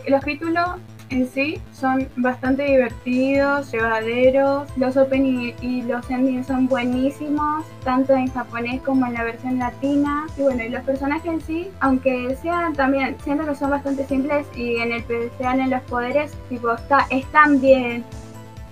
los 0.07 0.21
capítulos 0.21 0.69
en 1.11 1.29
sí 1.29 1.61
son 1.73 2.09
bastante 2.17 2.63
divertidos, 2.65 3.71
llevaderos. 3.73 4.69
Los 4.77 4.97
opening 4.97 5.53
y 5.61 5.83
los 5.83 6.09
endings 6.11 6.47
son 6.47 6.69
buenísimos, 6.69 7.65
tanto 7.85 8.15
en 8.15 8.29
japonés 8.33 8.81
como 8.83 9.07
en 9.07 9.15
la 9.15 9.25
versión 9.25 9.59
latina. 9.59 10.27
Y 10.39 10.43
bueno, 10.43 10.63
y 10.65 10.69
los 10.69 10.83
personajes 10.85 11.27
en 11.27 11.41
sí, 11.41 11.69
aunque 11.81 12.37
sean 12.41 12.73
también, 12.75 13.17
siento 13.25 13.45
que 13.47 13.55
son 13.55 13.71
bastante 13.71 14.07
simples 14.07 14.47
y 14.55 14.77
en 14.77 14.93
el 14.93 14.99
especial 15.01 15.61
en 15.61 15.71
los 15.71 15.83
poderes, 15.83 16.33
tipo, 16.49 16.73
está, 16.73 17.07
están 17.11 17.61
bien. 17.61 18.05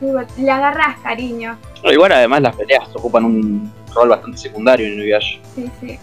Tipo, 0.01 0.21
le 0.39 0.51
agarras 0.51 0.99
cariño. 1.03 1.57
No, 1.85 1.93
igual 1.93 2.13
además 2.13 2.43
las 2.43 2.57
peleas 2.57 2.89
ocupan 2.95 3.25
un 3.25 3.73
rol 3.95 4.09
bastante 4.11 4.39
secundario 4.39 4.87
en 4.87 4.95
Inuyasha. 4.95 5.39
Sí, 5.55 5.71
sí. 5.81 5.99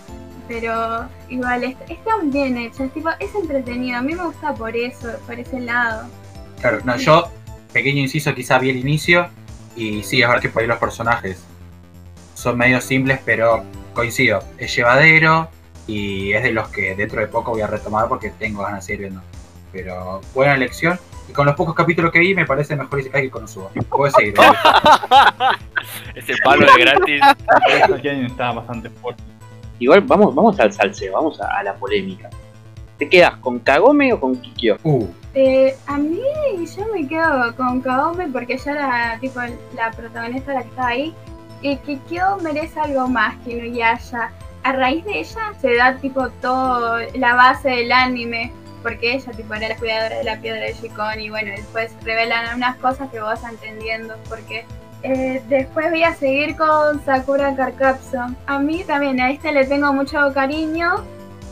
Pero 0.47 1.07
igual 1.29 1.63
est- 1.63 1.89
están 1.89 2.29
bien 2.29 2.57
hechas, 2.57 2.91
tipo, 2.93 3.09
es 3.19 3.33
entretenido. 3.33 3.97
A 3.97 4.01
mí 4.01 4.13
me 4.13 4.25
gusta 4.25 4.53
por 4.53 4.75
eso, 4.75 5.07
por 5.25 5.39
ese 5.39 5.59
lado. 5.61 6.07
Claro, 6.65 6.79
no, 6.83 6.97
yo, 6.97 7.29
pequeño 7.73 8.01
inciso, 8.01 8.33
quizá 8.33 8.57
vi 8.57 8.71
el 8.71 8.77
inicio 8.77 9.29
y 9.75 10.01
sí, 10.01 10.23
es 10.23 10.27
verdad 10.27 10.41
que 10.41 10.49
por 10.49 10.63
ahí 10.63 10.67
los 10.67 10.79
personajes 10.79 11.45
son 12.33 12.57
medio 12.57 12.81
simples, 12.81 13.19
pero 13.23 13.63
coincido, 13.93 14.43
es 14.57 14.75
llevadero 14.75 15.47
y 15.85 16.33
es 16.33 16.41
de 16.41 16.51
los 16.53 16.69
que 16.69 16.95
dentro 16.95 17.21
de 17.21 17.27
poco 17.27 17.51
voy 17.51 17.61
a 17.61 17.67
retomar 17.67 18.07
porque 18.07 18.31
tengo 18.31 18.63
ganas 18.63 18.79
de 18.79 18.81
seguir 18.81 19.01
viendo. 19.01 19.21
Pero 19.71 20.21
buena 20.33 20.55
elección 20.55 20.99
y 21.29 21.33
con 21.33 21.45
los 21.45 21.53
pocos 21.53 21.75
capítulos 21.75 22.11
que 22.11 22.17
vi 22.17 22.33
me 22.33 22.47
parece 22.47 22.75
mejor 22.75 22.99
Isekai 22.99 23.21
que 23.21 23.29
Konosuba. 23.29 23.69
Puedo 23.87 24.11
seguir. 24.11 24.33
¿eh? 24.33 26.15
Ese 26.15 26.33
palo 26.43 26.65
de 26.65 26.81
gratis. 26.81 27.21
Esta 27.79 28.01
Ken 28.01 28.25
está 28.25 28.53
bastante 28.53 28.89
fuerte. 28.89 29.21
Igual 29.77 30.01
vamos, 30.01 30.33
vamos 30.33 30.59
al 30.59 30.73
salseo, 30.73 31.13
vamos 31.13 31.39
a, 31.39 31.59
a 31.59 31.61
la 31.61 31.75
polémica. 31.75 32.27
¿Te 32.97 33.09
quedas 33.09 33.35
con 33.37 33.59
Kagome 33.59 34.13
o 34.13 34.19
con 34.19 34.35
Kikyo? 34.35 34.77
Uh, 34.83 35.07
Eh, 35.33 35.75
a 35.87 35.97
mí 35.97 36.21
yo 36.77 36.85
me 36.93 37.05
quedo 37.07 37.53
con 37.57 37.81
Kaome 37.81 38.29
porque 38.29 38.53
ella 38.53 38.71
era 38.71 39.17
tipo 39.19 39.41
la 39.75 39.91
protagonista 39.91 40.53
la 40.53 40.61
que 40.61 40.69
estaba 40.69 40.87
ahí. 40.87 41.13
Y 41.61 41.75
Kikyo 41.77 42.37
merece 42.41 42.79
algo 42.79 43.07
más 43.09 43.35
que 43.43 43.51
Inuyasha. 43.51 44.31
A 44.63 44.71
raíz 44.71 45.03
de 45.03 45.19
ella 45.19 45.53
se 45.59 45.75
da 45.75 45.97
tipo 45.97 46.29
todo 46.41 46.99
la 47.15 47.35
base 47.35 47.69
del 47.69 47.91
anime. 47.91 48.53
Porque 48.81 49.15
ella 49.15 49.31
tipo 49.33 49.53
era 49.55 49.67
la 49.69 49.75
cuidadora 49.75 50.17
de 50.17 50.23
la 50.23 50.39
piedra 50.39 50.61
de 50.61 50.73
Shikon 50.73 51.19
y 51.19 51.29
bueno, 51.29 51.51
después 51.51 51.91
revelan 52.03 52.55
unas 52.55 52.77
cosas 52.77 53.09
que 53.09 53.19
vos 53.19 53.41
vas 53.41 53.51
entendiendo 53.51 54.13
porque 54.29 54.63
eh, 55.01 55.41
después 55.49 55.89
voy 55.89 56.03
a 56.03 56.13
seguir 56.13 56.55
con 56.55 57.03
Sakura 57.03 57.55
Carcapso. 57.55 58.27
A 58.45 58.59
mí 58.59 58.83
también 58.83 59.19
a 59.19 59.31
este 59.31 59.51
le 59.51 59.65
tengo 59.65 59.91
mucho 59.91 60.31
cariño 60.33 61.03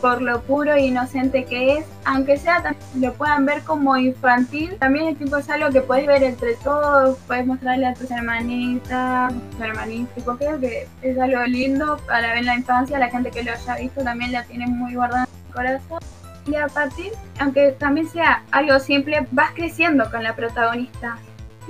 por 0.03 0.21
lo 0.21 0.41
puro 0.41 0.73
e 0.73 0.87
inocente 0.87 1.45
que 1.45 1.77
es, 1.77 1.85
aunque 2.03 2.35
sea 2.35 2.75
lo 2.99 3.13
puedan 3.13 3.45
ver 3.45 3.61
como 3.61 3.95
infantil, 3.95 4.75
también 4.77 5.07
el 5.07 5.15
tipo 5.15 5.37
es 5.37 5.49
algo 5.49 5.69
que 5.69 5.79
puedes 5.79 6.05
ver 6.05 6.23
entre 6.23 6.55
todos, 6.55 7.17
puedes 7.25 7.47
mostrarle 7.47 7.85
a 7.85 7.93
tus 7.93 8.11
hermanitas, 8.11 9.31
tus 9.51 9.61
hermanitos, 9.61 10.37
creo 10.37 10.59
que 10.59 10.89
es 11.01 11.17
algo 11.17 11.45
lindo 11.45 11.97
para 12.05 12.27
ver 12.27 12.39
en 12.39 12.47
la 12.47 12.55
infancia, 12.55 12.99
la 12.99 13.09
gente 13.09 13.31
que 13.31 13.43
lo 13.43 13.53
haya 13.53 13.77
visto 13.77 14.03
también 14.03 14.33
la 14.33 14.43
tiene 14.43 14.67
muy 14.67 14.93
guardada 14.93 15.23
en 15.23 15.47
el 15.47 15.53
corazón. 15.53 15.99
Y 16.47 16.55
a 16.55 16.67
partir, 16.67 17.13
aunque 17.39 17.71
también 17.71 18.05
sea 18.09 18.43
algo 18.51 18.77
simple, 18.81 19.25
vas 19.31 19.51
creciendo 19.55 20.11
con 20.11 20.21
la 20.21 20.35
protagonista. 20.35 21.17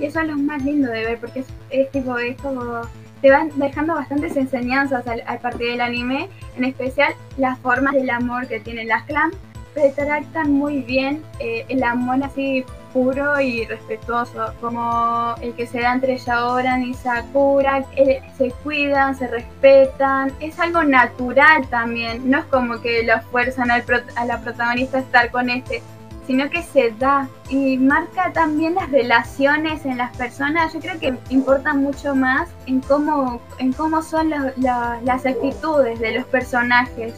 Y 0.00 0.06
eso 0.06 0.18
es 0.18 0.26
lo 0.26 0.36
más 0.36 0.60
lindo 0.64 0.90
de 0.90 1.04
ver, 1.04 1.20
porque 1.20 1.38
es, 1.40 1.46
es 1.70 1.88
tipo, 1.92 2.18
es 2.18 2.36
como, 2.42 2.80
te 3.24 3.30
van 3.30 3.50
dejando 3.56 3.94
bastantes 3.94 4.36
enseñanzas 4.36 5.06
al, 5.08 5.22
a 5.26 5.38
partir 5.38 5.70
del 5.70 5.80
anime, 5.80 6.28
en 6.58 6.64
especial 6.64 7.14
las 7.38 7.58
formas 7.60 7.94
del 7.94 8.10
amor 8.10 8.46
que 8.48 8.60
tienen 8.60 8.88
las 8.88 9.04
clans, 9.04 9.34
retratan 9.74 10.52
muy 10.52 10.82
bien 10.82 11.22
eh, 11.38 11.64
el 11.70 11.82
amor 11.84 12.22
así 12.22 12.66
puro 12.92 13.40
y 13.40 13.64
respetuoso, 13.64 14.52
como 14.60 15.34
el 15.40 15.54
que 15.54 15.66
se 15.66 15.80
da 15.80 15.94
entre 15.94 16.18
Shaoran 16.18 16.82
y 16.82 16.92
Sakura, 16.92 17.82
eh, 17.96 18.20
se 18.36 18.50
cuidan, 18.62 19.16
se 19.16 19.26
respetan, 19.26 20.30
es 20.40 20.60
algo 20.60 20.84
natural 20.84 21.66
también, 21.70 22.30
no 22.30 22.40
es 22.40 22.44
como 22.44 22.82
que 22.82 23.04
lo 23.04 23.22
fuerzan 23.30 23.70
al 23.70 23.84
a 24.16 24.26
la 24.26 24.40
protagonista 24.42 24.98
a 24.98 25.00
estar 25.00 25.30
con 25.30 25.48
este, 25.48 25.82
sino 26.26 26.48
que 26.50 26.62
se 26.62 26.90
da 26.92 27.28
y 27.50 27.76
marca 27.76 28.32
también 28.32 28.74
las 28.74 28.90
relaciones 28.90 29.84
en 29.84 29.98
las 29.98 30.16
personas. 30.16 30.72
Yo 30.72 30.80
creo 30.80 30.98
que 30.98 31.14
importa 31.30 31.74
mucho 31.74 32.14
más 32.14 32.48
en 32.66 32.80
cómo, 32.80 33.40
en 33.58 33.72
cómo 33.72 34.02
son 34.02 34.30
la- 34.30 34.98
las 35.04 35.26
actitudes 35.26 36.00
de 36.00 36.12
los 36.12 36.24
personajes. 36.26 37.14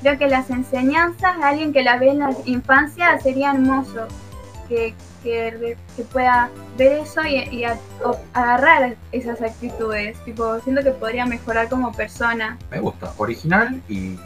Creo 0.00 0.18
que 0.18 0.26
las 0.28 0.50
enseñanzas 0.50 1.36
de 1.38 1.44
alguien 1.44 1.72
que 1.72 1.82
la 1.82 1.96
ve 1.98 2.10
en 2.10 2.20
la 2.20 2.30
infancia 2.44 3.18
sería 3.20 3.52
hermoso 3.52 4.06
que, 4.68 4.94
que, 5.22 5.76
pueda 6.12 6.48
ver 6.78 6.92
eso 7.00 7.22
y, 7.24 7.36
y 7.50 7.64
a- 7.64 7.78
agarrar 8.32 8.96
esas 9.12 9.40
actitudes. 9.42 10.16
Tipo, 10.24 10.58
siento 10.60 10.82
que 10.82 10.90
podría 10.92 11.26
mejorar 11.26 11.68
como 11.68 11.92
persona. 11.92 12.56
me 12.70 12.80
gusta. 12.80 13.12
Original 13.18 13.80
y, 13.88 14.16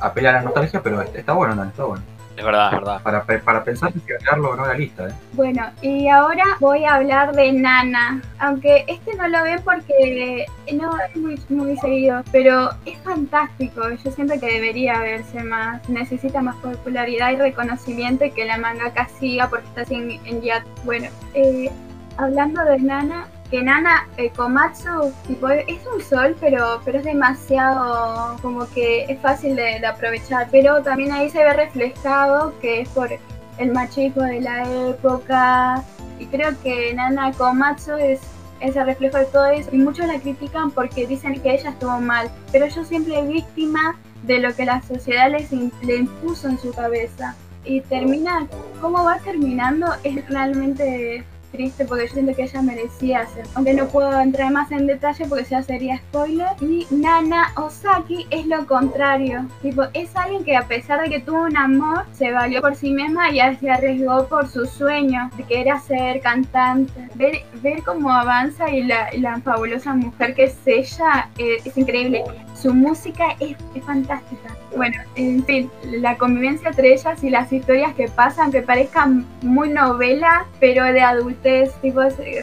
apela 0.00 0.30
a 0.30 0.32
la 0.34 0.42
nostalgia, 0.42 0.82
pero 0.82 1.02
está 1.02 1.32
bueno, 1.34 1.54
Dan, 1.56 1.68
está 1.68 1.84
bueno. 1.84 2.02
Es 2.36 2.44
verdad, 2.44 2.66
es 2.72 2.78
verdad. 2.80 3.02
Para, 3.02 3.24
para 3.24 3.64
pensar 3.64 3.92
en 3.94 4.00
si 4.00 4.12
agregarlo 4.12 4.56
no 4.56 4.66
la 4.66 4.74
lista, 4.74 5.08
¿eh? 5.08 5.12
Bueno, 5.34 5.62
y 5.82 6.08
ahora 6.08 6.44
voy 6.60 6.84
a 6.84 6.94
hablar 6.94 7.32
de 7.34 7.52
Nana, 7.52 8.20
aunque 8.38 8.84
este 8.88 9.14
no 9.14 9.28
lo 9.28 9.42
ven 9.44 9.60
porque 9.64 10.46
no 10.72 10.90
es 10.98 11.16
muy, 11.16 11.40
muy 11.48 11.76
seguido, 11.76 12.22
pero 12.32 12.70
es 12.86 12.98
fantástico, 12.98 13.82
yo 13.88 14.10
siento 14.10 14.34
que 14.40 14.46
debería 14.46 14.98
verse 14.98 15.44
más, 15.44 15.88
necesita 15.88 16.42
más 16.42 16.56
popularidad 16.56 17.30
y 17.32 17.36
reconocimiento 17.36 18.24
y 18.24 18.32
que 18.32 18.44
la 18.44 18.58
mangaka 18.58 19.08
siga 19.20 19.48
porque 19.48 19.66
está 19.68 19.82
así 19.82 19.94
en, 19.94 20.10
en 20.26 20.40
hiato. 20.40 20.68
Bueno, 20.84 21.08
eh, 21.34 21.70
hablando 22.16 22.64
de 22.64 22.78
Nana, 22.80 23.26
que 23.54 23.62
Nana 23.62 24.08
eh, 24.16 24.30
Komatsu 24.30 25.12
tipo, 25.28 25.48
es 25.48 25.86
un 25.86 26.02
sol, 26.02 26.34
pero, 26.40 26.80
pero 26.84 26.98
es 26.98 27.04
demasiado 27.04 28.36
como 28.42 28.68
que 28.70 29.04
es 29.04 29.20
fácil 29.20 29.54
de, 29.54 29.86
aprovechar, 29.86 30.48
pero 30.50 30.82
también 30.82 31.12
ahí 31.12 31.30
se 31.30 31.38
ve 31.38 31.52
reflejado 31.52 32.52
que 32.60 32.80
es 32.80 32.88
por 32.88 33.10
el 33.58 33.72
machismo 33.72 34.24
de 34.24 34.40
la 34.40 34.88
época. 34.88 35.84
Y 36.18 36.26
creo 36.26 36.50
que 36.64 36.94
Nana 36.94 37.30
Komatsu 37.30 37.92
es 37.92 38.20
ese 38.58 38.82
reflejo 38.82 39.18
de 39.18 39.26
todo 39.26 39.46
eso. 39.46 39.70
Y 39.70 39.78
muchos 39.78 40.08
la 40.08 40.18
critican 40.18 40.72
porque 40.72 41.06
dicen 41.06 41.40
que 41.40 41.54
ella 41.54 41.70
estuvo 41.70 42.00
mal, 42.00 42.28
pero 42.50 42.66
yo 42.66 42.84
siempre 42.84 43.22
víctima 43.22 43.96
de 44.24 44.40
lo 44.40 44.52
que 44.52 44.64
la 44.64 44.82
sociedad 44.82 45.30
les 45.30 45.52
le 45.52 45.96
impuso 45.98 46.48
en 46.48 46.58
su 46.58 46.72
cabeza. 46.72 47.36
Y 47.64 47.82
termina, 47.82 48.48
cómo 48.80 49.04
va 49.04 49.18
terminando 49.20 49.86
es 50.02 50.28
realmente 50.28 51.24
triste 51.54 51.84
porque 51.84 52.06
yo 52.06 52.12
siento 52.12 52.34
que 52.34 52.42
ella 52.42 52.62
merecía 52.62 53.26
ser, 53.26 53.46
aunque 53.54 53.74
no 53.74 53.86
puedo 53.86 54.20
entrar 54.20 54.52
más 54.52 54.70
en 54.72 54.86
detalle 54.86 55.24
porque 55.28 55.44
ya 55.44 55.62
sería 55.62 55.98
spoiler. 55.98 56.48
Y 56.60 56.86
Nana 56.90 57.52
Osaki 57.56 58.26
es 58.30 58.46
lo 58.46 58.66
contrario, 58.66 59.46
tipo, 59.62 59.84
es 59.94 60.14
alguien 60.16 60.44
que 60.44 60.56
a 60.56 60.66
pesar 60.66 61.00
de 61.00 61.10
que 61.10 61.20
tuvo 61.20 61.44
un 61.44 61.56
amor, 61.56 62.04
se 62.12 62.32
valió 62.32 62.60
por 62.60 62.74
sí 62.74 62.90
misma 62.90 63.30
y 63.30 63.38
se 63.56 63.70
arriesgó 63.70 64.26
por 64.26 64.48
su 64.48 64.66
sueño 64.66 65.30
de 65.36 65.44
que 65.44 65.60
era 65.60 65.78
ser 65.80 66.20
cantante. 66.20 67.08
Ver, 67.14 67.42
ver 67.62 67.82
cómo 67.82 68.10
avanza 68.10 68.70
y 68.70 68.82
la, 68.82 69.08
la 69.14 69.40
fabulosa 69.40 69.94
mujer 69.94 70.34
que 70.34 70.44
es 70.44 70.56
ella 70.66 71.28
eh, 71.38 71.58
es 71.64 71.76
increíble. 71.78 72.24
Su 72.54 72.72
música 72.72 73.36
es, 73.40 73.56
es 73.74 73.84
fantástica. 73.84 74.56
Bueno, 74.76 74.96
en 75.16 75.44
fin, 75.44 75.70
la 75.84 76.16
convivencia 76.16 76.70
entre 76.70 76.94
ellas 76.94 77.22
y 77.22 77.30
las 77.30 77.52
historias 77.52 77.94
que 77.94 78.08
pasan, 78.08 78.50
que 78.52 78.62
parezcan 78.62 79.26
muy 79.42 79.68
novela, 79.70 80.46
pero 80.60 80.84
de 80.84 81.00
adultez, 81.00 81.72
tipo, 81.82 82.00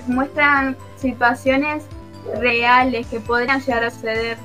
muestran 0.08 0.76
situaciones 0.98 1.84
reales 2.40 3.08
que 3.08 3.20
podrían 3.20 3.60
llegar 3.62 3.86
a 3.86 3.90
suceder, 3.90 4.38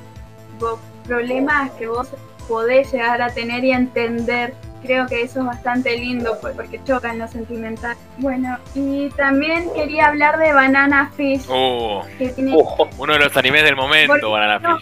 tipo, 0.53 0.79
problemas 1.05 1.69
que 1.71 1.87
vos 1.87 2.09
podés 2.47 2.91
llegar 2.91 3.21
a 3.21 3.29
tener 3.29 3.63
y 3.63 3.71
entender. 3.71 4.53
Creo 4.81 5.05
que 5.07 5.21
eso 5.23 5.39
es 5.41 5.45
bastante 5.47 5.97
lindo 5.97 6.39
por- 6.39 6.53
porque 6.53 6.79
choca 6.85 7.11
en 7.11 7.19
lo 7.19 7.27
sentimental. 7.27 7.97
Bueno, 8.19 8.57
y 8.75 9.09
también 9.11 9.65
quería 9.75 10.07
hablar 10.07 10.37
de 10.37 10.53
Banana 10.53 11.11
Fish, 11.15 11.45
Uh, 11.49 12.01
que 12.17 12.29
tiene 12.29 12.53
Ojo. 12.55 12.87
uno 12.97 13.13
de 13.13 13.19
los 13.19 13.35
animes 13.35 13.63
del 13.63 13.75
momento, 13.75 14.31
Banana 14.31 14.59
no. 14.59 14.77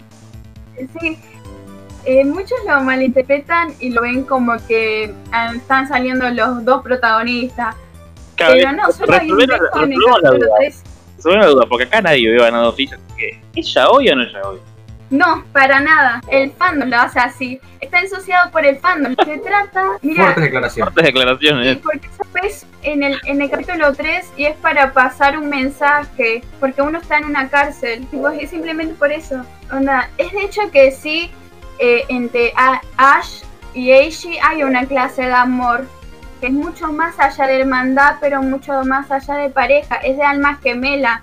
Sí, 1.00 1.20
eh, 2.06 2.24
muchos 2.24 2.58
lo 2.68 2.82
malinterpretan 2.82 3.74
y 3.80 3.90
lo 3.90 4.02
ven 4.02 4.24
como 4.24 4.54
que 4.68 5.14
ah, 5.32 5.54
están 5.56 5.88
saliendo 5.88 6.30
los 6.30 6.64
dos 6.64 6.84
protagonistas. 6.84 7.76
Pero 8.38 8.72
no, 8.74 8.92
solo 8.92 9.14
hay 9.14 9.32
un 9.32 9.38
beso 9.38 9.54
en 9.54 9.94
el 9.94 9.98
resolvemos 9.98 10.22
la 10.22 10.30
capítulo 10.30 10.48
duda. 10.48 10.56
3. 10.60 10.84
Resolvemos 11.18 11.46
la 11.46 11.52
duda, 11.52 11.66
porque 11.68 11.84
acá 11.86 12.02
nadie 12.02 12.32
vio 12.32 12.44
ganado 12.44 12.74
ficha. 12.74 12.96
así 12.96 13.16
que, 13.18 13.42
¿Es 13.56 13.74
ya 13.74 13.90
hoy 13.90 14.10
o 14.10 14.16
no 14.16 14.24
es 14.24 14.34
ya 14.34 14.42
hoy? 14.42 14.60
No, 15.10 15.44
para 15.52 15.80
nada. 15.80 16.22
El 16.30 16.52
fandom 16.52 16.90
lo 16.90 16.98
hace 16.98 17.20
así. 17.20 17.60
Está 17.80 18.00
ensuciado 18.02 18.52
por 18.52 18.66
el 18.66 18.78
fandom. 18.78 19.16
Se 19.24 19.38
trata. 19.38 19.98
Mira, 20.02 20.24
Fuertes 20.26 20.44
declaraciones. 20.44 20.94
Fuertes 20.94 21.14
declaraciones. 21.14 21.78
porque 21.78 22.10
sabes 22.18 22.68
en 22.86 23.04
el, 23.04 23.20
en 23.26 23.42
el 23.42 23.50
capítulo 23.50 23.94
3 23.94 24.34
y 24.38 24.46
es 24.46 24.56
para 24.58 24.94
pasar 24.94 25.38
un 25.38 25.50
mensaje. 25.50 26.44
Porque 26.60 26.82
uno 26.82 27.00
está 27.00 27.18
en 27.18 27.26
una 27.26 27.50
cárcel. 27.50 28.06
Tipo, 28.08 28.30
es 28.30 28.50
simplemente 28.50 28.94
por 28.96 29.12
eso. 29.12 29.44
Onda, 29.72 30.10
es 30.18 30.32
de 30.32 30.44
hecho 30.44 30.62
que 30.72 30.92
sí, 30.92 31.32
eh, 31.80 32.04
entre 32.08 32.54
Ash 32.98 33.42
y 33.74 33.92
Eishi 33.92 34.38
hay 34.42 34.64
una 34.64 34.86
clase 34.86 35.24
de 35.24 35.34
amor. 35.34 35.86
Que 36.40 36.48
es 36.48 36.54
mucho 36.54 36.92
más 36.92 37.20
allá 37.20 37.48
de 37.48 37.62
hermandad, 37.62 38.18
pero 38.22 38.42
mucho 38.42 38.84
más 38.84 39.10
allá 39.12 39.36
de 39.36 39.50
pareja. 39.50 39.96
Es 39.98 40.18
de 40.18 40.24
almas 40.24 40.60
gemela 40.62 41.22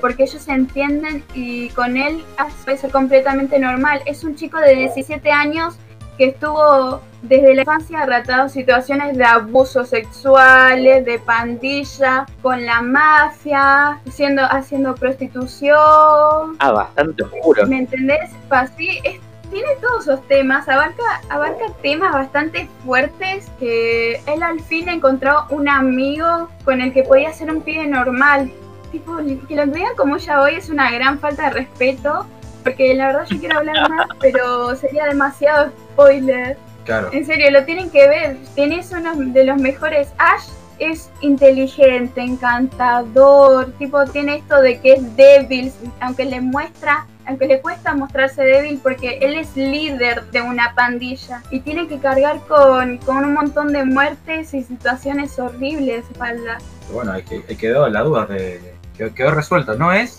porque 0.00 0.24
ellos 0.24 0.42
se 0.42 0.52
entienden 0.52 1.24
y 1.34 1.68
con 1.70 1.96
él 1.96 2.24
puede 2.64 2.90
completamente 2.90 3.58
normal. 3.58 4.02
Es 4.06 4.24
un 4.24 4.34
chico 4.34 4.58
de 4.58 4.74
17 4.74 5.30
años 5.30 5.76
que 6.16 6.28
estuvo 6.28 7.00
desde 7.22 7.54
la 7.54 7.62
infancia 7.62 8.00
retratado 8.04 8.48
situaciones 8.48 9.16
de 9.16 9.24
abusos 9.24 9.88
sexuales, 9.88 11.04
de 11.04 11.18
pandilla, 11.18 12.26
con 12.42 12.64
la 12.64 12.82
mafia, 12.82 14.00
haciendo, 14.06 14.42
haciendo 14.42 14.94
prostitución. 14.94 16.56
Ah, 16.58 16.72
bastante 16.72 17.22
oscuro. 17.22 17.66
¿Me 17.66 17.78
entendés? 17.78 18.30
Así 18.50 19.00
es, 19.04 19.20
tiene 19.52 19.68
todos 19.80 20.08
esos 20.08 20.26
temas, 20.28 20.68
abarca, 20.68 21.20
abarca 21.28 21.66
temas 21.82 22.12
bastante 22.12 22.68
fuertes 22.84 23.50
que 23.60 24.14
él 24.26 24.42
al 24.42 24.60
fin 24.60 24.88
encontró 24.88 25.44
un 25.50 25.68
amigo 25.68 26.48
con 26.64 26.80
el 26.80 26.92
que 26.92 27.02
podía 27.02 27.32
ser 27.32 27.50
un 27.50 27.60
pibe 27.60 27.86
normal. 27.86 28.50
Tipo, 28.90 29.16
que 29.48 29.54
lo 29.56 29.66
vean 29.66 29.94
como 29.96 30.16
ya 30.16 30.42
hoy 30.42 30.56
es 30.56 30.68
una 30.68 30.90
gran 30.90 31.18
falta 31.18 31.44
de 31.44 31.50
respeto, 31.50 32.26
porque 32.62 32.94
la 32.94 33.06
verdad 33.08 33.24
yo 33.28 33.38
quiero 33.38 33.58
hablar 33.58 33.88
más, 33.90 34.06
pero 34.20 34.74
sería 34.76 35.04
demasiado 35.06 35.70
spoiler. 35.92 36.56
Claro. 36.84 37.10
En 37.12 37.24
serio, 37.24 37.50
lo 37.50 37.64
tienen 37.64 37.90
que 37.90 38.08
ver. 38.08 38.36
Tenés 38.56 38.90
uno 38.92 39.14
de 39.14 39.44
los 39.44 39.56
mejores. 39.60 40.08
Ash 40.18 40.48
es 40.78 41.10
inteligente, 41.20 42.20
encantador. 42.20 43.72
Tipo, 43.78 44.04
tiene 44.06 44.36
esto 44.36 44.60
de 44.60 44.80
que 44.80 44.94
es 44.94 45.16
débil, 45.16 45.72
aunque 46.00 46.24
le 46.24 46.40
muestra, 46.40 47.06
aunque 47.26 47.46
le 47.46 47.60
cuesta 47.60 47.94
mostrarse 47.94 48.42
débil 48.42 48.80
porque 48.82 49.18
él 49.22 49.34
es 49.36 49.56
líder 49.56 50.24
de 50.32 50.42
una 50.42 50.74
pandilla 50.74 51.40
y 51.50 51.60
tiene 51.60 51.86
que 51.86 51.98
cargar 51.98 52.40
con, 52.48 52.98
con 52.98 53.24
un 53.24 53.34
montón 53.34 53.72
de 53.72 53.84
muertes 53.84 54.52
y 54.54 54.64
situaciones 54.64 55.38
horribles 55.38 56.04
a 56.04 56.10
espalda. 56.12 56.58
Bueno, 56.92 57.12
ahí 57.12 57.22
que- 57.22 57.44
ahí 57.48 57.56
quedó 57.56 57.88
la 57.88 58.00
duda 58.02 58.26
de. 58.26 58.60
Quedó, 58.96 59.14
quedó 59.14 59.30
resuelto. 59.30 59.74
No 59.74 59.92
es. 59.92 60.18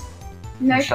No 0.61 0.75
es. 0.77 0.87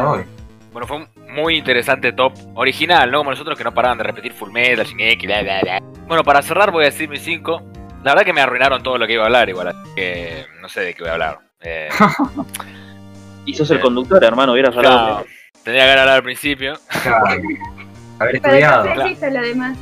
Bueno, 0.72 0.86
fue 0.86 0.96
un 0.96 1.08
muy 1.28 1.56
interesante 1.56 2.12
top. 2.12 2.32
Original, 2.54 3.10
¿no? 3.10 3.18
Como 3.18 3.30
nosotros 3.30 3.56
que 3.56 3.64
no 3.64 3.72
paraban 3.72 3.98
de 3.98 4.04
repetir 4.04 4.32
Full 4.32 4.50
Metal, 4.50 4.84
Shingeki, 4.84 5.26
bla, 5.26 5.42
bla, 5.42 5.60
bla. 5.60 5.80
Bueno, 6.06 6.24
para 6.24 6.42
cerrar 6.42 6.70
voy 6.70 6.84
a 6.84 6.86
decir 6.86 7.08
mis 7.08 7.22
5. 7.22 7.62
La 8.04 8.12
verdad 8.12 8.24
que 8.24 8.32
me 8.32 8.40
arruinaron 8.40 8.82
todo 8.82 8.96
lo 8.98 9.06
que 9.06 9.14
iba 9.14 9.22
a 9.22 9.26
hablar 9.26 9.48
igual. 9.48 9.68
así 9.68 9.94
que 9.94 10.46
no 10.60 10.68
sé 10.68 10.80
de 10.80 10.94
qué 10.94 11.02
voy 11.02 11.10
a 11.10 11.12
hablar. 11.12 11.38
Eh, 11.60 11.88
Y 13.48 13.54
sos 13.54 13.70
el 13.70 13.80
conductor, 13.80 14.22
hermano, 14.22 14.52
hubieras 14.52 14.76
hablado. 14.76 15.20
no, 15.20 15.24
tendría 15.64 15.84
que 15.84 15.90
hablar 15.92 16.08
al 16.08 16.22
principio. 16.22 16.78
Claro. 17.02 17.24
Haber 18.18 18.36
estudiado. 18.36 18.82
después 18.82 18.94
claro. 18.94 19.10
existe 19.10 19.30
lo 19.30 19.40
demás. 19.40 19.78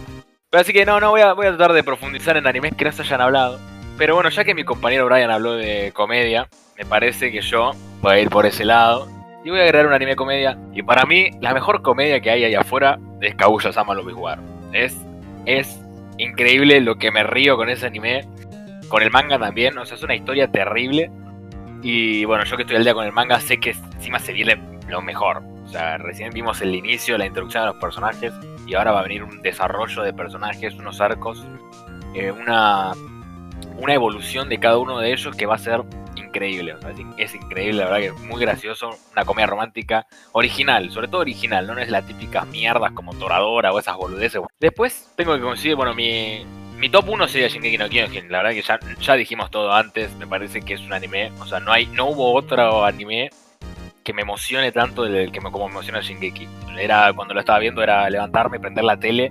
Pero 0.50 0.60
así 0.60 0.72
que 0.72 0.86
no, 0.86 1.00
no 1.00 1.10
voy 1.10 1.22
a, 1.22 1.32
voy 1.32 1.46
a 1.46 1.48
tratar 1.50 1.72
de 1.72 1.82
profundizar 1.82 2.36
en 2.36 2.46
animes 2.46 2.74
que 2.76 2.84
no 2.84 2.92
se 2.92 3.02
hayan 3.02 3.20
hablado. 3.20 3.58
Pero 3.98 4.14
bueno, 4.14 4.30
ya 4.30 4.44
que 4.44 4.54
mi 4.54 4.62
compañero 4.62 5.06
Brian 5.06 5.32
habló 5.32 5.54
de 5.54 5.90
comedia, 5.92 6.48
me 6.78 6.84
parece 6.84 7.32
que 7.32 7.40
yo 7.40 7.72
voy 8.02 8.12
a 8.12 8.20
ir 8.20 8.30
por 8.30 8.46
ese 8.46 8.64
lado. 8.64 9.08
Y 9.46 9.50
voy 9.50 9.60
a 9.60 9.62
agregar 9.62 9.86
un 9.86 9.92
anime 9.92 10.16
comedia. 10.16 10.58
Y 10.72 10.82
para 10.82 11.06
mí, 11.06 11.30
la 11.40 11.54
mejor 11.54 11.80
comedia 11.80 12.20
que 12.20 12.30
hay 12.30 12.42
ahí 12.42 12.56
afuera 12.56 12.98
es 13.20 13.32
Kaguya-sama 13.36 13.94
no 13.94 14.02
War. 14.02 14.40
Es, 14.72 15.00
es 15.44 15.80
increíble 16.18 16.80
lo 16.80 16.96
que 16.96 17.12
me 17.12 17.22
río 17.22 17.56
con 17.56 17.68
ese 17.68 17.86
anime. 17.86 18.26
Con 18.88 19.04
el 19.04 19.12
manga 19.12 19.38
también. 19.38 19.78
O 19.78 19.86
sea, 19.86 19.96
es 19.96 20.02
una 20.02 20.16
historia 20.16 20.50
terrible. 20.50 21.12
Y 21.80 22.24
bueno, 22.24 22.42
yo 22.42 22.56
que 22.56 22.64
estoy 22.64 22.78
al 22.78 22.82
día 22.82 22.92
con 22.92 23.06
el 23.06 23.12
manga, 23.12 23.38
sé 23.38 23.58
que 23.58 23.70
encima 23.70 24.18
se 24.18 24.32
viene 24.32 24.60
lo 24.88 25.00
mejor. 25.00 25.44
O 25.64 25.68
sea, 25.68 25.96
recién 25.98 26.32
vimos 26.32 26.60
el 26.60 26.74
inicio, 26.74 27.16
la 27.16 27.26
introducción 27.26 27.62
de 27.62 27.66
los 27.68 27.76
personajes. 27.76 28.32
Y 28.66 28.74
ahora 28.74 28.90
va 28.90 28.98
a 28.98 29.02
venir 29.04 29.22
un 29.22 29.42
desarrollo 29.42 30.02
de 30.02 30.12
personajes, 30.12 30.74
unos 30.74 31.00
arcos. 31.00 31.46
eh, 32.14 32.32
una, 32.32 32.90
una 33.78 33.94
evolución 33.94 34.48
de 34.48 34.58
cada 34.58 34.78
uno 34.78 34.98
de 34.98 35.12
ellos 35.12 35.34
que 35.36 35.46
va 35.46 35.54
a 35.56 35.58
ser 35.58 35.82
increíble. 36.16 36.74
es, 36.90 36.98
in- 36.98 37.14
es 37.18 37.34
increíble, 37.34 37.78
la 37.78 37.84
verdad 37.84 37.98
que 37.98 38.06
es 38.06 38.20
muy 38.26 38.40
gracioso. 38.40 38.90
Una 39.12 39.24
comedia 39.24 39.46
romántica 39.46 40.06
original, 40.32 40.90
sobre 40.90 41.08
todo 41.08 41.20
original, 41.20 41.66
no 41.66 41.78
es 41.78 41.90
la 41.90 42.02
típica 42.02 42.44
mierdas 42.46 42.92
como 42.92 43.14
Toradora 43.14 43.72
o 43.72 43.78
esas 43.78 43.96
boludeces. 43.96 44.40
Después 44.60 45.12
tengo 45.16 45.34
que 45.34 45.40
coincidir, 45.42 45.76
bueno, 45.76 45.94
mi, 45.94 46.44
mi 46.76 46.88
top 46.90 47.08
1 47.08 47.28
sería 47.28 47.48
Shingeki 47.48 47.78
no 47.78 47.88
Kyojin. 47.88 48.30
La 48.30 48.38
verdad 48.42 48.52
que 48.52 48.62
ya, 48.62 48.78
ya 49.00 49.14
dijimos 49.14 49.50
todo 49.50 49.72
antes, 49.72 50.14
me 50.16 50.26
parece 50.26 50.62
que 50.62 50.74
es 50.74 50.80
un 50.80 50.92
anime. 50.92 51.32
O 51.40 51.46
sea, 51.46 51.60
no, 51.60 51.72
hay, 51.72 51.86
no 51.86 52.06
hubo 52.06 52.34
otro 52.34 52.84
anime 52.84 53.30
que 54.04 54.12
me 54.12 54.22
emocione 54.22 54.70
tanto 54.72 55.02
del 55.04 55.32
que 55.32 55.40
me, 55.40 55.50
como 55.50 55.66
me 55.66 55.72
emociona 55.72 56.00
Shingeki. 56.00 56.48
Era, 56.78 57.12
cuando 57.12 57.34
lo 57.34 57.40
estaba 57.40 57.58
viendo 57.58 57.82
era 57.82 58.08
levantarme, 58.10 58.60
prender 58.60 58.84
la 58.84 58.96
tele 58.98 59.30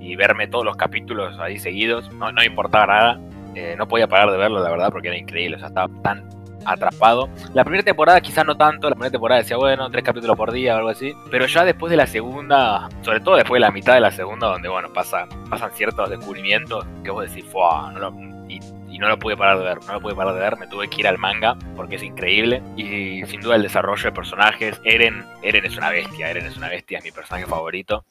y 0.00 0.14
verme 0.16 0.46
todos 0.48 0.64
los 0.64 0.76
capítulos 0.76 1.38
ahí 1.38 1.58
seguidos. 1.58 2.12
No, 2.14 2.30
no 2.32 2.42
importaba 2.44 2.86
nada. 2.86 3.20
Eh, 3.56 3.74
no 3.76 3.88
podía 3.88 4.06
parar 4.06 4.30
de 4.30 4.36
verlo, 4.36 4.62
la 4.62 4.70
verdad, 4.70 4.90
porque 4.92 5.08
era 5.08 5.16
increíble. 5.16 5.56
O 5.56 5.58
sea, 5.58 5.68
estaba 5.68 5.88
tan 6.02 6.28
atrapado. 6.64 7.28
La 7.54 7.64
primera 7.64 7.82
temporada 7.84 8.20
quizás 8.20 8.44
no 8.44 8.56
tanto. 8.56 8.88
La 8.90 8.94
primera 8.96 9.10
temporada 9.10 9.40
decía, 9.40 9.56
bueno, 9.56 9.88
tres 9.90 10.04
capítulos 10.04 10.36
por 10.36 10.52
día 10.52 10.74
o 10.74 10.78
algo 10.78 10.90
así. 10.90 11.14
Pero 11.30 11.46
ya 11.46 11.64
después 11.64 11.90
de 11.90 11.96
la 11.96 12.06
segunda, 12.06 12.88
sobre 13.02 13.20
todo 13.20 13.36
después 13.36 13.56
de 13.56 13.66
la 13.66 13.70
mitad 13.70 13.94
de 13.94 14.00
la 14.00 14.10
segunda, 14.10 14.48
donde, 14.48 14.68
bueno, 14.68 14.92
pasa, 14.92 15.26
pasan 15.48 15.70
ciertos 15.72 16.10
descubrimientos 16.10 16.84
que 17.04 17.10
vos 17.10 17.28
decís, 17.28 17.44
"Fua, 17.50 17.90
no 17.92 17.98
lo- 18.00 18.36
y, 18.48 18.60
y 18.90 18.98
no 18.98 19.08
lo 19.08 19.18
pude 19.18 19.36
parar 19.36 19.58
de 19.58 19.64
ver. 19.64 19.78
No 19.86 19.94
lo 19.94 20.00
pude 20.00 20.14
parar 20.14 20.34
de 20.34 20.40
ver. 20.40 20.56
Me 20.58 20.66
tuve 20.66 20.88
que 20.88 21.00
ir 21.00 21.08
al 21.08 21.18
manga 21.18 21.56
porque 21.76 21.96
es 21.96 22.02
increíble. 22.02 22.62
Y 22.76 23.24
sin 23.26 23.40
duda 23.40 23.56
el 23.56 23.62
desarrollo 23.62 24.02
de 24.04 24.12
personajes. 24.12 24.80
Eren, 24.84 25.24
Eren 25.42 25.64
es 25.64 25.76
una 25.76 25.90
bestia. 25.90 26.30
Eren 26.30 26.46
es 26.46 26.56
una 26.56 26.68
bestia, 26.68 26.98
es 26.98 27.04
mi 27.04 27.10
personaje 27.12 27.46
favorito. 27.46 28.04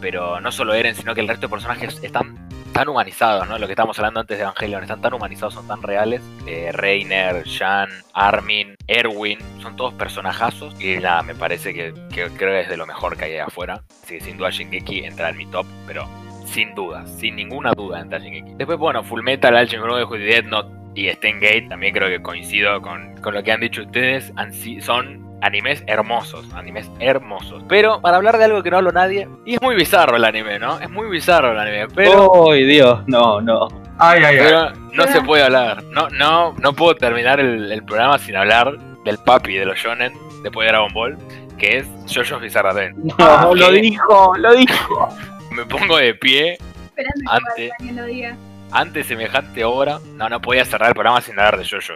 Pero 0.00 0.40
no 0.40 0.52
solo 0.52 0.74
Eren, 0.74 0.94
sino 0.94 1.14
que 1.14 1.20
el 1.20 1.28
resto 1.28 1.46
de 1.46 1.50
personajes 1.50 1.98
están 2.02 2.46
tan 2.76 2.88
humanizados, 2.88 3.48
¿no? 3.48 3.58
Lo 3.58 3.66
que 3.66 3.72
estábamos 3.72 3.98
hablando 3.98 4.20
antes 4.20 4.36
de 4.36 4.42
Evangelion, 4.42 4.82
están 4.82 5.00
tan 5.00 5.14
humanizados, 5.14 5.54
son 5.54 5.66
tan 5.66 5.82
reales. 5.82 6.20
Eh, 6.46 6.72
Reiner, 6.72 7.42
Shan, 7.44 7.88
Armin, 8.12 8.76
Erwin, 8.86 9.38
son 9.62 9.76
todos 9.76 9.94
personajazos. 9.94 10.78
Y 10.78 10.96
nada, 10.98 11.22
me 11.22 11.34
parece 11.34 11.72
que, 11.72 11.94
creo 12.10 12.34
que 12.36 12.60
es 12.60 12.68
de 12.68 12.76
lo 12.76 12.86
mejor 12.86 13.16
que 13.16 13.24
hay 13.24 13.38
afuera. 13.38 13.82
Así 14.02 14.18
que 14.18 14.20
sin 14.20 14.36
duda 14.36 14.50
Shingeki 14.50 15.06
entra 15.06 15.30
en 15.30 15.38
mi 15.38 15.46
top, 15.46 15.64
pero 15.86 16.06
sin 16.44 16.74
duda, 16.74 17.06
sin 17.06 17.36
ninguna 17.36 17.72
duda 17.72 18.00
entra 18.00 18.18
Shingeki. 18.18 18.56
Después, 18.56 18.78
bueno, 18.78 19.02
Full 19.02 19.22
Metal, 19.22 19.56
Alchemy 19.56 19.82
Brotherhood 19.82 20.20
y 20.20 20.24
Death 20.24 20.46
y 20.94 21.08
Stein 21.10 21.40
Gate, 21.40 21.66
también 21.70 21.94
creo 21.94 22.08
que 22.08 22.22
coincido 22.22 22.80
con, 22.82 23.14
lo 23.22 23.42
que 23.42 23.52
han 23.52 23.60
dicho 23.60 23.82
ustedes. 23.82 24.32
Son 24.80 25.25
animes 25.42 25.82
hermosos, 25.86 26.46
animes 26.54 26.90
hermosos. 27.00 27.62
Pero 27.68 28.00
para 28.00 28.16
hablar 28.16 28.38
de 28.38 28.44
algo 28.44 28.62
que 28.62 28.70
no 28.70 28.78
hablo 28.78 28.92
nadie, 28.92 29.28
y 29.44 29.54
es 29.54 29.62
muy 29.62 29.74
bizarro 29.74 30.16
el 30.16 30.24
anime, 30.24 30.58
¿no? 30.58 30.78
Es 30.80 30.90
muy 30.90 31.08
bizarro 31.08 31.52
el 31.52 31.58
anime, 31.58 31.88
pero... 31.94 32.50
¡Ay, 32.50 32.64
Dios! 32.64 33.00
No, 33.06 33.40
no. 33.40 33.68
Ay, 33.98 34.22
ay, 34.24 34.36
ay. 34.36 34.38
Pero 34.38 34.72
no 34.92 35.06
se 35.06 35.20
puede 35.22 35.42
hablar. 35.44 35.82
No, 35.84 36.08
no, 36.10 36.52
no 36.54 36.72
puedo 36.72 36.94
terminar 36.96 37.40
el, 37.40 37.70
el 37.72 37.82
programa 37.84 38.18
sin 38.18 38.36
hablar 38.36 38.78
del 39.04 39.18
papi 39.18 39.54
de 39.56 39.64
los 39.66 39.78
shonen 39.78 40.12
después 40.42 40.66
de 40.66 40.72
Dragon 40.72 40.92
Ball, 40.92 41.16
que 41.58 41.78
es 41.78 41.86
Jojo's 42.12 42.40
Bizarre 42.42 42.70
Adventure. 42.70 43.14
No, 43.18 43.54
lo 43.54 43.66
¿qué? 43.70 43.80
dijo, 43.80 44.32
lo 44.36 44.54
dijo. 44.54 45.08
Me 45.52 45.64
pongo 45.64 45.96
de 45.96 46.12
pie 46.14 46.58
Esperando 46.88 47.30
Ante- 47.32 47.54
que 47.56 47.70
alguien 47.78 47.96
lo 47.96 48.04
diga. 48.04 48.36
ante 48.72 49.04
semejante 49.04 49.64
obra. 49.64 49.98
No, 50.14 50.28
no 50.28 50.40
podía 50.40 50.64
cerrar 50.66 50.88
el 50.90 50.94
programa 50.94 51.20
sin 51.22 51.38
hablar 51.38 51.56
de 51.58 51.64
Jojo. 51.66 51.94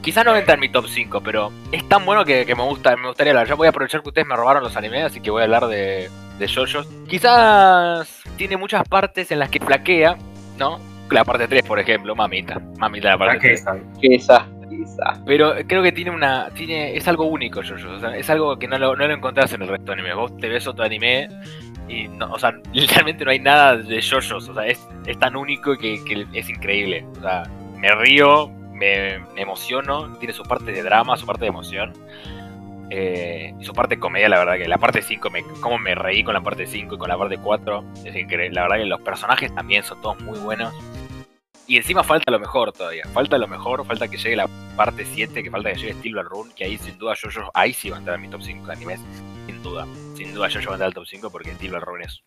Quizás 0.00 0.24
no 0.24 0.36
entra 0.36 0.54
en 0.54 0.60
mi 0.60 0.68
top 0.68 0.86
5, 0.88 1.20
pero 1.22 1.52
es 1.70 1.88
tan 1.88 2.04
bueno 2.04 2.24
que, 2.24 2.44
que 2.44 2.54
me 2.54 2.62
gusta, 2.62 2.96
me 2.96 3.08
gustaría 3.08 3.32
hablar. 3.32 3.46
Yo 3.46 3.56
voy 3.56 3.66
a 3.66 3.70
aprovechar 3.70 4.02
que 4.02 4.08
ustedes 4.08 4.26
me 4.26 4.36
robaron 4.36 4.62
los 4.62 4.76
animes, 4.76 5.04
así 5.04 5.20
que 5.20 5.30
voy 5.30 5.42
a 5.42 5.44
hablar 5.44 5.66
de, 5.66 6.08
de 6.38 6.48
JoJo's. 6.48 6.88
Quizás 7.08 8.22
tiene 8.36 8.56
muchas 8.56 8.86
partes 8.88 9.30
en 9.30 9.38
las 9.38 9.48
que 9.48 9.60
flaquea, 9.60 10.16
¿no? 10.58 10.80
La 11.10 11.24
parte 11.24 11.46
3, 11.46 11.64
por 11.64 11.78
ejemplo, 11.78 12.14
mamita. 12.14 12.60
Mamita 12.78 13.10
la 13.10 13.18
parte 13.18 13.38
3. 13.38 13.62
Fraqueza. 13.62 14.00
Qué 14.00 14.08
desastre, 14.08 14.68
qué 14.68 14.76
desastre. 14.78 15.22
Pero 15.26 15.54
creo 15.66 15.82
que 15.82 15.92
tiene 15.92 16.10
una. 16.10 16.48
tiene 16.50 16.96
Es 16.96 17.06
algo 17.06 17.26
único, 17.26 17.60
Jojo. 17.62 17.92
O 17.92 18.00
sea, 18.00 18.16
es 18.16 18.30
algo 18.30 18.58
que 18.58 18.66
no 18.66 18.78
lo, 18.78 18.96
no 18.96 19.06
lo 19.06 19.14
encontrás 19.14 19.52
en 19.52 19.62
el 19.62 19.68
resto 19.68 19.86
de 19.86 19.92
animes. 19.92 20.14
Vos 20.14 20.36
te 20.38 20.48
ves 20.48 20.66
otro 20.66 20.84
anime 20.84 21.28
y. 21.88 22.08
No, 22.08 22.32
o 22.32 22.38
sea, 22.38 22.54
literalmente 22.72 23.24
no 23.24 23.30
hay 23.30 23.40
nada 23.40 23.76
de 23.76 24.00
JoJo's. 24.00 24.48
O 24.48 24.54
sea, 24.54 24.66
es, 24.66 24.80
es 25.06 25.18
tan 25.18 25.36
único 25.36 25.76
que, 25.76 26.02
que 26.04 26.26
es 26.32 26.48
increíble. 26.48 27.04
O 27.18 27.20
sea, 27.20 27.42
me 27.76 27.94
río, 27.94 28.50
me, 28.82 29.18
me 29.34 29.42
emociono. 29.42 30.16
Tiene 30.18 30.34
su 30.34 30.42
parte 30.44 30.72
de 30.72 30.82
drama, 30.82 31.16
su 31.16 31.26
parte 31.26 31.42
de 31.44 31.48
emoción. 31.48 31.92
eh, 32.90 33.54
y 33.58 33.64
su 33.64 33.72
parte 33.72 33.94
de 33.96 34.00
comedia, 34.00 34.28
la 34.28 34.38
verdad 34.38 34.56
que 34.58 34.68
la 34.68 34.78
parte 34.78 35.00
5, 35.02 35.30
me, 35.30 35.42
como 35.60 35.78
me 35.78 35.94
reí 35.94 36.22
con 36.24 36.34
la 36.34 36.42
parte 36.42 36.66
5 36.66 36.94
y 36.96 36.98
con 36.98 37.08
la 37.08 37.16
parte 37.16 37.38
4, 37.38 37.84
es 38.04 38.16
increíble. 38.16 38.50
La 38.52 38.62
verdad 38.62 38.76
que 38.78 38.84
los 38.86 39.00
personajes 39.00 39.54
también 39.54 39.82
son 39.82 40.00
todos 40.02 40.20
muy 40.20 40.38
buenos. 40.38 40.74
Y 41.72 41.76
encima 41.78 42.04
falta 42.04 42.30
lo 42.30 42.38
mejor 42.38 42.70
todavía. 42.72 43.04
Falta 43.14 43.38
lo 43.38 43.48
mejor, 43.48 43.86
falta 43.86 44.06
que 44.06 44.18
llegue 44.18 44.36
la 44.36 44.46
parte 44.76 45.06
7, 45.06 45.42
que 45.42 45.50
falta 45.50 45.72
que 45.72 45.78
llegue 45.78 45.94
Steel 45.94 46.14
Ball 46.16 46.26
Run, 46.26 46.50
que 46.54 46.64
ahí 46.64 46.76
sin 46.76 46.98
duda 46.98 47.14
yo, 47.18 47.30
yo 47.30 47.50
ahí 47.54 47.72
sí 47.72 47.88
va 47.88 47.96
a 47.96 47.98
entrar 48.00 48.16
en 48.16 48.22
mi 48.22 48.28
top 48.28 48.42
5 48.42 48.66
de 48.66 48.72
animes. 48.74 49.00
Sin 49.46 49.62
duda. 49.62 49.86
Sin 50.14 50.34
duda 50.34 50.48
yo, 50.48 50.60
yo 50.60 50.66
va 50.66 50.72
a 50.72 50.76
entrar 50.76 50.88
al 50.88 50.94
top 50.94 51.06
5 51.06 51.30
porque 51.30 51.52
Steel 51.52 51.72
Ball 51.72 51.80
Run 51.80 52.02
es. 52.02 52.22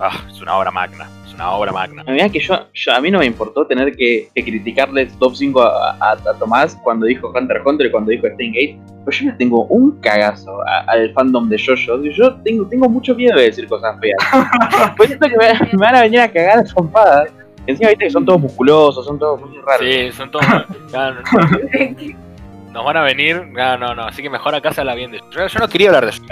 Ah, 0.00 0.24
es 0.28 0.40
una 0.40 0.56
obra 0.58 0.72
magna. 0.72 1.08
Es 1.28 1.32
una 1.32 1.52
obra 1.52 1.70
magna. 1.70 2.02
A 2.08 2.10
mí, 2.10 2.28
que 2.30 2.40
yo, 2.40 2.66
yo- 2.74 2.92
a 2.92 3.00
mí 3.00 3.08
no 3.12 3.20
me 3.20 3.26
importó 3.26 3.68
tener 3.68 3.94
que, 3.96 4.30
que 4.34 4.42
criticarle 4.44 5.06
top 5.20 5.36
5 5.36 5.62
a, 5.62 5.92
a- 6.00 6.12
a 6.14 6.34
Tomás 6.36 6.76
cuando 6.82 7.06
dijo 7.06 7.28
Hunter 7.28 7.58
x 7.58 7.66
Hunter 7.66 7.86
y 7.86 7.90
cuando 7.92 8.10
dijo 8.10 8.24
Gate 8.24 8.80
Pero 9.04 9.16
yo 9.16 9.26
le 9.26 9.32
tengo 9.34 9.64
un 9.66 10.00
cagazo 10.00 10.58
al 10.88 11.12
fandom 11.12 11.48
de 11.48 11.56
JoJo. 11.56 12.02
Yo 12.02 12.34
tengo, 12.42 12.66
tengo 12.66 12.88
mucho 12.88 13.14
miedo 13.14 13.36
de 13.38 13.44
decir 13.44 13.68
cosas 13.68 13.96
feas. 14.00 14.18
Pues 14.96 15.10
siento 15.10 15.28
que 15.28 15.36
me, 15.36 15.52
me 15.72 15.78
van 15.78 15.94
a 15.94 16.00
venir 16.02 16.18
a 16.18 16.28
cagar 16.32 16.58
a 16.58 16.64
trompadas. 16.64 17.30
Encima 17.66 17.88
viste 17.90 18.04
que 18.06 18.10
son 18.10 18.24
todos 18.24 18.40
musculosos, 18.40 19.04
son 19.04 19.18
todos 19.18 19.40
muy 19.40 19.58
raros. 19.60 19.80
Sí, 19.86 20.12
son 20.12 20.30
todos. 20.30 20.44
no- 20.92 22.72
nos 22.72 22.84
van 22.84 22.96
a 22.96 23.02
venir. 23.02 23.42
No, 23.52 23.76
no, 23.78 23.94
no. 23.94 24.04
Así 24.04 24.22
que 24.22 24.30
mejor 24.30 24.54
acá 24.54 24.72
se 24.72 24.80
habla 24.80 24.94
bien 24.94 25.10
de 25.10 25.18
yo, 25.30 25.46
yo 25.46 25.58
no 25.58 25.68
quería 25.68 25.88
hablar 25.88 26.04
de 26.04 26.10
eso. 26.10 26.22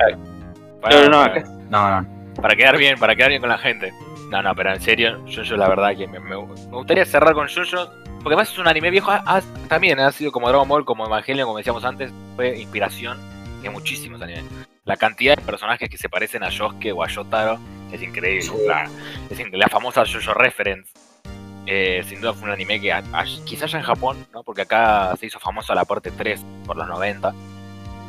Para, 0.80 1.00
No, 1.02 1.08
no, 1.08 1.18
para- 1.22 1.40
acá- 1.40 1.48
No, 1.70 2.00
no. 2.02 2.34
para 2.42 2.54
quedar 2.56 2.76
bien, 2.76 2.98
para 2.98 3.14
quedar 3.16 3.30
bien 3.30 3.40
con 3.40 3.50
la 3.50 3.58
gente. 3.58 3.92
No, 4.30 4.42
no, 4.42 4.54
pero 4.54 4.72
en 4.74 4.80
serio, 4.80 5.24
yo, 5.26 5.56
la 5.56 5.68
verdad 5.68 5.96
que 5.96 6.06
me, 6.06 6.18
me- 6.20 6.36
me 6.36 6.36
gustaría 6.70 7.04
cerrar 7.04 7.34
con 7.34 7.48
Jojo. 7.48 7.88
Porque 8.20 8.34
además 8.36 8.50
es 8.52 8.58
un 8.58 8.66
anime 8.68 8.90
viejo. 8.90 9.10
ah, 9.10 9.42
también 9.68 10.00
ha 10.00 10.10
sido 10.10 10.32
como 10.32 10.48
Dragon 10.48 10.66
Ball, 10.68 10.84
como 10.84 11.04
Evangelion, 11.06 11.46
como 11.46 11.58
decíamos 11.58 11.84
antes. 11.84 12.10
Fue 12.36 12.58
inspiración 12.58 13.18
de 13.62 13.70
muchísimos 13.70 14.20
animes. 14.22 14.44
La 14.84 14.96
cantidad 14.96 15.36
de 15.36 15.42
personajes 15.42 15.88
que 15.90 15.96
se 15.98 16.08
parecen 16.08 16.42
a 16.42 16.48
Yosuke 16.48 16.92
o 16.94 17.02
a 17.02 17.08
Yotaro 17.08 17.58
es 17.92 18.02
increíble. 18.02 18.42
Sí. 18.42 18.52
La, 18.66 18.84
es 18.84 18.90
increíble. 19.32 19.58
la 19.58 19.68
famosa 19.68 20.04
Jojo 20.06 20.34
Reference. 20.34 20.90
Eh, 21.66 22.02
sin 22.06 22.20
duda 22.20 22.34
fue 22.34 22.44
un 22.48 22.52
anime 22.54 22.80
que 22.80 22.92
a- 22.92 23.02
a- 23.12 23.24
quizás 23.44 23.70
ya 23.72 23.78
en 23.78 23.84
Japón, 23.84 24.26
¿no? 24.32 24.42
porque 24.42 24.62
acá 24.62 25.14
se 25.18 25.26
hizo 25.26 25.38
famosa 25.40 25.74
la 25.74 25.84
parte 25.84 26.10
3 26.10 26.44
por 26.66 26.76
los 26.76 26.86
90. 26.88 27.32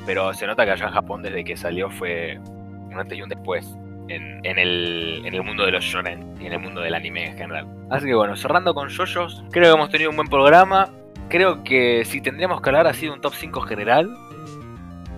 Pero 0.05 0.33
se 0.33 0.45
nota 0.45 0.65
que 0.65 0.71
allá 0.71 0.87
en 0.87 0.93
Japón 0.93 1.21
desde 1.23 1.43
que 1.43 1.57
salió 1.57 1.89
fue 1.89 2.37
un 2.39 2.99
antes 2.99 3.17
y 3.17 3.21
un 3.21 3.29
después 3.29 3.65
en, 4.07 4.45
el, 4.45 5.23
en 5.25 5.33
el 5.33 5.41
mundo 5.43 5.65
de 5.65 5.71
los 5.71 5.83
shonen 5.83 6.35
y 6.39 6.45
en 6.45 6.53
el 6.53 6.59
mundo 6.59 6.81
del 6.81 6.93
anime 6.93 7.25
en 7.29 7.37
general. 7.37 7.67
Así 7.89 8.05
que 8.05 8.13
bueno, 8.13 8.35
cerrando 8.35 8.73
con 8.75 8.89
JoJo's, 8.89 9.43
creo 9.51 9.71
que 9.71 9.75
hemos 9.77 9.89
tenido 9.89 10.11
un 10.11 10.15
buen 10.15 10.27
programa. 10.27 10.89
Creo 11.27 11.63
que 11.63 12.05
si 12.05 12.21
tendríamos 12.21 12.61
que 12.61 12.69
hablar 12.69 12.85
ha 12.85 12.93
sido 12.93 13.13
un 13.15 13.21
top 13.21 13.33
5 13.33 13.61
general. 13.61 14.15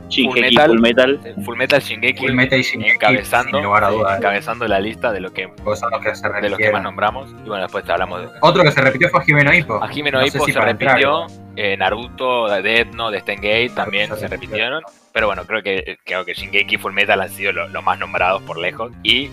Shingeki, 0.09 0.55
Full 0.55 0.65
Full 0.67 0.79
Metal. 0.79 1.19
Metal. 1.19 1.43
Full 1.43 1.57
Metal 1.57 1.81
Shingeki 1.81 2.17
Full 2.19 2.33
Metal 2.33 2.59
y 2.59 2.63
Shingeki, 2.63 2.91
encabezando, 2.93 3.57
sin 3.57 3.65
lugar 3.65 3.83
a 3.83 3.89
sí, 3.89 3.95
dudas. 3.95 4.17
encabezando 4.17 4.67
la 4.67 4.79
lista 4.79 5.11
de 5.11 5.19
lo 5.19 5.33
que 5.33 5.49
se 5.75 6.29
de 6.41 6.49
los 6.49 6.57
que 6.57 6.71
más 6.71 6.83
nombramos. 6.83 7.29
Y 7.45 7.49
bueno, 7.49 7.63
después 7.63 7.87
hablamos 7.89 8.21
de. 8.21 8.27
Otro 8.41 8.63
que 8.63 8.71
se 8.71 8.81
repitió 8.81 9.09
fue 9.09 9.23
Jimeno 9.25 9.53
Hippo. 9.53 9.83
A 9.83 9.87
Jimeno 9.87 10.19
No 10.19 10.27
sé 10.27 10.37
Hippo 10.37 10.45
si 10.45 10.53
se 10.53 10.61
repitió, 10.61 11.27
eh, 11.55 11.75
Naruto, 11.77 12.47
Death 12.47 12.93
Note, 12.93 13.19
Stein 13.19 13.39
Gate 13.41 13.71
también 13.75 14.09
Naruto 14.09 14.21
se 14.21 14.27
se 14.29 14.35
repitieron. 14.35 14.83
Pero 15.13 15.27
bueno, 15.27 15.45
creo 15.45 15.61
que, 15.63 15.97
creo 16.05 16.23
que 16.25 16.33
Shingeki 16.33 16.75
y 16.75 16.77
Full 16.77 16.93
Metal 16.93 17.19
han 17.19 17.29
sido 17.29 17.51
los 17.51 17.83
más 17.83 17.97
nombrados 17.99 18.41
por 18.43 18.57
lejos. 18.57 18.91
Y 19.03 19.31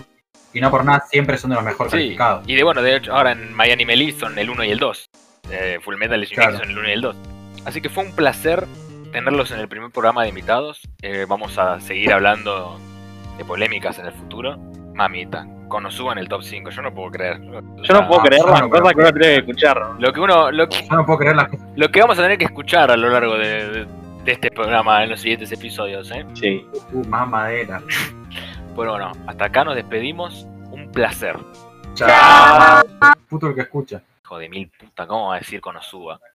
Y 0.52 0.60
no 0.60 0.70
por 0.70 0.84
nada, 0.84 1.04
siempre 1.10 1.36
son 1.38 1.50
de 1.50 1.56
los 1.56 1.64
mejor 1.64 1.86
Sí, 1.88 1.96
calificados. 1.96 2.44
y 2.48 2.54
de 2.54 2.62
bueno, 2.62 2.80
de 2.82 2.96
hecho, 2.96 3.14
ahora 3.14 3.32
en 3.32 3.56
My 3.56 3.70
Anime 3.70 3.96
List 3.96 4.20
son 4.20 4.38
el 4.38 4.48
1 4.50 4.64
y 4.64 4.70
el 4.70 4.78
2. 4.78 5.10
Eh, 5.50 5.78
Full 5.82 5.96
Metal 5.96 6.20
y 6.22 6.26
Shingeki 6.26 6.40
Claro. 6.48 6.58
son 6.58 6.70
el 6.70 6.78
1 6.78 6.88
y 6.88 6.92
el 6.92 7.00
2. 7.00 7.16
Así 7.66 7.80
que 7.80 7.88
fue 7.88 8.04
un 8.04 8.14
placer 8.14 8.64
tenerlos 9.14 9.50
en 9.52 9.60
el 9.60 9.68
primer 9.68 9.90
programa 9.90 10.24
de 10.24 10.28
invitados. 10.28 10.82
Eh, 11.00 11.24
vamos 11.28 11.56
a 11.56 11.80
seguir 11.80 12.12
hablando 12.12 12.78
de 13.38 13.44
polémicas 13.44 13.98
en 13.98 14.06
el 14.06 14.12
futuro. 14.12 14.58
Mamita, 14.94 15.46
Konosuba 15.68 16.12
en 16.12 16.18
el 16.18 16.28
top 16.28 16.42
5, 16.42 16.70
yo 16.70 16.82
no 16.82 16.92
puedo 16.92 17.10
creer. 17.12 17.40
Yo 17.40 17.94
no 17.94 18.06
puedo 18.08 18.20
creer 18.22 18.44
las 18.44 18.60
no 18.60 18.68
cosas 18.70 18.92
que 18.92 19.00
uno 19.00 19.12
tiene 19.12 19.26
que 19.28 19.36
escuchar. 19.36 19.82
Lo 19.98 20.12
que 20.12 20.20
uno, 20.20 20.50
lo 20.50 20.68
que, 20.68 20.82
Yo 20.88 20.96
no 20.96 21.06
puedo 21.06 21.18
creer 21.20 21.36
las 21.36 21.48
cosas. 21.48 21.66
lo 21.76 21.88
que 21.90 22.00
vamos 22.00 22.18
a 22.18 22.22
tener 22.22 22.38
que 22.38 22.44
escuchar 22.44 22.90
a 22.90 22.96
lo 22.96 23.08
largo 23.08 23.36
de, 23.38 23.68
de- 23.70 23.86
de 24.24 24.32
este 24.32 24.50
programa 24.50 25.02
en 25.04 25.10
los 25.10 25.20
siguientes 25.20 25.52
episodios, 25.52 26.10
¿eh? 26.10 26.24
Sí. 26.34 26.66
Uh, 26.92 27.04
más 27.08 27.28
madera. 27.28 27.82
Pero 28.74 28.92
bueno, 28.92 29.12
hasta 29.26 29.44
acá 29.44 29.64
nos 29.64 29.74
despedimos. 29.76 30.46
Un 30.70 30.90
placer. 30.90 31.36
Chao. 31.94 32.82
Puto 33.28 33.48
el 33.48 33.54
que 33.54 33.60
escucha. 33.60 34.02
Hijo 34.22 34.38
de 34.38 34.48
mil 34.48 34.68
puta, 34.70 35.06
¿cómo 35.06 35.28
va 35.28 35.36
a 35.36 35.38
decir 35.38 35.60
Konosuba? 35.60 36.18